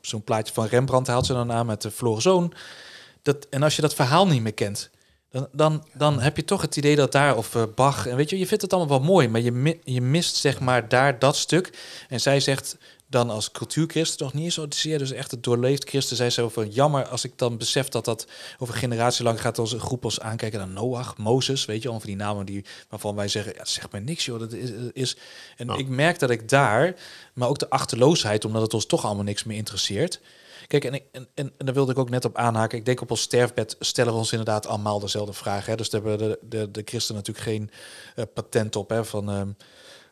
zo'n 0.00 0.24
plaatje 0.24 0.54
van 0.54 0.66
Rembrandt, 0.66 1.08
haalt 1.08 1.26
ze 1.26 1.32
dan 1.32 1.52
aan 1.52 1.66
met 1.66 1.82
de 1.82 1.90
verloren 1.90 2.22
zoon. 2.22 2.52
Dat, 3.22 3.46
en 3.50 3.62
als 3.62 3.76
je 3.76 3.82
dat 3.82 3.94
verhaal 3.94 4.26
niet 4.26 4.42
meer 4.42 4.54
kent, 4.54 4.90
dan, 5.30 5.48
dan, 5.52 5.84
dan 5.92 6.20
heb 6.20 6.36
je 6.36 6.44
toch 6.44 6.60
het 6.60 6.76
idee 6.76 6.96
dat 6.96 7.12
daar, 7.12 7.36
of 7.36 7.54
eh, 7.54 7.62
Bach, 7.74 8.06
en 8.06 8.16
weet 8.16 8.30
je, 8.30 8.38
je 8.38 8.46
vindt 8.46 8.62
het 8.62 8.72
allemaal 8.72 8.98
wel 8.98 9.06
mooi, 9.06 9.28
maar 9.28 9.40
je, 9.40 9.78
je 9.84 10.00
mist 10.00 10.36
zeg 10.36 10.60
maar 10.60 10.88
daar 10.88 11.18
dat 11.18 11.36
stuk. 11.36 11.78
En 12.08 12.20
zij 12.20 12.40
zegt 12.40 12.76
dan 13.10 13.30
als 13.30 13.50
cultuurchristen 13.50 14.24
nog 14.24 14.34
niet 14.34 14.52
zo 14.52 14.66
zeer, 14.68 14.98
dus 14.98 15.10
echt 15.10 15.30
het 15.30 15.42
doorleefd 15.42 15.88
christen, 15.88 16.16
zei 16.16 16.30
zo 16.30 16.48
van 16.48 16.68
jammer 16.68 17.08
als 17.08 17.24
ik 17.24 17.32
dan 17.36 17.58
besef 17.58 17.88
dat 17.88 18.04
dat 18.04 18.26
over 18.58 18.74
een 18.74 18.80
generatie 18.80 19.24
lang 19.24 19.40
gaat 19.40 19.58
als 19.58 19.72
een 19.72 19.80
groep 19.80 20.04
ons 20.04 20.20
aankijken 20.20 20.58
naar 20.58 20.68
Noach, 20.68 21.16
Mozes, 21.16 21.64
weet 21.64 21.82
je, 21.82 21.88
al 21.88 21.98
van 21.98 22.08
die 22.08 22.16
namen 22.16 22.46
die, 22.46 22.64
waarvan 22.88 23.14
wij 23.14 23.28
zeggen, 23.28 23.54
ja, 23.56 23.64
zeg 23.64 23.90
maar 23.90 24.02
niks 24.02 24.24
joh, 24.24 24.38
dat 24.38 24.52
is, 24.52 24.70
is. 24.92 25.16
en 25.56 25.68
ik 25.68 25.88
merk 25.88 26.18
dat 26.18 26.30
ik 26.30 26.48
daar, 26.48 26.94
maar 27.34 27.48
ook 27.48 27.58
de 27.58 27.70
achterloosheid, 27.70 28.44
omdat 28.44 28.62
het 28.62 28.74
ons 28.74 28.86
toch 28.86 29.04
allemaal 29.04 29.24
niks 29.24 29.44
meer 29.44 29.56
interesseert. 29.56 30.20
Kijk, 30.66 30.84
en, 30.84 30.92
en, 30.92 31.28
en, 31.34 31.52
en 31.58 31.66
daar 31.66 31.74
wilde 31.74 31.92
ik 31.92 31.98
ook 31.98 32.10
net 32.10 32.24
op 32.24 32.36
aanhaken. 32.36 32.78
Ik 32.78 32.84
denk 32.84 33.00
op 33.00 33.10
ons 33.10 33.20
sterfbed 33.20 33.76
stellen 33.78 34.12
we 34.12 34.18
ons 34.18 34.30
inderdaad 34.30 34.66
allemaal 34.66 35.00
dezelfde 35.00 35.32
vraag. 35.32 35.66
Hè? 35.66 35.76
Dus 35.76 35.90
daar 35.90 36.02
hebben 36.02 36.28
de, 36.28 36.38
de, 36.42 36.70
de 36.70 36.82
christen 36.84 37.14
natuurlijk 37.14 37.46
geen 37.46 37.70
eh, 38.14 38.24
patent 38.34 38.76
op. 38.76 38.90
Hè? 38.90 39.04
Van, 39.04 39.30
ehm, 39.30 39.50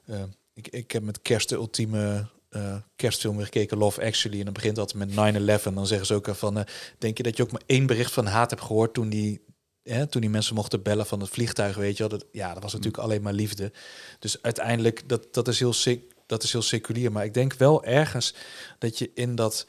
eh, 0.04 0.22
ik, 0.54 0.68
ik 0.68 0.92
heb 0.92 1.02
met 1.02 1.22
kerst 1.22 1.48
de 1.48 1.54
ultieme 1.54 2.26
eh, 2.48 2.76
kerstfilm 2.96 3.36
weer 3.36 3.44
gekeken, 3.44 3.78
Love 3.78 4.04
Actually. 4.04 4.38
En 4.38 4.44
dan 4.44 4.54
begint 4.54 4.76
dat 4.76 4.94
met 4.94 5.10
9-11. 5.10 5.74
Dan 5.74 5.86
zeggen 5.86 6.06
ze 6.06 6.14
ook 6.14 6.28
eh, 6.28 6.34
van, 6.34 6.58
eh, 6.58 6.64
denk 6.98 7.16
je 7.16 7.22
dat 7.22 7.36
je 7.36 7.42
ook 7.42 7.52
maar 7.52 7.62
één 7.66 7.86
bericht 7.86 8.12
van 8.12 8.26
haat 8.26 8.50
hebt 8.50 8.62
gehoord 8.62 8.94
toen 8.94 9.08
die... 9.08 9.46
Hè, 9.82 10.06
toen 10.06 10.20
die 10.20 10.30
mensen 10.30 10.54
mochten 10.54 10.82
bellen 10.82 11.06
van 11.06 11.20
het 11.20 11.28
vliegtuig, 11.28 11.76
weet 11.76 11.96
je 11.96 12.08
wel. 12.08 12.18
Dat, 12.18 12.28
ja, 12.32 12.54
dat 12.54 12.62
was 12.62 12.72
natuurlijk 12.72 13.02
alleen 13.02 13.22
maar 13.22 13.32
liefde. 13.32 13.72
Dus 14.18 14.42
uiteindelijk, 14.42 15.08
dat, 15.08 15.34
dat, 15.34 15.48
is 15.48 15.58
heel 15.58 15.72
sec, 15.72 16.02
dat 16.26 16.42
is 16.42 16.52
heel 16.52 16.62
seculier. 16.62 17.12
Maar 17.12 17.24
ik 17.24 17.34
denk 17.34 17.52
wel 17.52 17.84
ergens 17.84 18.34
dat 18.78 18.98
je 18.98 19.10
in 19.14 19.34
dat 19.34 19.66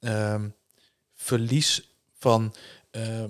ehm, 0.00 0.48
verlies 1.14 1.90
van 2.18 2.54
ehm, 2.90 3.28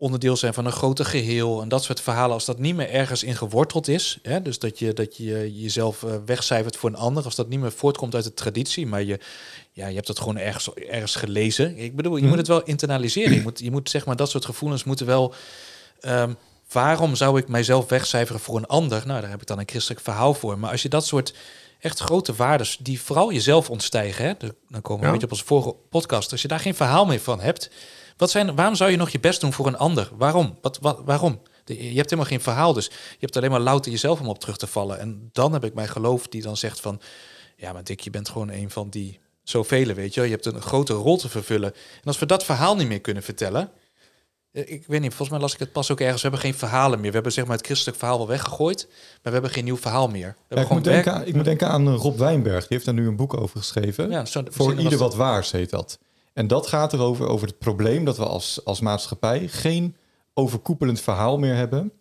onderdeel 0.00 0.36
zijn 0.36 0.54
van 0.54 0.66
een 0.66 0.72
groter 0.72 1.04
geheel 1.04 1.62
en 1.62 1.68
dat 1.68 1.84
soort 1.84 2.00
verhalen, 2.00 2.34
als 2.34 2.44
dat 2.44 2.58
niet 2.58 2.74
meer 2.74 2.90
ergens 2.90 3.22
in 3.22 3.36
geworteld 3.36 3.88
is, 3.88 4.18
hè, 4.22 4.42
dus 4.42 4.58
dat 4.58 4.78
je, 4.78 4.92
dat 4.92 5.16
je 5.16 5.60
jezelf 5.60 6.02
eh, 6.02 6.14
wegcijfert 6.26 6.76
voor 6.76 6.90
een 6.90 6.96
ander, 6.96 7.24
als 7.24 7.34
dat 7.34 7.48
niet 7.48 7.60
meer 7.60 7.72
voortkomt 7.72 8.14
uit 8.14 8.24
de 8.24 8.34
traditie, 8.34 8.86
maar 8.86 9.02
je, 9.02 9.18
ja, 9.72 9.86
je 9.86 9.94
hebt 9.94 10.08
het 10.08 10.18
gewoon 10.18 10.36
ergens, 10.38 10.74
ergens 10.74 11.16
gelezen. 11.16 11.76
Ik 11.76 11.96
bedoel, 11.96 12.16
je 12.16 12.26
moet 12.26 12.36
het 12.36 12.46
wel 12.46 12.62
internaliseren. 12.62 13.34
Je 13.34 13.42
moet, 13.42 13.58
je 13.58 13.70
moet 13.70 13.90
zeg 13.90 14.06
maar 14.06 14.16
dat 14.16 14.30
soort 14.30 14.44
gevoelens 14.44 14.84
moeten 14.84 15.06
wel. 15.06 15.34
ehm, 16.00 16.32
waarom 16.72 17.14
zou 17.14 17.38
ik 17.38 17.48
mijzelf 17.48 17.88
wegcijferen 17.88 18.40
voor 18.40 18.56
een 18.56 18.66
ander? 18.66 19.02
Nou, 19.06 19.20
daar 19.20 19.30
heb 19.30 19.40
ik 19.40 19.46
dan 19.46 19.58
een 19.58 19.68
christelijk 19.68 20.00
verhaal 20.00 20.34
voor. 20.34 20.58
Maar 20.58 20.70
als 20.70 20.82
je 20.82 20.88
dat 20.88 21.06
soort 21.06 21.34
echt 21.80 21.98
grote 22.00 22.34
waardes, 22.34 22.76
die 22.80 23.00
vooral 23.00 23.32
jezelf 23.32 23.70
ontstijgen, 23.70 24.24
hè, 24.24 24.32
de- 24.38 24.54
dan 24.68 24.80
komen 24.82 25.00
we 25.00 25.06
Ja. 25.06 25.06
een 25.06 25.12
beetje 25.12 25.26
op 25.26 25.32
onze 25.32 25.44
vorige 25.44 25.74
podcast. 25.90 26.32
Als 26.32 26.42
je 26.42 26.48
daar 26.48 26.60
geen 26.60 26.74
verhaal 26.74 27.06
meer 27.06 27.20
van 27.20 27.40
hebt, 27.40 27.70
wat 28.16 28.30
zijn, 28.30 28.54
waarom 28.54 28.74
zou 28.74 28.90
je 28.90 28.96
nog 28.96 29.10
je 29.10 29.20
best 29.20 29.40
doen 29.40 29.52
voor 29.52 29.66
een 29.66 29.76
ander? 29.78 30.10
Waarom? 30.16 30.58
Wat, 30.60 30.78
wat, 30.80 31.00
waarom? 31.04 31.40
De- 31.64 31.76
Je 31.90 31.96
hebt 31.96 32.10
helemaal 32.10 32.30
geen 32.30 32.40
verhaal, 32.40 32.72
dus 32.72 32.86
je 32.86 32.92
hebt 33.20 33.36
alleen 33.36 33.50
maar 33.50 33.60
louter 33.60 33.90
jezelf 33.92 34.20
om 34.20 34.28
op 34.28 34.38
terug 34.38 34.56
te 34.56 34.66
vallen. 34.66 34.98
En 34.98 35.28
dan 35.32 35.52
heb 35.52 35.64
ik 35.64 35.74
mijn 35.74 35.88
geloof 35.88 36.28
die 36.28 36.42
dan 36.42 36.56
zegt 36.56 36.80
van, 36.80 37.00
ja, 37.56 37.72
maar 37.72 37.84
Dick, 37.84 38.00
je 38.00 38.10
bent 38.10 38.28
gewoon 38.28 38.50
een 38.50 38.70
van 38.70 38.90
die 38.90 39.20
zoveel, 39.42 39.86
weet 39.94 40.14
je. 40.14 40.22
Je 40.22 40.30
hebt 40.30 40.46
een 40.46 40.60
grote 40.62 40.92
rol 40.92 41.16
te 41.16 41.28
vervullen. 41.28 41.72
En 41.74 42.04
als 42.04 42.18
we 42.18 42.26
dat 42.26 42.44
verhaal 42.44 42.76
niet 42.76 42.88
meer 42.88 43.00
kunnen 43.00 43.22
vertellen, 43.22 43.70
ik 44.52 44.84
weet 44.86 45.00
niet, 45.00 45.08
volgens 45.10 45.30
mij 45.30 45.38
las 45.40 45.52
ik 45.52 45.58
het 45.58 45.72
pas 45.72 45.90
ook 45.90 46.00
ergens. 46.00 46.22
We 46.22 46.28
hebben 46.28 46.46
geen 46.46 46.58
verhalen 46.58 46.98
meer. 47.00 47.08
We 47.08 47.14
hebben 47.14 47.32
zeg 47.32 47.46
maar 47.46 47.56
het 47.56 47.66
christelijk 47.66 47.98
verhaal 47.98 48.18
wel 48.18 48.26
weggegooid, 48.28 48.86
maar 48.88 49.18
we 49.22 49.30
hebben 49.30 49.50
geen 49.50 49.64
nieuw 49.64 49.76
verhaal 49.76 50.08
meer. 50.08 50.26
We 50.26 50.26
Ja, 50.26 50.44
hebben 50.48 50.64
ik, 50.64 50.70
moet 50.72 50.84
werk- 50.84 51.04
denken 51.04 51.20
aan, 51.22 51.26
ik 51.28 51.34
moet 51.34 51.44
denken 51.44 51.68
aan 51.68 51.86
eh, 51.88 51.94
Rob 51.94 52.18
Wijnberg. 52.18 52.58
Die 52.60 52.66
heeft 52.68 52.84
daar 52.84 52.94
nu 52.94 53.06
een 53.06 53.16
boek 53.16 53.36
over 53.36 53.58
geschreven. 53.58 54.10
Ja, 54.10 54.24
zo- 54.24 54.42
Voor 54.48 54.74
ieder 54.74 54.98
wat 54.98 55.14
waars 55.14 55.50
heet 55.50 55.70
dat. 55.70 55.98
En 56.32 56.46
dat 56.46 56.66
gaat 56.66 56.92
erover, 56.92 57.26
over 57.28 57.46
het 57.46 57.58
probleem 57.58 58.04
dat 58.04 58.16
we 58.16 58.24
als, 58.26 58.60
als 58.64 58.80
maatschappij 58.80 59.48
geen 59.48 59.96
overkoepelend 60.34 61.00
verhaal 61.00 61.38
meer 61.38 61.54
hebben. 61.54 61.92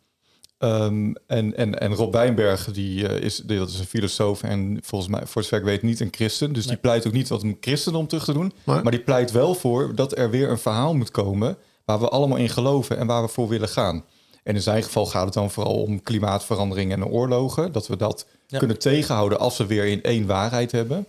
Ehm, 0.57 1.13
en, 1.27 1.55
en, 1.57 1.79
en 1.79 1.93
Rob 1.93 2.13
Wijnberg, 2.13 2.71
die, 2.71 3.07
eh, 3.07 3.21
is, 3.23 3.35
die- 3.37 3.57
dat 3.57 3.69
is 3.69 3.79
een 3.79 3.85
filosoof 3.85 4.43
en 4.43 4.79
volgens 4.83 5.11
mij, 5.11 5.21
voor 5.25 5.41
zover 5.43 5.57
ik 5.57 5.63
weet, 5.63 5.81
niet 5.81 5.99
een 5.99 6.07
christen. 6.11 6.53
Dus 6.53 6.67
die 6.67 6.77
pleit 6.77 7.07
ook 7.07 7.13
niet 7.13 7.27
wat 7.29 7.43
een 7.43 7.57
christendom 7.61 8.07
terug 8.07 8.23
te 8.23 8.33
doen. 8.33 8.53
Maar- 8.63 8.83
Maar 8.83 8.91
die 8.91 9.01
pleit 9.01 9.31
wel 9.31 9.55
voor 9.55 9.95
dat 9.95 10.17
er 10.17 10.29
weer 10.29 10.49
een 10.49 10.59
verhaal 10.59 10.95
moet 10.95 11.11
komen 11.11 11.57
waar 11.89 11.99
we 11.99 12.09
allemaal 12.09 12.37
in 12.37 12.49
geloven 12.49 12.97
en 12.97 13.07
waar 13.07 13.21
we 13.21 13.27
voor 13.27 13.47
willen 13.47 13.69
gaan. 13.69 14.05
En 14.43 14.55
in 14.55 14.61
zijn 14.61 14.83
geval 14.83 15.05
gaat 15.05 15.25
het 15.25 15.33
dan 15.33 15.51
vooral 15.51 15.81
om 15.81 16.03
klimaatverandering 16.03 16.91
en 16.91 17.05
oorlogen. 17.05 17.71
Dat 17.71 17.87
we 17.87 17.95
dat 17.97 18.25
Ja. 18.47 18.57
kunnen 18.57 18.79
tegenhouden 18.79 19.39
als 19.39 19.57
we 19.57 19.65
weer 19.65 19.85
in 19.85 20.03
één 20.03 20.25
waarheid 20.27 20.71
hebben. 20.71 21.05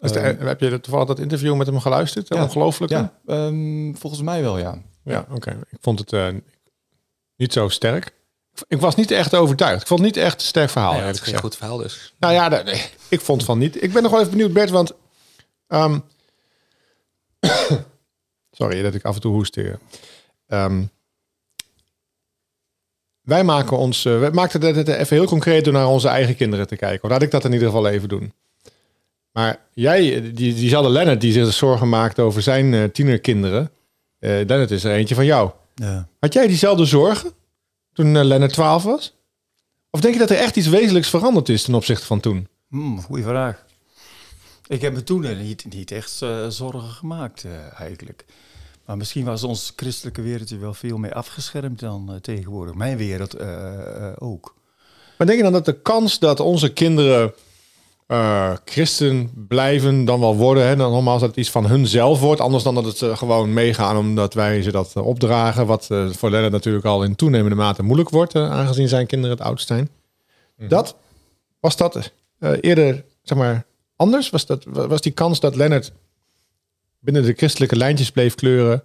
Dus 0.00 0.12
de- 0.12 0.18
Ehm, 0.18 0.46
heb 0.46 0.60
je 0.60 0.80
toevallig 0.80 1.06
dat 1.08 1.18
interview 1.18 1.54
met 1.56 1.66
hem 1.66 1.80
geluisterd? 1.80 2.28
Ja. 2.28 2.42
Ongelooflijk. 2.42 2.92
Ja, 2.92 3.12
ehm, 3.26 3.94
volgens 3.94 4.22
mij 4.22 4.42
wel, 4.42 4.58
ja. 4.58 4.78
Ja, 5.04 5.26
oké. 5.30 5.50
Ik 5.70 5.78
vond 5.80 5.98
het 5.98 6.12
eh, 6.12 6.26
niet 7.36 7.52
zo 7.52 7.68
sterk. 7.68 8.14
Ik 8.68 8.80
was 8.80 8.94
niet 8.94 9.10
echt 9.10 9.34
overtuigd. 9.34 9.80
Ik 9.80 9.86
vond 9.86 10.00
het 10.00 10.14
niet 10.14 10.24
echt 10.24 10.34
een 10.40 10.46
sterk 10.46 10.70
verhaal. 10.70 10.92
Nee, 10.92 11.00
het 11.02 11.14
is 11.14 11.20
gezegd. 11.20 11.40
goed 11.40 11.56
verhaal 11.56 11.76
dus. 11.76 12.14
Nou 12.18 12.32
ja, 12.34 12.48
nee, 12.62 12.82
ik 13.08 13.20
vond 13.20 13.44
van 13.44 13.58
niet. 13.58 13.82
Ik 13.82 13.92
ben 13.92 14.02
nog 14.02 14.10
wel 14.10 14.20
even 14.20 14.32
benieuwd, 14.32 14.52
Bert, 14.52 14.70
want... 14.70 14.92
ehm, 15.68 15.98
sorry 18.56 18.82
dat 18.82 18.94
ik 18.94 19.04
af 19.04 19.14
en 19.14 19.20
toe 19.20 19.32
hoest 19.32 19.54
hier. 19.54 19.78
Ehm, 20.46 20.82
wij 23.20 23.44
maken 23.44 23.76
ons... 23.78 24.04
eh, 24.04 24.18
wij 24.18 24.30
maakten 24.30 24.60
het 24.60 24.88
even 24.88 25.16
heel 25.16 25.26
concreet 25.26 25.64
door 25.64 25.72
naar 25.72 25.86
onze 25.88 26.08
eigen 26.08 26.36
kinderen 26.36 26.66
te 26.66 26.76
kijken. 26.76 27.08
Laat 27.08 27.22
ik 27.22 27.30
dat 27.30 27.44
in 27.44 27.52
ieder 27.52 27.68
geval 27.68 27.88
even 27.88 28.08
doen. 28.08 28.32
Maar 29.32 29.58
jij, 29.72 30.32
die, 30.32 30.54
diezelfde 30.54 30.90
Lennart 30.90 31.20
die 31.20 31.32
zich 31.32 31.52
zorgen 31.52 31.88
maakt 31.88 32.18
over 32.18 32.42
zijn 32.42 32.74
eh, 32.74 32.84
tienerkinderen... 32.84 33.70
eh 34.18 34.30
Lennart 34.30 34.70
is 34.70 34.84
er 34.84 34.92
eentje 34.92 35.14
van 35.14 35.24
jou. 35.24 35.50
Ja. 35.74 36.08
Had 36.20 36.32
jij 36.32 36.46
diezelfde 36.46 36.84
zorgen 36.84 37.32
toen 37.92 38.16
eh, 38.16 38.24
Lennart 38.24 38.52
12 38.52 38.82
was? 38.82 39.14
Of 39.90 40.00
denk 40.00 40.14
je 40.14 40.20
dat 40.20 40.30
er 40.30 40.36
echt 40.36 40.56
iets 40.56 40.68
wezenlijks 40.68 41.08
veranderd 41.10 41.48
is 41.48 41.62
ten 41.62 41.74
opzichte 41.74 42.06
van 42.06 42.20
toen? 42.20 42.48
Hmm, 42.68 43.00
goeie 43.00 43.24
vraag. 43.24 43.64
Ik 44.66 44.80
heb 44.80 44.92
me 44.92 45.02
toen 45.02 45.24
eh, 45.24 45.38
niet, 45.38 45.74
niet 45.74 45.90
echt 45.90 46.22
eh, 46.22 46.46
zorgen 46.48 46.90
gemaakt, 46.90 47.44
eh, 47.44 47.80
eigenlijk. 47.80 48.24
Maar 48.84 48.96
misschien 48.96 49.24
was 49.24 49.44
ons 49.44 49.72
christelijke 49.76 50.22
wereldje 50.22 50.58
wel 50.58 50.74
veel 50.74 50.98
meer 50.98 51.12
afgeschermd 51.12 51.80
dan 51.80 52.18
tegenwoordig. 52.20 52.74
Mijn 52.74 52.96
wereld 52.96 53.40
ook. 54.18 54.54
Maar 55.18 55.26
denk 55.26 55.38
je 55.38 55.44
dan 55.44 55.52
dat 55.52 55.64
de 55.64 55.80
kans 55.80 56.18
dat 56.18 56.40
onze 56.40 56.72
kinderen 56.72 57.34
eh, 58.06 58.52
christen 58.64 59.46
blijven 59.48 60.04
dan 60.04 60.20
wel 60.20 60.36
worden, 60.36 60.66
hè, 60.66 60.76
dan 60.76 60.92
nogmaals 60.92 61.20
dat 61.20 61.28
het 61.28 61.38
iets 61.38 61.50
van 61.50 61.66
hunzelf 61.66 62.20
wordt, 62.20 62.40
anders 62.40 62.62
dan 62.62 62.74
dat 62.74 62.84
het 62.84 63.18
gewoon 63.18 63.52
meegaan 63.52 63.96
omdat 63.96 64.34
wij 64.34 64.62
ze 64.62 64.70
dat 64.70 64.96
opdragen, 64.96 65.66
wat 65.66 65.86
voor 66.10 66.30
Lennart 66.30 66.52
natuurlijk 66.52 66.84
al 66.84 67.02
in 67.02 67.14
toenemende 67.14 67.56
mate 67.56 67.82
moeilijk 67.82 68.10
wordt, 68.10 68.34
aangezien 68.34 68.88
zijn 68.88 69.06
kinderen 69.06 69.36
het 69.36 69.46
oudst 69.46 69.66
zijn. 69.66 69.90
Dat, 70.56 70.96
was 71.60 71.76
dat 71.76 72.12
eh, 72.38 72.52
eerder, 72.60 73.04
zeg 73.22 73.38
maar, 73.38 73.64
anders? 73.96 74.30
Was, 74.30 74.46
dat, 74.46 74.64
was 74.64 75.00
die 75.00 75.12
kans 75.12 75.40
dat 75.40 75.54
Lennart 75.56 75.92
binnen 76.98 77.22
de 77.22 77.32
christelijke 77.32 77.76
lijntjes 77.76 78.10
bleef 78.10 78.34
kleuren 78.34 78.82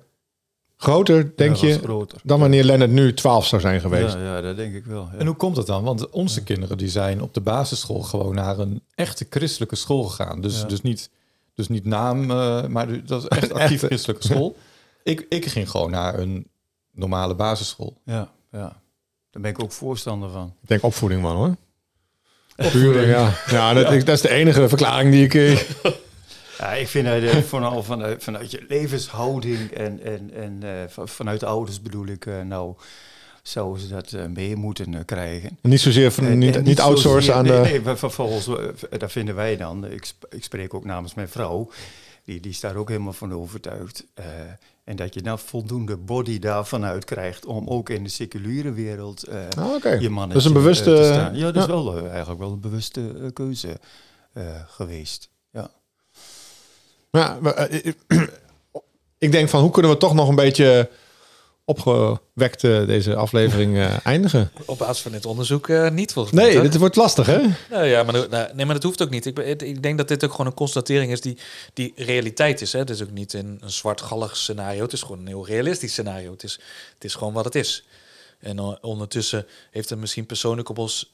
groter, 0.77 1.35
denk 1.35 1.55
Ja, 1.55 1.67
je, 1.67 1.77
groter. 1.79 2.19
dan 2.23 2.39
wanneer 2.39 2.63
Lennart 2.63 2.91
nu 2.91 3.13
12 3.13 3.45
zou 3.45 3.61
zijn 3.61 3.79
geweest? 3.81 4.13
Ja, 4.13 4.21
ja, 4.23 4.41
dat 4.41 4.55
denk 4.55 4.75
ik 4.75 4.85
wel. 4.85 5.09
ja. 5.11 5.17
En 5.17 5.25
hoe 5.25 5.35
komt 5.35 5.55
dat 5.55 5.67
dan? 5.67 5.83
Want 5.83 6.09
onze 6.09 6.43
kinderen 6.43 6.77
die 6.77 6.89
zijn 6.89 7.21
op 7.21 7.33
de 7.33 7.41
basisschool 7.41 8.01
gewoon 8.01 8.35
naar 8.35 8.59
een 8.59 8.81
echte 8.95 9.25
christelijke 9.29 9.75
school 9.75 10.03
gegaan. 10.03 10.41
Dus, 10.41 10.59
Ja. 10.61 10.67
dus, 10.67 10.81
niet, 10.81 11.09
dus 11.53 11.67
niet 11.67 11.85
naam, 11.85 12.31
eh, 12.31 12.65
maar 12.67 13.05
dat 13.05 13.21
is 13.23 13.27
echt 13.37 13.51
actief 13.53 13.71
Echte. 13.71 13.85
christelijke 13.85 14.27
school. 14.27 14.55
Ik, 15.03 15.25
ik 15.29 15.45
ging 15.45 15.69
gewoon 15.69 15.91
naar 15.91 16.19
een 16.19 16.47
normale 16.91 17.35
basisschool. 17.35 17.97
Ja, 18.05 18.31
ja. 18.51 18.81
Daar 19.29 19.41
ben 19.41 19.51
ik 19.51 19.63
ook 19.63 19.71
voorstander 19.71 20.29
van. 20.29 20.53
Ik 20.61 20.67
denk 20.67 20.83
opvoeding, 20.83 21.21
man, 21.21 21.35
hoor. 21.35 21.55
Puur, 22.71 23.07
ja. 23.07 23.33
Ja, 23.47 23.73
dat, 23.73 23.89
dat 24.05 24.15
is 24.15 24.21
de 24.21 24.29
enige 24.29 24.69
verklaring 24.69 25.11
die 25.11 25.23
ik... 25.29 25.33
Ja, 26.57 26.71
ik 26.73 26.87
vind 26.87 27.05
dat 27.05 27.21
eh, 27.21 27.37
vooral 27.37 27.83
vanuit, 27.83 28.23
vanuit 28.23 28.51
je 28.51 28.65
levenshouding 28.67 29.71
en, 29.71 29.99
en, 30.03 30.31
en 30.35 30.57
eh, 30.61 30.69
van- 30.87 31.07
vanuit 31.07 31.39
de 31.39 31.45
ouders 31.45 31.81
bedoel 31.81 32.05
ik, 32.07 32.25
eh, 32.25 32.41
nou, 32.41 32.73
zouden 33.41 33.81
ze 33.81 33.87
dat 33.87 34.15
mee 34.33 34.55
moeten 34.55 35.05
krijgen. 35.05 35.57
Niet 35.61 35.81
zozeer 35.81 36.11
van, 36.11 36.37
niet, 36.37 36.55
en 36.55 36.63
niet 36.63 36.79
outsourcen 36.79 37.33
zozeer- 37.33 37.53
aan 37.53 37.63
nee, 37.63 37.73
de... 37.73 37.81
Nee, 37.83 37.95
vervolgens, 37.97 38.49
daar 38.97 39.09
vinden 39.09 39.35
wij 39.35 39.57
dan, 39.57 39.85
ik, 39.91 40.11
ik 40.29 40.43
spreek 40.43 40.73
ook 40.73 40.85
namens 40.85 41.13
mijn 41.13 41.29
vrouw, 41.29 41.69
die, 42.25 42.39
die 42.39 42.51
is 42.51 42.59
daar 42.59 42.75
ook 42.75 42.89
helemaal 42.89 43.13
van 43.13 43.33
overtuigd. 43.33 44.05
En 44.91 44.97
dat 44.97 45.13
je 45.13 45.21
dan 45.21 45.39
voldoende 45.39 45.97
body 45.97 46.39
daarvan 46.39 46.85
uit 46.85 47.05
krijgt 47.05 47.45
om 47.45 47.67
ook 47.67 47.89
in 47.89 48.03
de 48.03 48.09
seculiere 48.09 48.71
wereld 48.71 49.23
eh, 49.23 49.39
Ah, 49.57 50.01
je 50.01 50.09
mannetje 50.09 50.33
dat 50.33 50.35
is 50.35 50.45
een 50.45 50.53
bewuste... 50.53 50.91
eh, 50.91 50.97
te 50.97 51.03
staan. 51.03 51.35
Ja, 51.35 51.51
dat 51.51 51.63
is 51.63 51.65
wel 51.65 51.97
eh, 51.97 52.09
eigenlijk 52.09 52.39
wel 52.39 52.51
een 52.51 52.59
bewuste 52.59 53.31
keuze 53.33 53.79
geweest. 54.67 55.29
Ja. 55.51 55.71
Maar, 57.11 57.69
ik 59.17 59.31
denk 59.31 59.49
van 59.49 59.61
hoe 59.61 59.71
kunnen 59.71 59.91
we 59.91 59.97
toch 59.97 60.13
nog 60.13 60.29
een 60.29 60.35
beetje 60.35 60.89
opgewekt 61.71 62.61
deze 62.61 63.15
aflevering 63.15 63.77
eh, 63.77 64.05
eindigen? 64.13 64.51
Op 64.65 64.77
basis 64.77 65.01
van 65.01 65.11
dit 65.11 65.25
onderzoek 65.25 65.69
eh, 65.69 65.89
niet 65.89 66.13
volgens 66.13 66.35
mij. 66.35 66.43
Nee, 66.43 66.53
toch? 66.53 66.63
dit 66.63 66.77
wordt 66.77 66.95
lastig 66.95 67.25
hè? 67.25 67.41
Nou 67.69 67.85
ja, 67.85 68.03
maar, 68.03 68.29
nou, 68.29 68.53
nee, 68.53 68.65
maar 68.65 68.75
dat 68.75 68.83
hoeft 68.83 69.01
ook 69.01 69.09
niet. 69.09 69.25
Ik, 69.25 69.39
ik 69.61 69.83
denk 69.83 69.97
dat 69.97 70.07
dit 70.07 70.23
ook 70.23 70.31
gewoon 70.31 70.45
een 70.45 70.53
constatering 70.53 71.11
is 71.11 71.21
die, 71.21 71.37
die 71.73 71.93
realiteit 71.95 72.61
is. 72.61 72.73
Hè? 72.73 72.79
Het 72.79 72.89
is 72.89 73.01
ook 73.01 73.11
niet 73.11 73.33
een, 73.33 73.57
een 73.61 73.71
zwartgallig 73.71 74.37
scenario. 74.37 74.81
Het 74.81 74.93
is 74.93 75.01
gewoon 75.01 75.19
een 75.19 75.27
heel 75.27 75.45
realistisch 75.45 75.91
scenario. 75.91 76.31
Het 76.31 76.43
is, 76.43 76.59
het 76.93 77.03
is 77.03 77.15
gewoon 77.15 77.33
wat 77.33 77.45
het 77.45 77.55
is. 77.55 77.83
En 78.39 78.59
eh, 78.59 78.73
ondertussen 78.81 79.45
heeft 79.71 79.89
het 79.89 79.99
misschien 79.99 80.25
persoonlijk 80.25 80.69
op 80.69 80.77
ons 80.77 81.13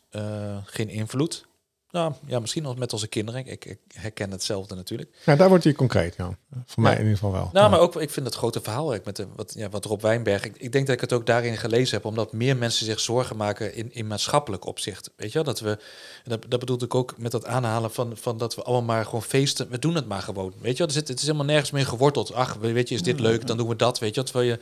geen 0.66 0.90
invloed. 0.90 1.46
Nou 1.92 2.14
ja, 2.26 2.40
misschien 2.40 2.66
als 2.66 2.76
met 2.76 2.94
onze 2.94 3.08
kinderen. 3.08 3.46
Ik, 3.48 3.66
ik 3.66 3.80
herken 3.94 4.32
hetzelfde 4.32 4.76
natuurlijk. 4.76 5.10
Ja, 5.26 5.36
daar 5.36 5.50
wordt 5.50 5.64
hij 5.64 5.74
concreet, 5.74 6.16
ja. 6.18 6.38
Voor 6.66 6.84
mij 6.84 6.92
in 6.94 7.00
ieder 7.00 7.14
geval 7.14 7.32
wel. 7.32 7.50
Nou, 7.54 7.66
Ja. 7.66 7.70
maar 7.70 7.80
ook, 7.80 7.96
ik 7.96 8.10
vind 8.10 8.26
het 8.26 8.36
grote 8.36 8.62
verhaal 8.62 8.96
met 9.04 9.16
de, 9.16 9.28
wat, 9.36 9.54
ja, 9.58 9.70
wat 9.70 9.86
Rob 9.86 10.02
Wijnberg. 10.02 10.44
Ik, 10.46 10.58
ik 10.58 10.72
denk 10.72 10.86
dat 10.86 10.96
ik 10.96 11.02
het 11.02 11.14
ook 11.14 11.26
daarin 11.26 11.58
gelezen 11.58 11.96
heb, 11.96 12.06
omdat 12.06 12.34
meer 12.34 12.58
mensen 12.58 12.86
zich 12.86 13.00
zorgen 13.00 13.38
maken 13.38 13.76
in, 13.76 13.94
in 13.94 14.08
maatschappelijk 14.08 14.66
opzicht. 14.66 15.12
Weet 15.16 15.28
je 15.32 15.34
wel, 15.34 15.44
dat 15.44 15.60
we, 15.60 15.78
dat, 16.24 16.46
dat 16.48 16.60
bedoelde 16.60 16.86
ik 16.86 16.96
ook 16.96 17.18
met 17.18 17.32
dat 17.32 17.46
aanhalen 17.46 17.92
van, 17.92 18.18
van 18.18 18.38
dat 18.38 18.56
we 18.56 18.64
allemaal 18.64 18.96
maar 18.96 19.06
gewoon 19.06 19.24
feesten. 19.24 19.70
We 19.70 19.80
doen 19.80 19.96
het 19.96 20.08
maar 20.08 20.22
gewoon. 20.22 20.54
Weet 20.62 20.72
je 20.72 20.78
wel, 20.78 20.88
er 20.88 20.94
zit, 20.94 21.08
het 21.08 21.18
is 21.20 21.26
helemaal 21.26 21.46
nergens 21.46 21.72
meer 21.72 21.86
geworteld. 21.86 22.34
Ach, 22.34 22.54
weet 22.56 22.90
je, 22.90 22.96
is 22.96 23.02
dit 23.04 23.20
leuk, 23.20 23.48
dan 23.48 23.58
doen 23.58 23.68
we 23.68 23.76
dat. 23.76 24.00
Weet 24.00 24.10
je 24.10 24.16
wel, 24.16 24.24
terwijl 24.32 24.50
je, 24.50 24.60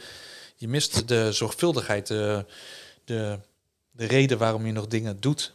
je 0.55 0.67
mist 0.67 1.07
de 1.07 1.31
zorgvuldigheid, 1.31 2.07
de, 2.07 2.45
de, 3.05 3.39
de 3.91 4.05
reden 4.05 4.37
waarom 4.37 4.65
je 4.65 4.71
nog 4.71 4.87
dingen 4.87 5.19
doet. 5.19 5.54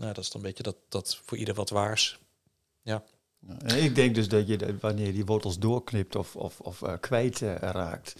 Nou, 0.00 0.12
dat 0.12 0.24
is 0.24 0.30
dan 0.30 0.40
een 0.40 0.46
beetje 0.46 0.62
dat, 0.62 0.76
dat 0.88 1.20
voor 1.24 1.38
ieder 1.38 1.54
wat 1.54 1.70
waars. 1.70 2.18
Ja, 2.82 3.02
En 3.58 3.82
ik 3.82 3.94
denk 3.94 4.14
dus 4.14 4.28
dat 4.28 4.48
je 4.48 4.76
wanneer 4.80 5.06
je 5.06 5.12
die 5.12 5.24
wortels 5.24 5.58
doorknipt 5.58 6.16
of, 6.16 6.36
of, 6.36 6.60
of 6.60 6.82
eh, 6.82 6.92
kwijt 7.00 7.42
eh, 7.42 7.54
raakt, 7.54 8.14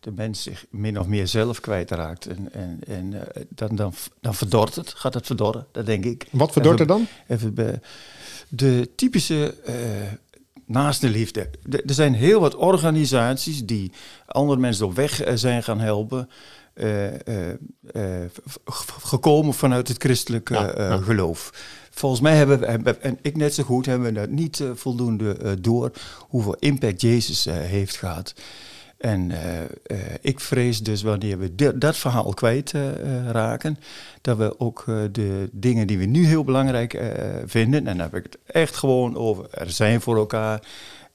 de 0.00 0.10
mens 0.12 0.42
zich 0.42 0.66
min 0.70 0.98
of 1.00 1.06
meer 1.06 1.26
zelf 1.28 1.60
kwijtraakt. 1.60 2.26
En, 2.26 2.52
en, 2.52 2.80
en 2.86 3.34
eh, 3.34 3.42
dan, 3.48 3.76
dan, 3.76 3.92
dan 4.20 4.34
verdort 4.34 4.74
het, 4.74 4.94
gaat 4.94 5.14
het 5.14 5.26
verdorren, 5.26 5.66
dat 5.72 5.86
denk 5.86 6.04
ik. 6.04 6.26
Wat 6.30 6.52
verdort 6.52 6.80
er 6.80 6.86
dan? 6.86 7.06
Even 7.28 7.54
bij 7.54 7.80
de 8.48 8.90
typische 8.96 9.54
eh 9.64 9.74
naaste 10.66 11.08
liefde. 11.08 11.50
De- 11.62 11.82
er 11.82 11.94
zijn 11.94 12.14
heel 12.14 12.40
wat 12.40 12.54
organisaties 12.54 13.64
die 13.66 13.92
andere 14.26 14.60
mensen 14.60 14.86
op 14.86 14.94
weg 14.94 15.22
zijn 15.34 15.62
gaan 15.62 15.80
helpen. 15.80 16.28
Eh, 16.76 17.26
eh, 17.26 17.52
eh, 17.92 18.30
gekomen 19.02 19.54
vanuit 19.54 19.88
het 19.88 20.02
christelijke 20.02 20.54
Ja, 20.54 20.72
ja. 20.76 20.96
geloof. 20.96 21.50
Volgens 21.90 22.20
mij 22.20 22.36
hebben 22.36 22.60
we, 22.60 22.66
hebben- 22.66 23.02
en 23.02 23.18
ik 23.22 23.36
net 23.36 23.54
zo 23.54 23.62
goed, 23.62 23.86
hebben 23.86 24.06
we 24.14 24.20
dat 24.20 24.28
niet 24.30 24.62
voldoende 24.74 25.60
door 25.60 25.90
hoeveel 26.18 26.56
impact 26.58 27.00
Jezus 27.00 27.44
heeft 27.50 27.96
gehad. 27.96 28.34
En 28.98 29.32
ik 30.20 30.40
vrees 30.40 30.80
dus 30.80 31.02
wanneer 31.02 31.38
we 31.38 31.74
dat 31.78 31.96
verhaal 31.96 32.34
kwijt 32.34 32.72
raken, 33.30 33.78
dat 34.20 34.36
we 34.36 34.60
ook 34.60 34.84
de 35.12 35.48
dingen 35.52 35.86
die 35.86 35.98
we 35.98 36.04
nu 36.04 36.26
heel 36.26 36.44
belangrijk 36.44 37.00
vinden, 37.46 37.86
en 37.86 37.96
dan 37.96 37.98
heb 38.10 38.14
ik 38.16 38.22
het 38.22 38.38
echt 38.46 38.76
gewoon 38.76 39.16
over 39.16 39.46
er 39.50 39.70
zijn 39.70 40.00
voor 40.00 40.16
elkaar, 40.16 40.62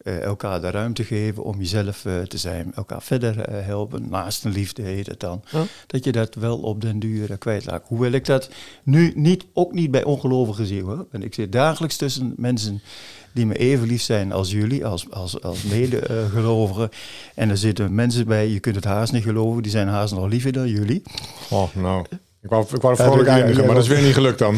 eh, 0.04 0.22
elkaar 0.22 0.62
de 0.62 0.70
ruimte 0.70 1.04
geven 1.04 1.44
om 1.44 1.58
jezelf 1.58 2.06
eh, 2.06 2.22
te 2.22 2.38
zijn, 2.38 2.72
elkaar 2.76 3.02
verder 3.02 3.40
eh, 3.40 3.66
helpen, 3.66 4.10
naast 4.10 4.46
een 4.46 4.52
liefde 4.52 4.82
heet 4.82 5.08
het 5.08 5.20
dan, 5.20 5.44
dat 5.88 6.04
je 6.04 6.12
dat 6.12 6.36
wel 6.36 6.58
op 6.58 6.82
den 6.82 7.00
duur 7.00 7.38
kwijtraakt. 7.38 7.88
Hoewel 7.88 8.12
ik 8.12 8.26
dat 8.26 8.50
nu 8.84 9.12
niet, 9.16 9.46
ook 9.54 9.74
niet 9.74 9.92
bij 9.92 10.04
ongelovigen 10.04 10.66
zie 10.66 10.84
hoor. 10.84 11.06
En 11.12 11.24
ik 11.24 11.34
zit 11.34 11.52
dagelijks 11.52 11.98
tussen 11.98 12.34
mensen 12.38 12.82
die 13.32 13.46
me 13.46 13.58
even 13.58 13.88
lief 13.88 14.02
zijn 14.02 14.32
als 14.32 14.52
jullie, 14.52 14.86
als, 14.86 15.12
als, 15.12 15.42
als 15.42 15.64
medegelovigen. 15.64 16.90
en 17.36 17.50
er 17.50 17.58
zitten 17.58 17.96
mensen 17.96 18.26
bij, 18.26 18.50
je 18.50 18.60
kunt 18.60 18.76
het 18.76 18.86
haast 18.86 19.12
niet 19.12 19.24
geloven, 19.24 19.62
die 19.62 19.72
zijn 19.72 19.88
haast 19.88 20.14
nog 20.14 20.28
liever 20.28 20.52
dan 20.52 20.68
jullie. 20.68 21.02
Oh, 21.50 21.76
nou. 21.76 22.06
Ik 22.42 22.50
wou, 22.50 22.66
ik 22.74 22.82
wou 22.82 22.96
vrolijk 22.96 23.28
eindigen, 23.28 23.62
ja, 23.62 23.66
maar 23.66 23.76
dat 23.76 23.84
is 23.84 23.90
weer 23.90 24.02
niet 24.02 24.14
gelukt 24.14 24.40
dan. 24.40 24.56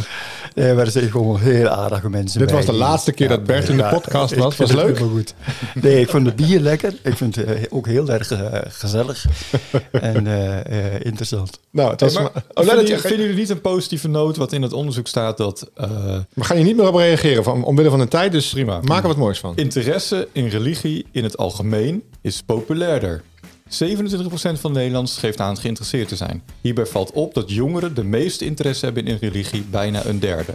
Nee, 0.55 0.73
maar 0.73 0.87
zijn 0.87 1.11
gewoon 1.11 1.39
heel 1.39 1.67
aardige 1.67 2.09
mensen 2.09 2.39
Dit 2.39 2.47
bij 2.47 2.57
was 2.57 2.65
de 2.65 2.73
laatste 2.73 3.11
keer 3.11 3.27
dat 3.27 3.43
Bert 3.43 3.69
in 3.69 3.77
de 3.77 3.83
podcast 3.91 4.35
was. 4.35 4.57
Was 4.57 4.71
leuk? 4.71 4.97
goed. 4.97 5.33
Nee, 5.81 5.99
ik 5.99 6.09
vond 6.09 6.25
het 6.25 6.35
bier 6.35 6.59
lekker. 6.59 6.93
Ik 7.03 7.17
vind 7.17 7.35
het 7.35 7.45
eh, 7.45 7.61
ook 7.69 7.87
heel 7.87 8.09
erg 8.09 8.31
eh, 8.31 8.59
gezellig 8.67 9.25
en 9.91 10.27
eh, 10.27 10.59
eh, 10.95 10.99
interessant. 11.01 11.59
Nou, 11.71 11.91
het 11.91 12.01
was 12.01 12.13
Hey, 12.13 12.23
maar, 12.23 12.31
maar 12.33 12.43
oh, 12.53 12.63
vinden, 12.63 12.75
jullie- 12.85 12.91
je- 13.01 13.07
vinden 13.07 13.19
jullie 13.25 13.39
niet 13.41 13.49
een 13.49 13.61
positieve 13.61 14.07
noot 14.07 14.37
wat 14.37 14.51
in 14.53 14.61
het 14.61 14.73
onderzoek 14.73 15.07
staat 15.07 15.37
dat 15.37 15.69
eh, 15.75 15.87
we 16.33 16.43
gaan 16.43 16.55
hier 16.57 16.65
niet 16.65 16.77
meer 16.77 16.87
op 16.87 16.95
reageren 16.95 17.43
van, 17.43 17.63
omwille 17.63 17.89
van 17.89 17.99
de 17.99 18.07
tijd, 18.07 18.31
dus 18.31 18.49
Prima. 18.49 18.79
maak 18.81 19.01
er 19.01 19.07
wat 19.07 19.17
moois 19.17 19.39
van. 19.39 19.53
interesse 19.55 20.27
in 20.31 20.47
religie 20.47 21.05
in 21.11 21.23
het 21.23 21.37
algemeen 21.37 22.03
is 22.21 22.41
populairder? 22.45 23.21
27% 23.69 24.59
van 24.59 24.71
Nederlanders 24.71 25.17
geeft 25.17 25.39
aan 25.39 25.57
geïnteresseerd 25.57 26.07
te 26.07 26.15
zijn. 26.15 26.41
Hierbij 26.61 26.85
valt 26.85 27.11
op 27.11 27.33
dat 27.33 27.51
jongeren 27.51 27.95
de 27.95 28.03
meeste 28.03 28.45
interesse 28.45 28.85
hebben 28.85 29.05
in 29.05 29.17
religie, 29.21 29.65
bijna 29.69 30.05
een 30.05 30.19
derde. 30.19 30.53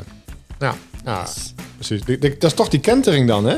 Ja, 0.58 0.74
ja 1.04 1.26
precies. 1.76 2.02
Die- 2.04 2.18
die- 2.18 2.30
Dat 2.38 2.50
is 2.50 2.54
toch 2.54 2.68
die 2.68 2.80
kentering 2.80 3.28
dan, 3.28 3.44
hè? 3.46 3.56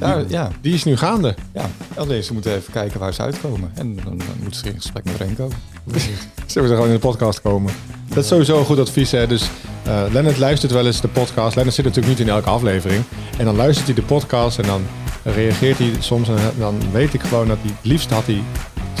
Ja, 0.00 0.24
ja, 0.28 0.50
Die 0.60 0.74
is 0.74 0.84
nu 0.84 0.96
gaande. 0.96 1.34
ja. 1.54 1.70
alleen 1.96 2.22
ze 2.24 2.32
moeten 2.32 2.54
even 2.54 2.72
kijken 2.72 3.00
waar 3.00 3.14
ze 3.14 3.22
uitkomen. 3.22 3.70
En 3.74 3.94
dan, 3.96 4.18
dan 4.18 4.26
moeten 4.42 4.60
ze 4.60 4.66
in 4.68 4.74
gesprek 4.76 5.04
met 5.04 5.16
Renko. 5.16 5.48
We 6.54 6.60
er 6.60 6.66
gewoon 6.66 6.86
in 6.86 6.92
de 6.92 6.98
podcast 6.98 7.40
komen? 7.40 7.72
Dat 8.08 8.22
is 8.22 8.28
sowieso 8.28 8.58
een 8.58 8.64
goed 8.64 8.78
advies. 8.78 9.10
Hè? 9.10 9.26
Dus 9.26 9.48
eh 9.84 10.02
Lennart 10.12 10.38
luistert 10.38 10.72
wel 10.72 10.86
eens 10.86 11.00
de 11.00 11.08
podcast. 11.08 11.54
Lennart 11.54 11.76
zit 11.76 11.84
natuurlijk 11.84 12.18
niet 12.18 12.26
in 12.26 12.32
elke 12.34 12.48
aflevering. 12.50 13.04
En 13.38 13.44
dan 13.44 13.56
luistert 13.56 13.86
hij 13.86 13.94
de 13.94 14.02
podcast 14.02 14.58
en 14.58 14.66
dan 14.66 14.82
reageert 15.24 15.78
hij 15.78 15.92
soms. 15.98 16.28
En 16.28 16.36
dan 16.58 16.80
weet 16.92 17.14
ik 17.14 17.22
gewoon 17.22 17.48
dat 17.48 17.56
hij 17.60 17.70
het 17.76 17.90
liefst 17.90 18.10
had 18.10 18.26
hij 18.26 18.42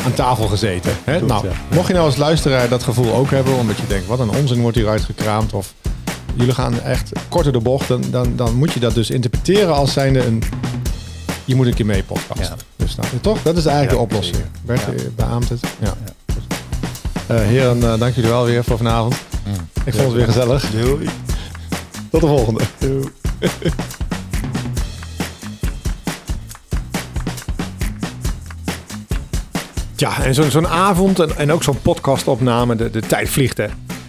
aan 0.04 0.14
tafel 0.14 0.46
gezeten. 0.46 0.92
Hè? 1.04 1.18
Goed, 1.18 1.28
nou, 1.28 1.46
ja. 1.46 1.52
mocht 1.74 1.86
je 1.86 1.92
nou 1.92 2.06
als 2.06 2.16
luisteraar 2.16 2.68
dat 2.68 2.82
gevoel 2.82 3.14
ook 3.14 3.30
hebben, 3.30 3.54
omdat 3.54 3.76
je 3.76 3.86
denkt, 3.86 4.06
wat 4.06 4.18
een 4.18 4.30
onzin 4.30 4.60
wordt 4.60 4.76
hieruit 4.76 5.02
gekraamd. 5.02 5.52
Of 5.52 5.74
jullie 6.34 6.54
gaan 6.54 6.80
echt 6.80 7.12
korter 7.28 7.52
de 7.52 7.60
bocht. 7.60 7.88
Dan, 7.88 8.02
dan, 8.10 8.32
dan 8.36 8.54
moet 8.54 8.72
je 8.72 8.80
dat 8.80 8.94
dus 8.94 9.10
interpreteren 9.10 9.74
als 9.74 9.92
zijnde 9.92 10.24
een... 10.26 10.42
Je 11.44 11.54
moet 11.54 11.66
een 11.66 11.74
keer 11.74 11.86
mee 11.86 12.02
podcasten. 12.02 12.56
Dus 12.76 12.94
nou, 12.94 13.08
toch? 13.20 13.42
Dat 13.42 13.56
is 13.56 13.66
eigenlijk 13.66 13.90
Ja, 14.00 14.06
de 14.06 14.12
oplossing. 14.14 14.36
Bert, 14.62 14.80
Ja. 14.80 14.86
eh, 14.92 15.02
beaamt 15.16 15.48
het. 15.48 15.60
Ja. 15.78 15.94
Eh, 17.26 17.36
heren, 17.36 17.92
eh, 17.92 17.98
dank 17.98 18.14
jullie 18.14 18.30
wel 18.30 18.44
weer 18.44 18.64
voor 18.64 18.76
vanavond. 18.76 19.14
Ik 19.84 19.92
vond 19.94 20.06
het 20.06 20.12
weer 20.12 20.24
gezellig. 20.26 20.70
Doei. 20.70 21.08
Tot 22.10 22.20
de 22.20 22.26
volgende. 22.26 22.60
Ja, 29.96 30.22
en 30.22 30.34
zo'n 30.50 30.68
avond 30.68 31.20
en, 31.20 31.36
en 31.36 31.52
ook 31.52 31.62
zo'n 31.62 31.82
podcastopname, 31.82 32.76
de, 32.76 32.90
de 32.90 33.00
tijd 33.00 33.28
vliegt 33.28 33.56
hè. 33.56 33.66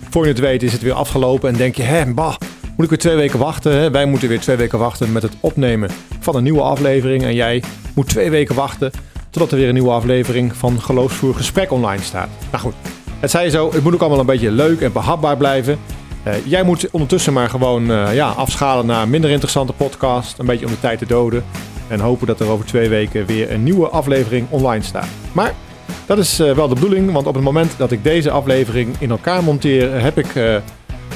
Voor 0.09 0.23
je 0.23 0.29
het 0.29 0.39
weet 0.39 0.63
is 0.63 0.71
het 0.71 0.81
weer 0.81 0.93
afgelopen 0.93 1.49
en 1.49 1.55
denk 1.55 1.75
je, 1.75 1.83
hè, 1.83 2.13
bah, 2.13 2.35
moet 2.75 2.83
ik 2.83 2.89
weer 2.89 2.99
twee 2.99 3.15
weken 3.15 3.39
wachten? 3.39 3.71
Hè? 3.71 3.91
Wij 3.91 4.05
moeten 4.05 4.27
weer 4.29 4.39
twee 4.39 4.55
weken 4.55 4.79
wachten 4.79 5.11
met 5.11 5.21
het 5.21 5.33
opnemen 5.39 5.89
van 6.19 6.35
een 6.35 6.43
nieuwe 6.43 6.61
aflevering. 6.61 7.23
En 7.23 7.33
jij 7.33 7.63
moet 7.95 8.07
twee 8.07 8.29
weken 8.29 8.55
wachten 8.55 8.91
totdat 9.29 9.51
er 9.51 9.57
weer 9.57 9.67
een 9.67 9.73
nieuwe 9.73 9.91
aflevering 9.91 10.55
van 10.55 10.81
Geloofsvoer 10.81 11.35
Gesprek 11.35 11.71
online 11.71 12.03
staat. 12.03 12.29
Nou 12.51 12.63
goed, 12.63 12.73
het 13.19 13.31
zei 13.31 13.49
zo, 13.49 13.71
het 13.73 13.83
moet 13.83 13.93
ook 13.93 13.99
allemaal 13.99 14.19
een 14.19 14.25
beetje 14.25 14.51
leuk 14.51 14.81
en 14.81 14.91
behapbaar 14.91 15.37
blijven. 15.37 15.79
Eh, 16.23 16.33
jij 16.45 16.63
moet 16.63 16.89
ondertussen 16.91 17.33
maar 17.33 17.49
gewoon 17.49 17.91
eh, 17.91 18.15
ja, 18.15 18.29
afschalen 18.29 18.85
naar 18.85 19.01
een 19.01 19.09
minder 19.09 19.29
interessante 19.29 19.73
podcast. 19.73 20.39
Een 20.39 20.45
beetje 20.45 20.65
om 20.65 20.71
de 20.71 20.79
tijd 20.79 20.99
te 20.99 21.05
doden. 21.05 21.43
En 21.87 21.99
hopen 21.99 22.27
dat 22.27 22.39
er 22.39 22.47
over 22.47 22.65
twee 22.65 22.89
weken 22.89 23.25
weer 23.25 23.51
een 23.51 23.63
nieuwe 23.63 23.87
aflevering 23.87 24.47
online 24.49 24.83
staat. 24.83 25.07
Maar 25.31 25.53
dat 26.05 26.17
is 26.17 26.39
eh, 26.39 26.51
wel 26.51 26.67
de 26.67 26.73
bedoeling, 26.73 27.11
want 27.11 27.27
op 27.27 27.33
het 27.35 27.43
moment 27.43 27.77
dat 27.77 27.91
ik 27.91 28.03
deze 28.03 28.31
aflevering 28.31 28.95
in 28.99 29.09
elkaar 29.09 29.43
monteer, 29.43 29.95
eh, 29.95 30.01
heb 30.01 30.17
ik 30.17 30.35
eh, 30.35 30.55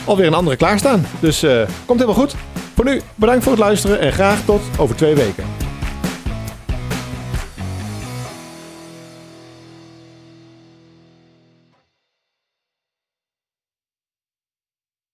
alweer 0.05 0.27
een 0.27 0.33
andere 0.33 0.55
klaarstaan. 0.55 1.05
Dus 1.19 1.39
komt 1.85 1.99
helemaal 1.99 2.21
goed. 2.21 2.35
Voor 2.75 2.85
nu, 2.85 3.01
bedankt 3.15 3.43
voor 3.43 3.51
het 3.51 3.61
luisteren 3.61 3.99
en 3.99 4.11
graag 4.11 4.45
tot 4.45 4.61
over 4.77 4.95
twee 4.95 5.15
weken. 5.15 5.68